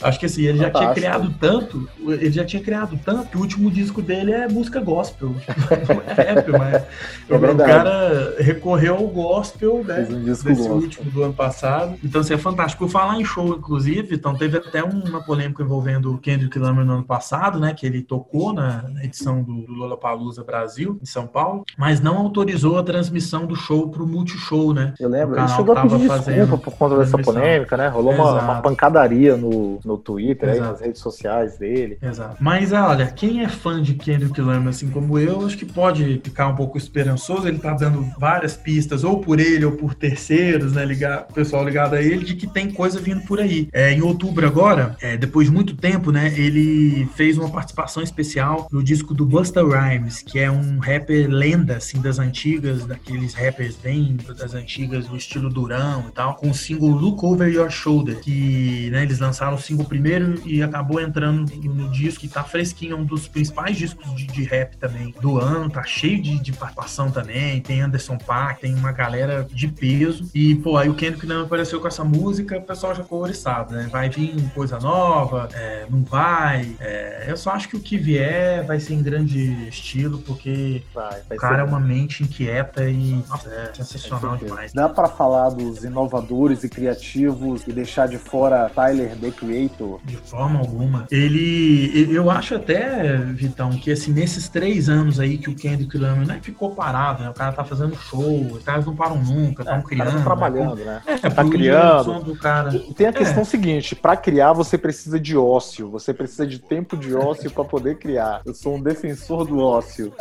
acho 0.02 0.20
que 0.20 0.26
assim, 0.26 0.42
ele 0.42 0.58
já 0.58 0.70
tinha 0.70 0.92
criado 0.92 1.34
tanto, 1.40 1.88
ele 2.00 2.30
já 2.30 2.44
tinha 2.44 2.62
criado 2.62 2.98
tanto 3.04 3.28
que 3.28 3.37
o 3.37 3.40
último 3.40 3.70
disco 3.70 4.00
dele 4.00 4.32
é 4.32 4.48
música 4.48 4.80
gospel. 4.80 5.34
é 6.16 6.34
rap, 6.34 6.50
mas 6.52 6.82
é 7.28 7.34
o 7.34 7.56
cara 7.56 8.37
recorreu 8.38 8.96
ao 8.96 9.06
gospel, 9.08 9.84
né? 9.84 10.06
Um 10.10 10.24
desse 10.24 10.44
gospel. 10.44 10.72
último 10.74 11.10
do 11.10 11.22
ano 11.22 11.34
passado. 11.34 11.96
Então, 12.02 12.20
assim, 12.20 12.34
é 12.34 12.38
fantástico. 12.38 12.88
Falar 12.88 13.20
em 13.20 13.24
show, 13.24 13.56
inclusive, 13.56 14.14
então 14.14 14.34
teve 14.34 14.56
até 14.58 14.82
uma 14.82 15.22
polêmica 15.22 15.62
envolvendo 15.62 16.12
o 16.12 16.18
Kendrick 16.18 16.58
Lamar 16.58 16.84
no 16.84 16.94
ano 16.94 17.04
passado, 17.04 17.58
né? 17.58 17.74
Que 17.74 17.87
ele 17.87 18.02
tocou 18.02 18.52
na 18.52 18.84
edição 19.02 19.42
do, 19.42 19.63
do 19.64 19.72
Lollapalooza 19.72 20.44
Brasil, 20.44 20.98
em 21.03 21.07
São 21.07 21.27
Paulo, 21.27 21.64
mas 21.77 22.00
não 22.00 22.18
autorizou 22.18 22.79
a 22.79 22.83
transmissão 22.83 23.46
do 23.46 23.57
show 23.57 23.88
pro 23.88 24.07
Multishow, 24.07 24.72
né? 24.72 24.94
Eu 24.98 25.09
lembro. 25.09 25.38
Ele 25.38 25.48
chegou 25.48 25.77
a 25.77 25.83
pedir 25.83 26.09
desculpa 26.09 26.59
por 26.59 26.77
conta 26.77 26.98
dessa 26.98 27.18
polêmica, 27.18 27.77
né? 27.77 27.88
Rolou 27.88 28.12
uma, 28.12 28.40
uma, 28.40 28.62
pancadaria 28.62 29.37
no, 29.37 29.79
no 29.85 29.98
Twitter, 29.98 30.50
aí, 30.50 30.61
nas 30.61 30.81
redes 30.81 31.00
sociais 31.00 31.59
dele. 31.59 31.98
Exato. 32.00 32.37
Mas, 32.40 32.72
olha, 32.72 33.07
quem 33.07 33.42
é 33.42 33.48
fã 33.48 33.81
de 33.81 33.94
Kendrick 33.94 34.40
Lamar, 34.40 34.68
assim 34.68 34.88
como 34.88 35.18
eu, 35.18 35.44
acho 35.44 35.57
que 35.57 35.64
pode 35.64 36.20
ficar 36.22 36.48
um 36.48 36.55
pouco 36.55 36.79
esperançoso. 36.79 37.48
Ele 37.48 37.59
tá 37.59 37.72
dando 37.72 38.07
várias 38.18 38.57
pistas, 38.57 39.05
ou 39.05 39.20
por 39.20 39.40
ele 39.40 39.64
ou 39.64 39.72
por 39.72 39.94
terceiros, 39.94 40.72
né? 40.72 40.85
Ligar, 40.85 41.27
o 41.31 41.33
pessoal 41.33 41.64
ligado 41.64 41.94
a 41.94 42.03
ele, 42.03 42.24
de 42.24 42.35
que 42.35 42.46
tem 42.46 42.70
coisa 42.70 43.00
vindo 43.00 43.22
por 43.22 43.40
aí. 43.40 43.68
É, 43.72 43.92
em 43.92 44.03
outubro 44.03 44.46
agora, 44.46 44.96
é, 45.00 45.16
depois 45.16 45.48
de 45.48 45.53
muito 45.53 45.77
tempo, 45.77 46.11
né? 46.11 46.33
Ele 46.37 47.07
fez 47.14 47.38
uma 47.38 47.48
participação 47.48 48.03
especial 48.03 48.66
no 48.70 48.83
disco 48.83 49.14
do 49.14 49.27
Busta 49.54 49.62
Rhymes, 49.62 50.22
que 50.22 50.40
é 50.40 50.50
um 50.50 50.80
rapper 50.80 51.28
lenda, 51.28 51.76
assim, 51.76 52.00
das 52.00 52.18
antigas, 52.18 52.84
daqueles 52.84 53.34
rappers 53.34 53.76
bem 53.76 54.16
das 54.36 54.52
antigas, 54.52 55.06
do 55.06 55.16
estilo 55.16 55.48
durão 55.48 56.06
e 56.08 56.12
tal, 56.12 56.34
com 56.34 56.50
o 56.50 56.54
single 56.54 56.90
Look 56.90 57.24
Over 57.24 57.48
Your 57.48 57.70
Shoulder, 57.70 58.18
que 58.20 58.90
né, 58.90 59.04
eles 59.04 59.20
lançaram 59.20 59.54
o 59.54 59.58
single 59.58 59.84
primeiro 59.84 60.42
e 60.44 60.60
acabou 60.60 61.00
entrando 61.00 61.52
no 61.62 61.88
disco 61.90 62.24
e 62.24 62.28
tá 62.28 62.42
fresquinho, 62.42 62.94
é 62.94 62.96
um 62.96 63.04
dos 63.04 63.28
principais 63.28 63.76
discos 63.76 64.12
de, 64.16 64.26
de 64.26 64.42
rap 64.42 64.76
também 64.76 65.14
do 65.20 65.38
ano, 65.38 65.70
tá 65.70 65.84
cheio 65.84 66.20
de, 66.20 66.40
de 66.40 66.52
participação 66.52 67.10
também, 67.10 67.60
tem 67.60 67.80
Anderson 67.80 68.18
Paak, 68.18 68.60
tem 68.60 68.74
uma 68.74 68.90
galera 68.90 69.46
de 69.52 69.68
peso, 69.68 70.28
e 70.34 70.56
pô, 70.56 70.76
aí 70.76 70.88
o 70.88 70.94
Kendrick 70.94 71.26
não 71.26 71.42
apareceu 71.42 71.80
com 71.80 71.86
essa 71.86 72.02
música, 72.02 72.58
o 72.58 72.62
pessoal 72.62 72.94
já 72.94 73.04
ficou 73.04 73.22
oriçado, 73.22 73.74
né, 73.74 73.88
vai 73.90 74.08
vir 74.08 74.34
coisa 74.52 74.80
nova, 74.80 75.48
é, 75.54 75.86
não 75.88 76.02
vai, 76.02 76.74
é, 76.80 77.26
eu 77.28 77.36
só 77.36 77.50
acho 77.50 77.68
que 77.68 77.76
o 77.76 77.80
que 77.80 77.96
vier 77.96 78.66
vai 78.66 78.80
ser 78.80 78.94
em 78.94 79.02
grande 79.02 79.33
estilo, 79.38 80.18
porque 80.18 80.82
vai, 80.94 81.22
vai 81.28 81.36
o 81.36 81.40
cara 81.40 81.62
é 81.62 81.64
uma 81.64 81.80
mente 81.80 82.22
inquieta 82.22 82.88
e 82.88 83.22
nossa, 83.28 83.48
é 83.48 83.72
sensacional 83.74 84.36
demais. 84.36 84.72
Dá 84.72 84.88
para 84.88 85.08
falar 85.08 85.50
dos 85.50 85.84
inovadores 85.84 86.64
e 86.64 86.68
criativos 86.68 87.66
e 87.66 87.72
deixar 87.72 88.08
de 88.08 88.18
fora 88.18 88.70
Tyler, 88.74 89.16
The 89.16 89.30
Creator? 89.30 90.00
De 90.04 90.16
forma 90.16 90.58
alguma. 90.58 91.06
Ele, 91.10 92.08
eu 92.10 92.30
acho 92.30 92.56
até, 92.56 93.16
Vitão, 93.16 93.70
que 93.70 93.90
assim, 93.90 94.12
nesses 94.12 94.48
três 94.48 94.88
anos 94.88 95.18
aí 95.20 95.38
que 95.38 95.50
o 95.50 95.54
Kendrick 95.54 95.96
Lamar 95.96 96.26
né, 96.26 96.38
ficou 96.42 96.74
parado, 96.74 97.22
né? 97.22 97.30
O 97.30 97.34
cara 97.34 97.52
tá 97.52 97.64
fazendo 97.64 97.96
show, 97.96 98.52
os 98.52 98.62
caras 98.62 98.86
não 98.86 98.94
param 98.94 99.16
nunca, 99.16 99.62
estão 99.62 99.78
é, 99.78 99.82
criando. 99.82 100.12
Tá 100.12 100.22
trabalhando, 100.22 100.76
né? 100.76 101.02
né? 101.06 101.18
É, 101.22 101.30
tá 101.30 101.44
criando. 101.44 102.24
Do 102.24 102.36
cara. 102.36 102.70
Tem 102.96 103.06
a 103.06 103.12
questão 103.12 103.42
é. 103.42 103.44
seguinte, 103.44 103.94
para 103.94 104.16
criar 104.16 104.52
você 104.52 104.78
precisa 104.78 105.18
de 105.18 105.36
ócio, 105.36 105.90
você 105.90 106.12
precisa 106.12 106.46
de 106.46 106.58
tempo 106.58 106.96
de 106.96 107.14
ócio 107.14 107.50
para 107.50 107.64
poder 107.64 107.98
criar. 107.98 108.42
Eu 108.44 108.54
sou 108.54 108.76
um 108.76 108.82
defensor 108.82 109.23
do 109.26 109.58
ócio. 109.58 110.12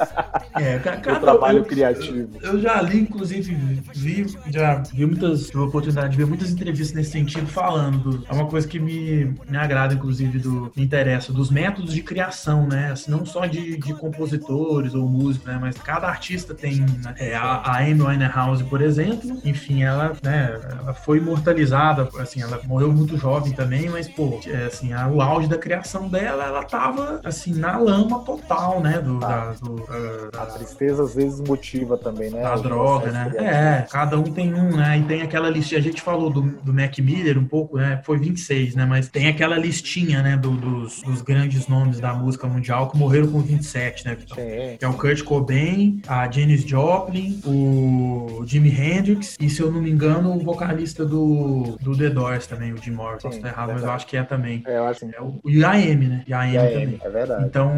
É, 0.56 0.80
cara, 0.80 0.98
do 1.20 1.20
trabalho 1.20 1.60
eu, 1.60 1.66
criativo. 1.66 2.30
Eu 2.42 2.60
já 2.60 2.82
li, 2.82 3.02
inclusive, 3.02 3.54
vi, 3.94 4.26
já 4.48 4.84
vi 4.94 5.06
muitas, 5.06 5.48
tive 5.48 5.60
a 5.60 5.66
oportunidade 5.66 6.12
de 6.12 6.18
ver 6.18 6.26
muitas 6.26 6.52
entrevistas 6.52 6.96
nesse 6.96 7.12
sentido 7.12 7.48
falando. 7.48 8.24
É 8.30 8.34
uma 8.34 8.48
coisa 8.48 8.68
que 8.68 8.80
me, 8.80 9.26
me 9.50 9.58
agrada, 9.58 9.94
inclusive, 9.94 10.39
do, 10.39 10.72
me 10.76 10.84
interessa, 10.84 11.34
dos 11.34 11.50
métodos 11.50 11.94
de 11.94 12.02
criação, 12.02 12.68
né? 12.68 12.92
Assim, 12.92 13.12
não 13.12 13.26
só 13.26 13.46
de, 13.46 13.78
de 13.78 13.94
compositores 13.94 14.94
ou 14.94 15.08
músicos, 15.08 15.48
né? 15.48 15.58
Mas 15.60 15.78
cada 15.78 16.08
artista 16.08 16.54
tem 16.54 16.82
né? 16.82 17.13
é, 17.18 17.36
a, 17.36 17.62
a 17.63 17.78
Amy 17.80 18.02
Winehouse, 18.02 18.63
por 18.63 18.82
exemplo, 18.82 19.39
enfim, 19.44 19.84
ela, 19.84 20.13
né, 20.24 20.60
ela 20.80 20.94
foi 20.94 21.18
imortalizada, 21.18 22.10
assim, 22.20 22.42
ela 22.42 22.60
morreu 22.66 22.92
muito 22.92 23.18
jovem 23.18 23.54
também, 23.54 23.89
mas, 23.89 24.08
pô, 24.08 24.39
é, 24.48 24.66
assim, 24.66 24.94
a, 24.94 25.08
o 25.08 25.22
auge 25.22 25.48
da 25.48 25.58
criação 25.58 26.08
dela, 26.08 26.44
ela 26.46 26.63
tava, 26.63 27.22
assim, 27.24 27.54
na 27.54 27.78
lama 27.78 28.20
total, 28.20 28.82
né? 28.82 28.93
Do, 29.00 29.20
da, 29.20 29.54
do, 29.54 29.76
uh, 29.76 30.30
a 30.38 30.46
tristeza 30.46 31.04
às 31.04 31.16
vezes 31.16 31.40
motiva 31.42 31.98
também, 31.98 32.30
né? 32.30 32.42
Da 32.42 32.56
droga, 32.56 33.12
né? 33.12 33.32
É, 33.38 33.88
cada 33.90 34.18
um 34.18 34.24
tem 34.24 34.54
um, 34.54 34.76
né? 34.76 34.98
E 35.00 35.04
tem 35.04 35.22
aquela 35.22 35.50
listinha, 35.50 35.80
a 35.80 35.84
gente 35.84 36.02
falou 36.02 36.30
do, 36.30 36.42
do 36.42 36.74
Mac 36.74 36.98
Miller 37.00 37.38
um 37.38 37.46
pouco, 37.46 37.78
né? 37.78 38.02
Foi 38.04 38.18
26, 38.18 38.76
né? 38.76 38.86
Mas 38.86 39.08
tem 39.08 39.28
aquela 39.28 39.58
listinha, 39.58 40.22
né? 40.22 40.38
Do, 40.38 40.52
dos, 40.52 41.02
dos 41.02 41.22
grandes 41.22 41.68
nomes 41.68 42.00
da 42.00 42.14
música 42.14 42.48
mundial 42.48 42.90
que 42.90 42.98
morreram 42.98 43.28
com 43.28 43.40
27, 43.40 44.06
né, 44.06 44.16
Vitão? 44.16 44.38
É. 44.40 44.78
Que 44.78 44.86
é 44.86 44.88
o 44.88 44.94
Kurt 44.94 45.24
Cobain, 45.24 46.02
a 46.08 46.30
Janis 46.30 46.64
Joplin, 46.64 47.42
o 47.46 48.44
Jimi 48.46 48.70
Hendrix 48.70 49.38
e, 49.40 49.50
se 49.50 49.62
eu 49.62 49.72
não 49.72 49.82
me 49.82 49.92
engano, 49.92 50.36
o 50.36 50.40
vocalista 50.40 51.06
do, 51.06 51.78
do 51.82 51.98
The 51.98 52.10
Doors 52.10 52.48
também, 52.48 52.74
o 52.74 52.78
Jim 52.78 52.92
Morrison. 52.92 53.30
Posso 53.30 53.38
estar 53.38 53.50
errado, 53.50 53.72
é 53.72 53.74
mas 53.74 53.84
eu 53.84 53.92
acho 53.92 54.08
que 54.08 54.18
é 54.18 54.24
também. 54.24 54.64
É, 54.66 54.78
eu 54.78 54.86
acho 54.86 55.06
é 55.06 55.22
o, 55.22 55.40
e 55.46 55.64
a 55.64 55.74
né? 55.74 56.24
E 56.28 56.34
a 56.34 56.42
AM 56.42 56.54
também. 56.54 57.02
É 57.04 57.10
verdade. 57.10 57.46
Então, 57.46 57.72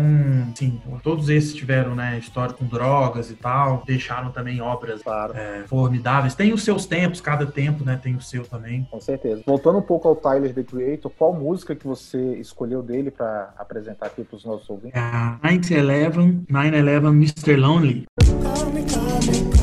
sim, 0.55 0.81
todos 1.05 1.29
esses 1.29 1.53
tiveram, 1.53 1.93
né, 1.93 2.17
história 2.17 2.51
com 2.51 2.65
drogas 2.65 3.29
e 3.29 3.35
tal, 3.35 3.83
deixaram 3.85 4.31
também 4.31 4.59
obras 4.59 5.03
claro. 5.03 5.33
é, 5.37 5.63
formidáveis. 5.67 6.33
Tem 6.33 6.51
os 6.51 6.63
seus 6.63 6.87
tempos, 6.87 7.21
cada 7.21 7.45
tempo, 7.45 7.85
né, 7.85 7.99
tem 8.01 8.15
o 8.15 8.21
seu 8.21 8.43
também. 8.43 8.87
Com 8.89 8.99
certeza. 8.99 9.43
Voltando 9.45 9.77
um 9.77 9.83
pouco 9.83 10.07
ao 10.07 10.15
Tyler, 10.15 10.51
The 10.51 10.63
Creator, 10.63 11.11
qual 11.15 11.31
música 11.31 11.75
que 11.75 11.85
você 11.85 12.17
escolheu 12.37 12.81
dele 12.81 13.11
para 13.11 13.53
apresentar 13.55 14.07
aqui 14.07 14.23
para 14.23 14.35
os 14.35 14.43
nossos 14.43 14.67
ouvintes? 14.67 14.99
É 14.99 15.37
911, 15.43 16.45
911 16.49 17.15
Mr. 17.15 17.55
Lonely. 17.55 18.05
Call 18.41 18.71
me, 18.71 18.83
call 18.83 19.05
me, 19.21 19.43
call 19.43 19.49
me. 19.49 19.54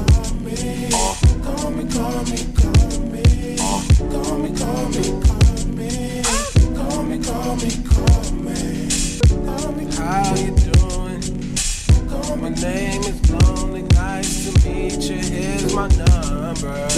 Name 12.61 13.03
is 13.03 13.31
Lonely. 13.31 13.83
Nice 13.83 14.45
to 14.45 14.51
meet 14.69 15.01
you. 15.03 15.17
Here's 15.17 15.75
my 15.75 15.89
number. 15.89 16.89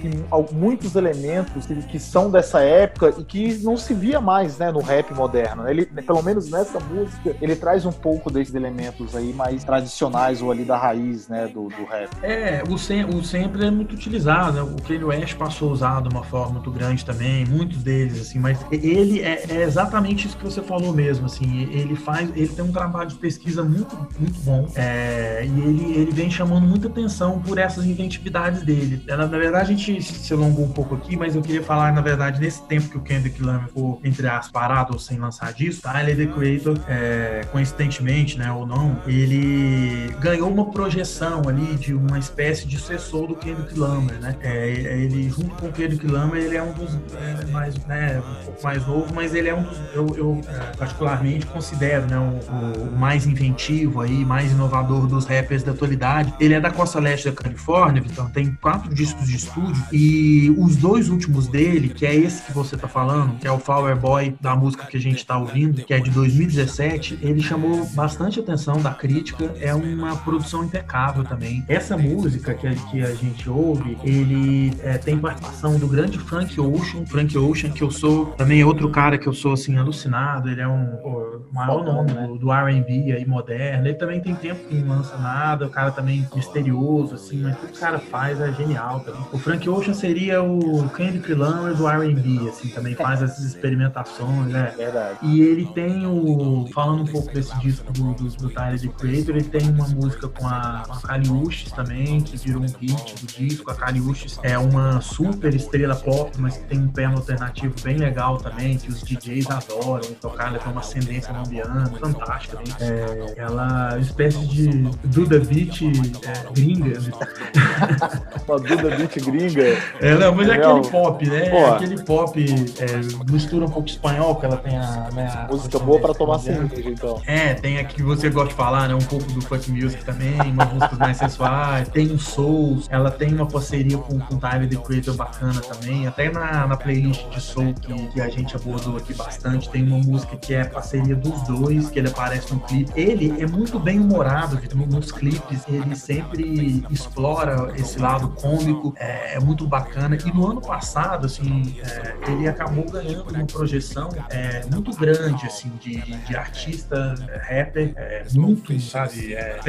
muitos 0.51 0.95
elementos 0.95 1.65
que, 1.65 1.75
que 1.83 1.99
são 1.99 2.24
dessa 2.29 2.61
época 2.61 3.13
e 3.17 3.23
que 3.23 3.53
não 3.63 3.77
se 3.77 3.93
via 3.93 4.19
mais, 4.19 4.57
né, 4.57 4.71
no 4.71 4.79
rap 4.79 5.13
moderno. 5.13 5.63
né? 5.63 5.71
Ele, 5.71 5.85
pelo 5.85 6.21
menos 6.21 6.49
nessa 6.49 6.79
música, 6.79 7.35
ele 7.41 7.55
traz 7.55 7.85
um 7.85 7.91
pouco 7.91 8.31
desses 8.31 8.53
elementos 8.53 9.15
aí 9.15 9.33
mais 9.33 9.63
tradicionais 9.63 10.41
ou 10.41 10.51
ali 10.51 10.63
da 10.63 10.77
raiz, 10.77 11.27
né, 11.27 11.47
do, 11.47 11.67
do 11.69 11.85
rap. 11.85 12.09
É, 12.21 12.63
o, 12.69 12.77
sem, 12.77 13.03
o 13.05 13.23
sample 13.23 13.65
é 13.65 13.71
muito 13.71 13.93
utilizado, 13.93 14.53
né? 14.53 14.61
O 14.61 14.81
Kanye 14.81 15.03
West 15.03 15.35
passou 15.35 15.69
a 15.69 15.73
usar 15.73 16.01
de 16.01 16.09
uma 16.09 16.23
forma 16.23 16.53
muito 16.53 16.71
grande 16.71 17.05
também, 17.05 17.45
muitos 17.45 17.81
deles, 17.83 18.21
assim, 18.21 18.39
mas 18.39 18.59
ele 18.71 19.21
é, 19.21 19.43
é 19.49 19.63
exatamente 19.63 20.27
isso 20.27 20.37
que 20.37 20.43
você 20.43 20.61
falou 20.61 20.93
mesmo, 20.93 21.25
assim, 21.25 21.69
ele 21.71 21.95
faz, 21.95 22.29
ele 22.35 22.47
tem 22.47 22.63
um 22.63 22.71
trabalho 22.71 23.09
de 23.09 23.15
pesquisa 23.15 23.63
muito, 23.63 23.95
muito 24.19 24.39
bom, 24.41 24.67
é, 24.75 25.45
e 25.45 25.61
ele, 25.61 25.93
ele 25.95 26.11
vem 26.11 26.29
chamando 26.29 26.65
muita 26.65 26.87
atenção 26.87 27.39
por 27.39 27.57
essas 27.57 27.85
inventividades 27.85 28.63
dele. 28.63 29.01
Na, 29.07 29.17
na 29.17 29.37
verdade, 29.37 29.73
a 29.73 29.75
gente 29.75 30.01
se 30.01 30.33
alongou 30.33 30.65
um 30.65 30.71
pouco 30.71 30.95
aqui, 30.95 31.15
mas 31.15 31.35
eu 31.35 31.41
queria 31.41 31.63
falar, 31.63 31.93
na 31.93 32.01
verdade, 32.01 32.14
nesse 32.39 32.61
tempo 32.63 32.89
que 32.89 32.97
o 32.97 33.01
Kendrick 33.01 33.41
Lamar 33.41 33.67
ficou, 33.67 33.99
entre 34.03 34.27
as 34.27 34.49
parado 34.49 34.93
ou 34.93 34.99
sem 34.99 35.17
lançar 35.17 35.53
disco, 35.53 35.83
Tyler, 35.83 36.15
The 36.15 36.25
Creator, 36.27 36.79
é, 36.87 37.41
coincidentemente, 37.51 38.37
né, 38.37 38.51
ou 38.51 38.65
não, 38.65 38.97
ele 39.05 40.13
ganhou 40.19 40.49
uma 40.49 40.71
projeção 40.71 41.43
ali 41.47 41.75
de 41.75 41.93
uma 41.93 42.17
espécie 42.17 42.67
de 42.67 42.77
sucessor 42.77 43.27
do 43.27 43.35
Kendrick 43.35 43.77
Lamar, 43.77 44.15
né? 44.19 44.35
É, 44.41 44.69
ele, 44.69 45.29
junto 45.29 45.49
com 45.55 45.67
o 45.67 45.71
Kendrick 45.71 46.05
Lamar, 46.07 46.37
ele 46.37 46.55
é 46.55 46.63
um 46.63 46.71
dos 46.73 46.97
é, 47.13 47.45
mais, 47.51 47.75
né, 47.85 48.19
um 48.19 48.45
pouco 48.45 48.63
mais 48.63 48.85
novo, 48.87 49.13
mas 49.13 49.33
ele 49.33 49.49
é 49.49 49.55
um 49.55 49.63
dos, 49.63 49.77
eu, 49.93 50.07
eu 50.15 50.41
é, 50.47 50.75
particularmente 50.77 51.45
considero, 51.47 52.05
né, 52.07 52.17
o, 52.17 52.81
o, 52.81 52.97
mais 52.97 53.25
inventivo 53.25 54.01
aí, 54.01 54.25
mais 54.25 54.51
inovador 54.51 55.07
dos 55.07 55.25
rappers 55.25 55.63
da 55.63 55.71
atualidade. 55.71 56.33
Ele 56.39 56.53
é 56.53 56.59
da 56.59 56.71
costa 56.71 56.99
leste 56.99 57.29
da 57.29 57.35
Califórnia, 57.35 58.03
então 58.05 58.29
tem 58.29 58.53
quatro 58.61 58.93
discos 58.93 59.27
de 59.27 59.35
estúdio 59.35 59.83
e 59.91 60.53
os 60.57 60.75
dois 60.75 61.09
últimos 61.09 61.47
dele, 61.47 61.89
que 61.95 62.05
é 62.05 62.15
esse 62.15 62.43
que 62.43 62.51
você 62.51 62.77
tá 62.77 62.87
falando, 62.87 63.37
que 63.37 63.47
é 63.47 63.51
o 63.51 63.59
Flower 63.59 63.95
Boy 63.95 64.35
da 64.39 64.55
música 64.55 64.85
que 64.85 64.97
a 64.97 65.01
gente 65.01 65.25
tá 65.25 65.37
ouvindo, 65.37 65.83
que 65.83 65.93
é 65.93 65.99
de 65.99 66.09
2017, 66.11 67.19
ele 67.21 67.41
chamou 67.41 67.85
bastante 67.93 68.39
atenção 68.39 68.81
da 68.81 68.91
crítica, 68.91 69.53
é 69.59 69.73
uma 69.73 70.15
produção 70.17 70.63
impecável 70.63 71.23
também. 71.23 71.63
Essa 71.67 71.97
música 71.97 72.53
que 72.53 72.67
a, 72.67 72.73
que 72.75 73.01
a 73.01 73.13
gente 73.13 73.49
ouve, 73.49 73.97
ele 74.03 74.73
é, 74.81 74.97
tem 74.97 75.17
participação 75.17 75.77
do 75.77 75.87
grande 75.87 76.19
Frank 76.19 76.59
Ocean, 76.59 77.05
Frank 77.05 77.37
Ocean, 77.37 77.71
que 77.71 77.81
eu 77.81 77.91
sou 77.91 78.27
também 78.37 78.63
outro 78.63 78.89
cara 78.89 79.17
que 79.17 79.27
eu 79.27 79.33
sou 79.33 79.53
assim 79.53 79.77
alucinado, 79.77 80.49
ele 80.49 80.61
é 80.61 80.67
um 80.67 80.85
o 81.05 81.53
maior 81.53 81.83
nome 81.83 82.11
né? 82.11 82.27
do, 82.27 82.37
do 82.37 82.51
R&B 82.51 83.11
aí 83.11 83.25
moderno. 83.25 83.87
Ele 83.87 83.95
também 83.95 84.19
tem 84.19 84.35
tempo 84.35 84.67
que 84.67 84.75
não 84.75 84.97
lança 84.97 85.17
nada, 85.17 85.65
o 85.65 85.69
cara 85.69 85.91
também 85.91 86.27
misterioso 86.35 87.15
assim, 87.15 87.41
mas 87.41 87.57
tudo 87.57 87.71
que 87.71 87.77
o 87.77 87.79
cara 87.79 87.99
faz 87.99 88.39
é 88.39 88.51
genial 88.53 88.99
também. 89.01 89.21
O 89.31 89.37
Frank 89.37 89.67
Ocean 89.69 89.93
seria 89.93 90.41
o 90.41 90.89
Kendrick 90.89 91.33
Lamar 91.33 91.73
do 91.73 91.84
R&B, 91.89 92.49
assim, 92.49 92.69
também 92.69 92.95
faz 92.95 93.21
essas 93.21 93.43
experimentações, 93.43 94.47
né? 94.47 94.73
Verdade. 94.77 95.19
E 95.21 95.41
ele 95.41 95.65
tem 95.73 96.05
o. 96.05 96.67
Falando 96.73 97.03
um 97.03 97.05
pouco 97.05 97.33
desse 97.33 97.57
disco 97.59 97.91
do, 97.93 98.13
do, 98.13 98.29
do 98.29 98.49
Tyler 98.49 98.79
The 98.79 98.87
Creator, 98.87 99.35
ele 99.35 99.43
tem 99.43 99.69
uma 99.69 99.87
música 99.87 100.27
com 100.27 100.47
a, 100.47 100.83
com 100.87 100.93
a 100.93 101.01
Kali 101.01 101.29
Uchis 101.29 101.71
também, 101.71 102.21
que 102.21 102.37
virou 102.37 102.61
um 102.61 102.65
hit 102.65 103.15
do 103.15 103.27
disco. 103.27 103.69
A 103.71 103.75
Kali 103.75 104.01
Uchis 104.01 104.39
é 104.43 104.57
uma 104.57 105.01
super 105.01 105.53
estrela 105.53 105.95
pop, 105.95 106.31
mas 106.39 106.57
que 106.57 106.63
tem 106.65 106.79
um 106.79 106.87
pé 106.87 107.05
alternativo 107.05 107.73
bem 107.83 107.97
legal 107.97 108.37
também, 108.37 108.77
que 108.77 108.89
os 108.89 109.01
DJs 109.01 109.49
adoram 109.49 110.13
tocar, 110.21 110.47
ela 110.47 110.59
tem 110.59 110.71
uma 110.71 110.81
ascendência 110.81 111.33
piano, 111.47 111.97
fantástica. 111.99 112.57
Né? 112.57 112.63
É, 112.79 113.33
ela 113.37 113.89
é 113.91 113.95
uma 113.95 113.99
espécie 113.99 114.45
de 114.47 114.69
Duda 115.05 115.39
Beat 115.39 115.81
é, 115.81 116.53
gringa. 116.53 116.99
né? 116.99 117.11
Uma 118.47 118.59
Duda 118.59 118.95
Beat 118.95 119.15
gringa. 119.23 119.63
É, 120.01 120.15
não, 120.15 120.35
mas 120.35 120.49
é 120.49 120.53
aquele 120.53 120.87
pop, 120.89 121.27
né? 121.27 121.49
Pô. 121.49 121.74
Aquele 121.75 122.03
pop 122.03 122.39
é, 122.39 123.31
mistura 123.31 123.65
um 123.65 123.69
pouco 123.69 123.87
espanhol, 123.87 124.35
porque 124.35 124.45
ela 124.45 124.57
tem 124.57 124.77
a. 124.77 125.09
Né, 125.13 125.27
a 125.27 125.47
Música 125.51 125.79
boa 125.79 125.99
pra 125.99 126.13
tomar 126.13 126.39
cerveja. 126.39 126.67
cerveja, 126.69 126.89
então. 126.89 127.21
É, 127.25 127.53
tem 127.53 127.79
a 127.79 127.83
que 127.83 128.01
você 128.01 128.29
gosta 128.29 128.49
de 128.49 128.55
falar, 128.55 128.87
né? 128.87 128.95
Um 128.95 128.99
pouco 128.99 129.25
do 129.31 129.41
funk 129.41 129.71
music 129.71 130.03
também, 130.03 130.39
umas 130.41 130.73
músicas 130.73 130.99
mais 130.99 131.17
sensuais. 131.17 131.89
Tem 131.89 132.07
o 132.07 132.19
Souls, 132.19 132.87
ela 132.89 133.11
tem 133.11 133.33
uma 133.33 133.45
parceria 133.45 133.97
com, 133.97 134.19
com 134.19 134.35
o 134.35 134.37
Tyler 134.37 134.69
The 134.69 134.77
Creator 134.77 135.15
bacana 135.15 135.61
também. 135.61 136.07
Até 136.07 136.31
na, 136.31 136.67
na 136.67 136.77
playlist 136.77 137.27
de 137.29 137.41
Soul 137.41 137.73
que, 137.73 137.93
que 138.07 138.21
a 138.21 138.29
gente 138.29 138.55
abordou 138.55 138.97
aqui 138.97 139.13
bastante, 139.13 139.69
tem 139.69 139.83
uma 139.83 139.97
música 139.97 140.35
que 140.37 140.53
é 140.53 140.63
parceria 140.65 141.15
dos 141.15 141.41
dois, 141.43 141.89
que 141.89 141.99
ele 141.99 142.09
aparece 142.09 142.53
no 142.53 142.59
clipe. 142.59 142.91
Ele 142.95 143.41
é 143.41 143.47
muito 143.47 143.79
bem 143.79 143.99
humorado, 143.99 144.59
nos 144.85 145.11
clipes. 145.11 145.63
Ele 145.67 145.95
sempre 145.95 146.85
explora 146.89 147.71
esse 147.75 147.99
lado 147.99 148.29
cômico, 148.29 148.93
é, 148.97 149.35
é 149.35 149.39
muito 149.39 149.67
bacana. 149.67 150.17
E 150.25 150.31
no 150.31 150.49
ano 150.49 150.61
passado, 150.61 151.25
assim, 151.25 151.64
é, 151.81 152.31
ele 152.31 152.47
acabou 152.47 152.85
ganhando 152.85 153.29
uma 153.29 153.45
projeção 153.45 154.09
é, 154.29 154.65
muito 154.71 154.95
grande, 154.95 155.45
assim, 155.45 155.71
de, 155.79 155.97
de 156.01 156.35
artista 156.35 157.15
é, 157.29 157.37
rapper, 157.37 157.93
é, 157.95 158.25
muito, 158.33 158.79
sabe, 158.79 159.33
é, 159.33 159.59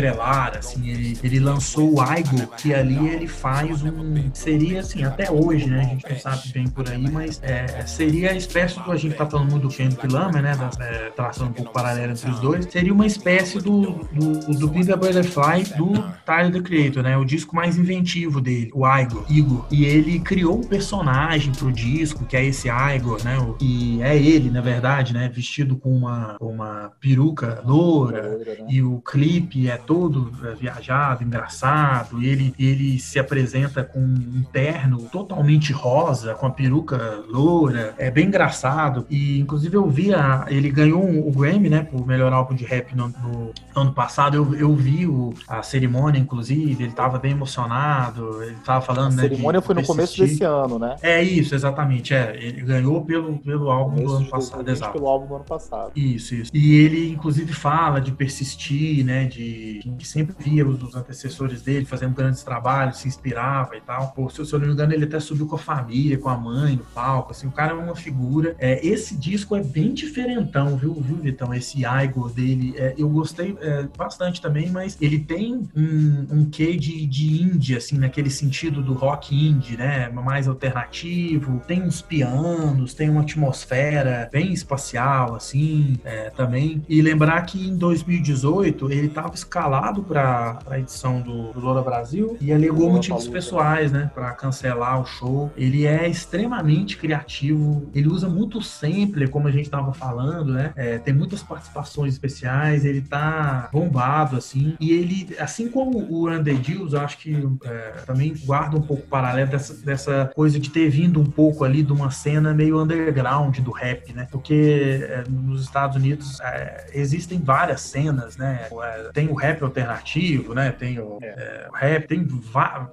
assim. 0.59 0.89
Ele, 0.89 1.19
ele 1.23 1.41
lançou 1.41 1.95
o 1.95 2.01
Aigo, 2.01 2.47
que 2.57 2.75
ali 2.75 3.09
ele 3.09 3.27
faz 3.27 3.83
um. 3.83 4.31
Seria, 4.33 4.81
assim, 4.81 5.05
até 5.05 5.31
hoje, 5.31 5.67
né? 5.67 5.81
A 5.81 5.85
gente 5.85 6.11
não 6.11 6.19
sabe 6.19 6.53
bem 6.53 6.67
por 6.69 6.89
aí, 6.89 7.11
mas 7.11 7.41
é, 7.43 7.85
seria 7.87 8.31
a 8.31 8.35
espécie 8.35 8.81
do. 8.81 8.93
A 8.93 8.97
gente 8.97 9.15
tá 9.15 9.27
falando 9.27 9.51
muito 9.51 9.69
do 9.69 9.75
Kendrick 9.75 10.07
Lamar, 10.07 10.43
né? 10.43 10.57
Da, 10.57 10.71
é, 10.85 11.11
traçando 11.11 11.51
um 11.51 11.53
pouco 11.53 11.73
paralelo 11.73 12.13
entre 12.13 12.31
os 12.31 12.41
dois. 12.41 12.67
Seria 12.71 12.93
uma 12.93 13.07
espécie 13.07 13.59
do, 13.59 14.07
do, 14.13 14.41
do 14.59 14.85
the 14.85 14.97
Butterfly 14.97 15.65
do 15.77 15.93
Tyler 16.25 16.53
The 16.53 16.61
Creator, 16.61 17.03
né? 17.03 17.17
O 17.17 17.25
disco 17.25 17.55
mais 17.55 17.77
inventivo 17.77 18.41
dele, 18.41 18.71
o 18.75 18.87
Igor, 18.87 19.25
Igor. 19.29 19.67
E 19.71 19.85
ele 19.85 20.19
criou 20.21 20.59
um 20.59 20.65
personagem 20.65 21.53
pro 21.53 21.73
disco, 21.73 21.86
que 22.29 22.37
é 22.37 22.45
esse 22.45 22.69
Igor, 22.69 23.23
né? 23.25 23.37
E 23.61 24.01
é 24.03 24.17
ele, 24.17 24.51
na 24.51 24.61
verdade, 24.61 25.13
né? 25.13 25.31
Vestido 25.33 25.77
com 25.77 25.91
uma, 25.91 26.37
uma 26.41 26.93
peruca 27.01 27.63
loura. 27.65 28.39
E 28.69 28.83
o 28.83 29.01
clipe 29.01 29.69
é 29.69 29.77
todo 29.77 30.31
é, 30.45 30.55
viajado, 30.55 31.23
engraçado. 31.23 32.21
E 32.23 32.27
ele, 32.27 32.55
ele 32.59 32.99
se 32.99 33.19
apresenta 33.19 33.83
com 33.85 34.01
um 34.01 34.45
terno 34.53 34.99
totalmente 35.13 35.73
rosa, 35.73 36.35
com 36.35 36.47
a 36.47 36.51
peruca 36.51 37.23
loura. 37.29 37.95
É 37.99 38.11
bem 38.11 38.27
engraçado. 38.27 39.07
E, 39.09 39.39
inclusive, 39.39 39.77
eu 39.77 39.89
vi 39.89 40.13
a, 40.15 40.47
ele 40.49 40.71
ganhou 40.71 41.05
um- 41.05 41.27
o 41.27 41.31
Grammy, 41.33 41.69
né? 41.69 41.83
Por 41.83 42.07
melhor 42.07 42.33
álbum 42.33 42.55
de 42.55 42.65
rap 42.65 42.95
no, 42.97 43.09
no 43.09 43.53
ano 43.75 43.93
passado. 43.93 44.35
Eu, 44.37 44.55
eu 44.55 44.75
vi 44.75 45.07
o, 45.07 45.33
a 45.49 45.63
cerimônia, 45.63 46.19
inclusive. 46.19 46.83
Ele 46.85 46.93
tava 46.93 47.19
bem 47.19 47.33
emocionado. 47.33 48.43
Ele 48.43 48.57
tava 48.65 48.85
falando, 48.85 49.13
A 49.13 49.17
né? 49.17 49.23
cerimônia 49.23 49.61
de 49.61 49.67
foi 49.67 49.75
no 49.75 49.85
começo 49.85 50.19
desse 50.19 50.43
ano, 50.45 50.79
né? 50.79 50.97
É 51.03 51.23
isso, 51.23 51.55
exatamente. 51.55 51.76
É. 51.85 52.37
Ele 52.37 52.61
ganhou 52.63 53.05
pelo, 53.05 53.39
pelo 53.39 53.71
álbum 53.71 54.03
do 54.03 54.13
ano 54.13 54.27
passado, 54.27 54.65
2020 54.65 54.77
exato. 54.77 54.93
pelo 54.93 55.07
álbum 55.09 55.27
do 55.27 55.35
ano 55.37 55.45
passado. 55.45 55.93
Isso, 55.95 56.35
isso. 56.35 56.51
E 56.55 56.75
ele, 56.77 57.11
inclusive, 57.11 57.53
fala 57.53 58.01
de 58.01 58.13
persistir, 58.13 59.05
né? 59.05 59.25
De 59.25 59.81
que 59.99 60.07
sempre 60.07 60.35
via 60.39 60.67
os, 60.67 60.83
os 60.83 60.95
antecessores 60.95 61.63
dele 61.63 61.85
fazendo 61.85 62.15
grandes 62.15 62.43
trabalhos, 62.43 62.99
se 62.99 63.09
inspirava 63.09 63.77
e 63.77 63.81
tal. 63.81 64.09
Pô, 64.13 64.29
se, 64.29 64.39
eu- 64.41 64.45
se 64.45 64.53
eu 64.53 64.59
não 64.59 64.67
me 64.69 64.73
engano, 64.73 64.93
ele 64.93 65.05
até 65.05 65.19
subiu 65.21 65.47
com 65.47 65.57
a 65.57 65.59
família, 65.59 66.19
com 66.19 66.29
a 66.29 66.37
mãe 66.37 66.77
no 66.77 66.85
palco. 66.85 67.33
Assim, 67.33 67.47
o 67.47 67.53
cara 67.53 67.73
é 67.73 67.75
uma 67.75 67.95
figura. 67.97 68.55
É, 68.59 68.85
esse 68.87 69.17
disco 69.17 69.55
é 69.57 69.63
bem 69.63 69.93
diferentão, 69.95 70.77
viu, 70.77 70.95
viu, 70.95 71.17
Vitão? 71.17 71.53
Esse 71.55 71.83
Igor 71.85 72.33
dele. 72.33 72.75
É, 72.77 72.95
eu 72.97 73.09
gostei 73.09 73.57
é, 73.61 73.85
bastante 73.97 74.41
também, 74.41 74.71
mas 74.71 74.97
ele 75.01 75.19
tem 75.19 75.69
um, 75.75 76.27
um 76.31 76.51
quê 76.51 76.77
de, 76.77 77.07
de 77.07 77.43
indie, 77.43 77.77
assim, 77.77 77.99
naquele 77.99 78.31
sentido 78.31 78.83
do 78.83 78.93
rock 78.93 79.35
indie, 79.35 79.77
né? 79.77 80.09
Mais 80.09 80.49
alternativo. 80.49 81.61
Tem 81.67 81.83
uns 81.83 82.01
pianos, 82.01 82.95
tem 82.95 83.11
uma 83.11 83.23
atmosfera 83.23 84.29
bem 84.33 84.53
espacial, 84.53 85.35
assim, 85.35 85.97
é, 86.05 86.31
também. 86.31 86.83
E 86.89 87.03
lembrar 87.03 87.43
que 87.43 87.69
em 87.69 87.77
2018 87.77 88.91
ele 88.91 89.07
estava 89.07 89.35
escalado 89.35 90.03
para 90.03 90.59
a 90.69 90.79
edição 90.79 91.21
do, 91.21 91.53
do 91.53 91.61
Lola 91.61 91.83
Brasil 91.83 92.37
e 92.41 92.53
alegou 92.53 92.91
motivos 92.91 93.27
pessoais, 93.27 93.91
né? 93.91 94.11
Para 94.15 94.33
cancelar 94.33 95.01
o 95.01 95.07
show. 95.07 95.51
Ele 95.57 95.87
é 95.87 96.09
extremamente 96.09 96.97
criativo, 96.97 97.89
ele 97.95 98.09
usa 98.09 98.29
muito 98.29 98.63
sampler, 98.63 99.31
como 99.31 99.49
a 99.49 99.51
gente 99.51 99.65
estava 99.65 99.93
falando, 99.93 100.53
né? 100.53 100.73
É, 100.77 100.99
tem 100.99 101.15
muitas 101.15 101.43
participações 101.43 102.13
especiais, 102.13 102.85
ele 102.85 103.01
tá 103.01 103.69
bombado, 103.73 104.37
assim. 104.37 104.77
E 104.81 104.93
ele, 104.93 105.37
assim 105.39 105.69
como 105.69 105.99
o 105.99 106.27
the 106.43 106.55
Deals, 106.55 106.95
acho 106.95 107.19
que 107.19 107.35
é, 107.65 108.03
também 108.07 108.35
guarda 108.45 108.77
um 108.77 108.83
pouco 108.83 109.07
paralelo 109.07 109.51
dessa, 109.51 109.75
dessa 109.75 110.31
coisa 110.35 110.59
de 110.59 110.71
ter 110.71 110.89
vindo 110.89 111.21
um 111.21 111.25
pouco 111.25 111.56
ali 111.65 111.83
de 111.83 111.93
uma 111.93 112.11
cena 112.11 112.53
meio 112.55 112.81
underground 112.81 113.59
do 113.59 113.71
rap, 113.71 114.13
né? 114.13 114.29
Porque 114.31 115.01
é, 115.09 115.25
nos 115.29 115.63
Estados 115.63 115.97
Unidos 115.97 116.41
é, 116.41 116.87
existem 116.93 117.39
várias 117.41 117.81
cenas, 117.81 118.37
né? 118.37 118.69
É, 118.71 119.11
tem 119.13 119.29
o 119.29 119.35
rap 119.35 119.63
alternativo, 119.63 120.55
né? 120.55 120.73
Tem 120.73 120.99
o, 120.99 121.19
é, 121.23 121.69
o 121.71 121.77
rap, 121.77 122.07
tem 122.07 122.27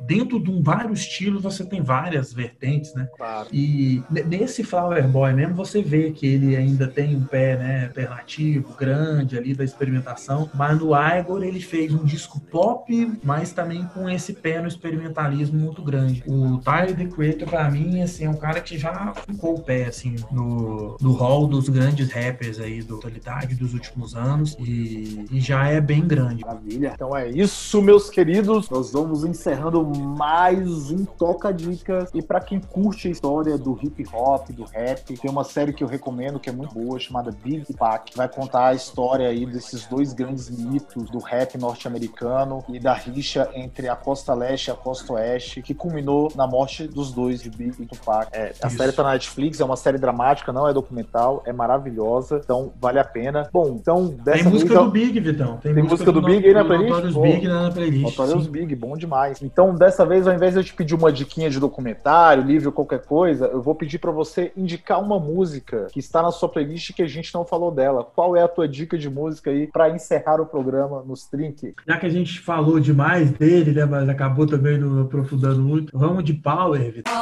dentro 0.02 0.40
de 0.40 0.50
um 0.50 0.62
vários 0.62 1.02
estilos 1.02 1.44
você 1.44 1.66
tem 1.66 1.82
várias 1.82 2.34
vertentes, 2.34 2.94
né? 2.94 3.08
Claro. 3.16 3.48
E 3.52 4.02
ne- 4.10 4.24
nesse 4.24 4.64
Flower 4.64 5.08
Boy 5.08 5.34
mesmo, 5.34 5.56
você 5.56 5.82
vê 5.82 6.12
que 6.12 6.26
ele 6.26 6.56
ainda 6.56 6.88
tem 6.88 7.16
um 7.16 7.24
pé 7.24 7.58
né, 7.58 7.86
alternativo, 7.86 8.76
grande 8.78 9.38
ali 9.38 9.54
da 9.54 9.64
experimentação. 9.64 10.50
Mas 10.54 10.80
no 10.80 10.92
Igor 10.96 11.44
ele 11.44 11.60
fez 11.60 11.94
um 11.94 12.04
disco 12.04 12.40
pop, 12.40 13.20
mas 13.24 13.52
também 13.52 13.86
com 13.94 14.10
esse 14.10 14.34
pé 14.34 14.62
no 14.62 14.68
experimentalismo 14.68 15.60
muito 15.60 15.82
grande. 15.82 16.24
O 16.26 16.58
Tyler, 16.60 16.96
The 16.96 17.06
Creator, 17.06 17.50
pra 17.50 17.70
mim, 17.70 18.02
assim, 18.02 18.26
é 18.26 18.30
um 18.30 18.36
cara 18.44 18.60
que 18.60 18.78
já 18.78 19.14
ficou 19.26 19.56
o 19.56 19.62
pé, 19.62 19.86
assim, 19.86 20.18
no, 20.30 20.98
no 21.00 21.14
hall 21.14 21.48
dos 21.48 21.70
grandes 21.70 22.12
rappers 22.12 22.60
aí 22.60 22.82
do 22.82 22.98
atualidade 22.98 23.56
dos 23.56 23.74
últimos 23.74 24.16
anos 24.16 24.58
e, 24.60 25.26
e 25.32 25.40
já 25.40 25.70
é 25.70 25.80
bem 25.80 26.06
grande. 26.06 26.44
Maravilha. 26.46 26.92
Então 26.94 27.16
é 27.16 27.30
isso, 27.30 27.82
meus 27.82 28.10
queridos. 28.10 28.70
Nós 28.70 28.92
vamos 28.92 29.24
encerrando 29.24 29.82
mais 29.86 30.92
um 30.92 31.06
Toca 31.06 31.54
Dicas. 31.54 32.10
E 32.14 32.22
para 32.22 32.42
quem 32.42 32.60
curte 32.60 33.08
a 33.08 33.12
história 33.12 33.58
do 33.58 33.80
hip 33.82 34.06
hop, 34.12 34.50
do 34.50 34.66
rap, 34.66 35.18
tem 35.18 35.32
uma 35.32 35.46
série 35.46 35.72
que 35.72 35.82
eu 35.82 35.88
recomendo 35.88 36.38
que 36.38 36.50
é 36.50 36.54
muito 36.54 36.74
boa, 36.74 37.00
chamada 37.00 37.32
Big 37.32 37.72
Pac. 37.74 38.12
Vai 38.14 38.28
contar 38.28 38.68
a 38.68 38.74
história 38.74 39.30
aí 39.30 39.46
desses 39.46 39.86
dois 39.86 40.12
grandes 40.12 40.50
mitos 40.50 41.10
do 41.10 41.20
rap 41.20 41.58
norte-americano 41.58 42.62
e 42.68 42.78
da 42.78 42.94
rixa 42.94 43.50
entre 43.56 43.88
a 43.88 43.96
costa 43.96 44.34
leste 44.34 44.68
e 44.68 44.72
a 44.72 44.76
costa 44.76 45.14
oeste, 45.14 45.62
que 45.62 45.74
culminou 45.74 46.30
na 46.36 46.46
morte 46.46 46.90
dos 46.90 47.14
dois 47.14 47.42
de 47.42 47.50
Big 47.50 47.82
e 47.82 47.86
Tupac. 47.86 48.33
É, 48.34 48.52
a 48.62 48.68
Isso. 48.68 48.78
série 48.78 48.92
tá 48.92 49.04
na 49.04 49.12
Netflix, 49.12 49.60
é 49.60 49.66
uma 49.66 49.76
série 49.76 49.98
dramática, 49.98 50.52
não 50.52 50.68
é 50.68 50.74
documental, 50.74 51.44
é 51.46 51.54
maravilhosa, 51.54 52.42
então 52.44 52.74
vale 52.82 53.00
a 53.00 53.04
pena. 53.04 53.48
Bom, 53.54 53.78
então 53.80 54.08
dessa 54.08 54.44
Tem 54.44 54.52
música 54.52 54.74
vez, 54.74 54.86
do 54.86 54.92
Big, 54.92 55.20
Vitão. 55.20 55.58
Tem 55.58 55.74
música 55.84 56.12
do 56.12 56.22
Big 56.22 56.46
aí 56.48 56.54
na 56.54 56.66
playlist? 56.66 56.90
Notorious. 56.90 57.16
Big 57.16 57.48
na 57.48 57.72
playlist. 57.72 58.18
Notorious. 58.18 58.48
Big, 58.48 58.76
bom 58.76 58.98
demais. 58.98 59.42
Então, 59.42 59.76
dessa 59.76 60.06
vez, 60.06 60.28
ao 60.28 60.34
invés 60.34 60.54
de 60.54 60.60
eu 60.60 60.64
te 60.64 60.74
pedir 60.74 60.96
uma 60.96 61.12
diquinha 61.12 61.50
de 61.50 61.60
documentário, 61.60 62.44
livro, 62.44 62.72
qualquer 62.72 63.06
coisa, 63.06 63.46
eu 63.46 63.62
vou 63.62 63.76
pedir 63.76 64.00
pra 64.00 64.12
você 64.12 64.52
indicar 64.58 65.00
uma 65.00 65.20
música 65.20 65.88
que 65.92 66.00
está 66.00 66.22
na 66.22 66.32
sua 66.32 66.50
playlist 66.50 66.90
e 66.90 66.94
que 66.94 67.04
a 67.04 67.08
gente 67.08 67.34
não 67.34 67.46
falou 67.46 67.72
dela. 67.72 68.04
Qual 68.16 68.36
é 68.36 68.42
a 68.42 68.48
tua 68.48 68.68
dica 68.68 68.98
de 68.98 69.10
música 69.10 69.52
aí 69.52 69.68
pra 69.68 69.90
encerrar 69.90 70.42
o 70.42 70.46
programa 70.46 71.04
nos 71.06 71.26
Trink? 71.26 71.76
Já 71.88 71.98
que 71.98 72.06
a 72.06 72.10
gente 72.10 72.40
falou 72.40 72.80
demais 72.80 73.32
dele, 73.32 73.72
né, 73.72 73.86
mas 73.86 74.10
acabou 74.10 74.48
também 74.48 74.78
não 74.78 75.02
aprofundando 75.02 75.62
muito, 75.62 75.98
vamos 75.98 76.24
de 76.24 76.34
Power, 76.34 76.92
Vitão. 76.92 77.14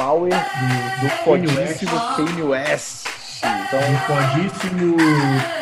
Power 0.00 0.30
do, 0.30 1.00
do 1.02 1.08
fodíssimo 1.24 2.00
Kanye 2.16 2.42
West. 2.42 3.06
Então, 3.42 3.80
do 3.80 3.98
fodíssimo 4.06 4.96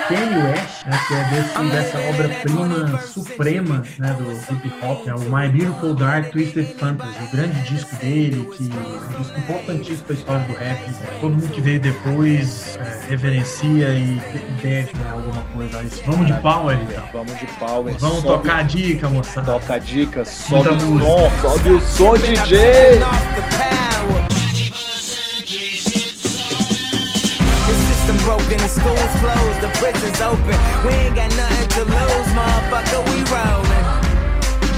Kanye 0.09 0.43
West, 0.45 0.87
né, 0.87 1.01
que 1.07 1.15
é 1.15 1.25
desse, 1.25 1.71
dessa 1.71 1.99
obra-prima 2.09 3.01
suprema 3.01 3.83
né, 3.99 4.17
do 4.19 4.33
hip 4.55 4.73
hop, 4.83 5.07
é 5.09 5.15
o 5.15 5.21
My 5.21 5.49
Beautiful 5.49 5.95
Dark 5.95 6.31
Twisted 6.31 6.75
Fantasy, 6.79 7.19
o 7.23 7.37
grande 7.37 7.61
disco 7.63 7.95
dele, 7.97 8.49
que 8.57 8.71
é 8.73 9.17
um 9.17 9.23
disco 9.23 9.39
importantíssimo 9.39 10.05
para 10.05 10.15
a 10.15 10.19
história 10.19 10.45
do 10.47 10.53
rap. 10.55 10.79
Todo 11.21 11.31
mundo 11.35 11.49
que 11.53 11.61
veio 11.61 11.81
depois 11.81 12.77
é, 12.81 13.11
reverencia 13.11 13.89
e 13.91 14.21
deve 14.63 14.91
né, 14.99 15.11
alguma 15.13 15.43
coisa 15.55 15.79
a 15.79 15.83
isso. 15.83 16.03
Vamos 16.07 16.27
de 16.27 16.33
Power, 16.35 16.79
então. 16.81 17.05
vamos 17.13 17.39
de 17.39 17.47
Power. 17.59 17.95
Vamos 17.99 18.23
Sobe- 18.23 18.43
tocar 18.43 18.59
a 18.59 18.63
dica, 18.63 19.09
moçada. 19.09 19.53
Toca 19.53 19.75
a 19.75 19.79
dica, 19.79 20.25
sobe 20.25 20.69
Muita 20.71 20.85
o 20.85 20.87
música. 20.89 21.11
som, 21.11 21.49
sobe 21.51 21.71
o 21.71 21.81
som, 21.81 22.15
DJ! 22.15 22.59
Broken, 28.39 28.59
the 28.59 28.69
school's 28.69 29.15
closed, 29.21 29.61
the 29.61 29.71
prison's 29.79 30.21
open. 30.21 30.57
We 30.87 30.93
ain't 30.95 31.15
got 31.15 31.31
nothing 31.37 31.69
to 31.77 31.83
lose, 31.85 32.29
motherfucker, 32.39 33.01
we 33.11 33.19
rollin'. 33.33 33.85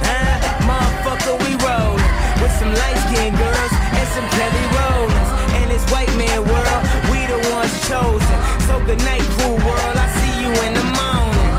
Huh? 0.07 0.37
Motherfucker, 0.69 1.37
we 1.45 1.53
rollin'. 1.61 2.11
With 2.41 2.53
some 2.57 2.73
light 2.73 2.99
skinned 3.09 3.37
girls 3.37 3.73
and 3.99 4.09
some 4.17 4.29
Kelly 4.37 4.67
Rollins. 4.77 5.31
In 5.61 5.69
this 5.69 5.85
white 5.93 6.13
man 6.17 6.41
world, 6.49 6.83
we 7.13 7.27
the 7.29 7.41
ones 7.53 7.75
chosen. 7.89 8.39
So 8.67 8.81
good 8.87 9.03
night, 9.05 9.25
cool 9.39 9.57
world, 9.61 9.97
I 9.97 10.09
see 10.19 10.35
you 10.45 10.51
in 10.67 10.73
the 10.81 10.87
morning. 10.97 11.53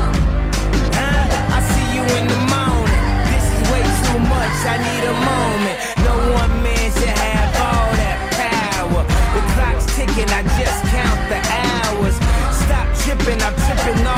Huh? 0.98 1.56
I 1.56 1.60
see 1.72 1.88
you 1.96 2.04
in 2.18 2.26
the 2.26 2.40
morning. 2.50 3.02
This 3.30 3.46
is 3.46 3.60
way 3.70 3.84
too 4.08 4.20
much, 4.26 4.56
I 4.66 4.76
need 4.82 5.04
a 5.06 5.16
moment. 5.30 5.78
No 6.02 6.14
one 6.40 6.52
man 6.66 6.86
should 6.98 7.14
have 7.14 7.52
all 7.62 7.90
that 8.02 8.18
power. 8.34 9.02
The 9.34 9.42
clock's 9.54 9.86
ticking, 9.94 10.30
I 10.34 10.42
just 10.58 10.80
count 10.90 11.20
the 11.30 11.38
hours 11.38 11.61
and 13.32 13.42
I'm 13.42 13.54
tipping 13.54 14.06
up. 14.06 14.11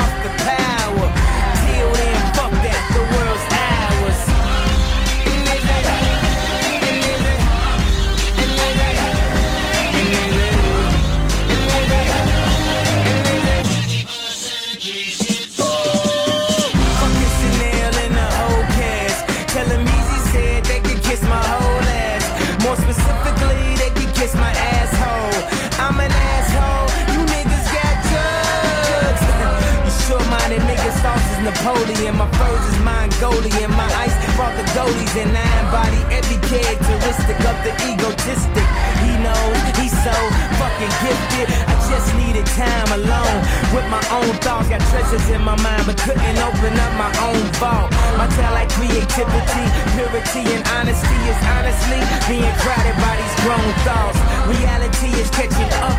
Napoleon. 31.75 32.15
My 32.15 32.29
furs 32.39 32.63
is 32.71 32.79
Mongolian. 32.83 33.71
My 33.71 33.89
ice 33.99 34.15
brought 34.35 34.55
the 34.55 34.63
goalies 34.71 35.15
and 35.19 35.35
I 35.35 35.43
embody 35.59 35.99
every 36.15 36.39
characteristic 36.47 37.39
of 37.43 37.57
the 37.67 37.73
egotistic. 37.83 38.67
He 39.03 39.11
knows 39.19 39.59
he's 39.79 39.91
so 39.91 40.15
fucking 40.55 40.93
gifted. 41.03 41.47
I 41.67 41.75
just 41.91 42.07
needed 42.15 42.45
time 42.55 42.89
alone 42.95 43.39
with 43.75 43.87
my 43.91 44.03
own 44.15 44.31
thoughts. 44.39 44.69
Got 44.69 44.81
treasures 44.91 45.27
in 45.29 45.41
my 45.41 45.55
mind, 45.59 45.83
but 45.85 45.97
couldn't 45.99 46.37
open 46.39 46.73
up 46.79 46.93
my 46.95 47.11
own 47.27 47.43
vault. 47.59 47.91
My 48.15 48.27
talent, 48.39 48.55
like 48.55 48.69
creativity, 48.71 49.65
purity, 49.95 50.43
and 50.55 50.63
honesty 50.79 51.19
is 51.27 51.39
honestly 51.59 51.99
being 52.31 52.55
crowded 52.63 52.95
by 53.03 53.13
these 53.19 53.35
grown 53.43 53.69
thoughts. 53.83 54.19
Reality 54.47 55.11
is 55.19 55.29
catching 55.31 55.71
up 55.83 55.95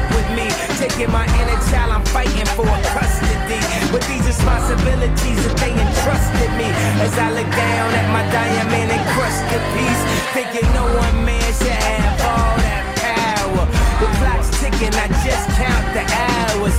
taking 0.89 1.11
my 1.11 1.27
inner 1.41 1.61
child. 1.71 1.91
I'm 1.93 2.05
fighting 2.15 2.47
for 2.55 2.67
custody. 2.95 3.61
With 3.93 4.07
these 4.07 4.25
responsibilities 4.27 5.39
that 5.47 5.57
they 5.59 5.73
entrusted 5.75 6.51
me, 6.59 6.69
as 7.03 7.15
I 7.19 7.29
look 7.35 7.51
down 7.51 7.91
at 7.95 8.07
my 8.15 8.23
diamond 8.31 8.91
encrusted 8.95 9.63
piece, 9.75 10.03
thinking 10.35 10.67
no 10.75 10.87
one 10.87 11.25
man 11.25 11.51
should 11.59 11.75
have 11.75 12.19
all 12.23 12.55
that 12.63 12.85
power. 13.03 13.65
The 13.99 14.09
clock's 14.19 14.51
ticking, 14.61 14.95
I 14.95 15.07
just 15.27 15.47
count 15.59 15.87
the 15.97 16.05
hours. 16.07 16.77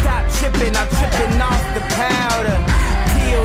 Stop 0.00 0.24
tripping, 0.36 0.74
I'm 0.76 0.90
tripping 1.00 1.40
off 1.40 1.64
the 1.76 1.84
powder. 1.96 2.56
Till 3.16 3.44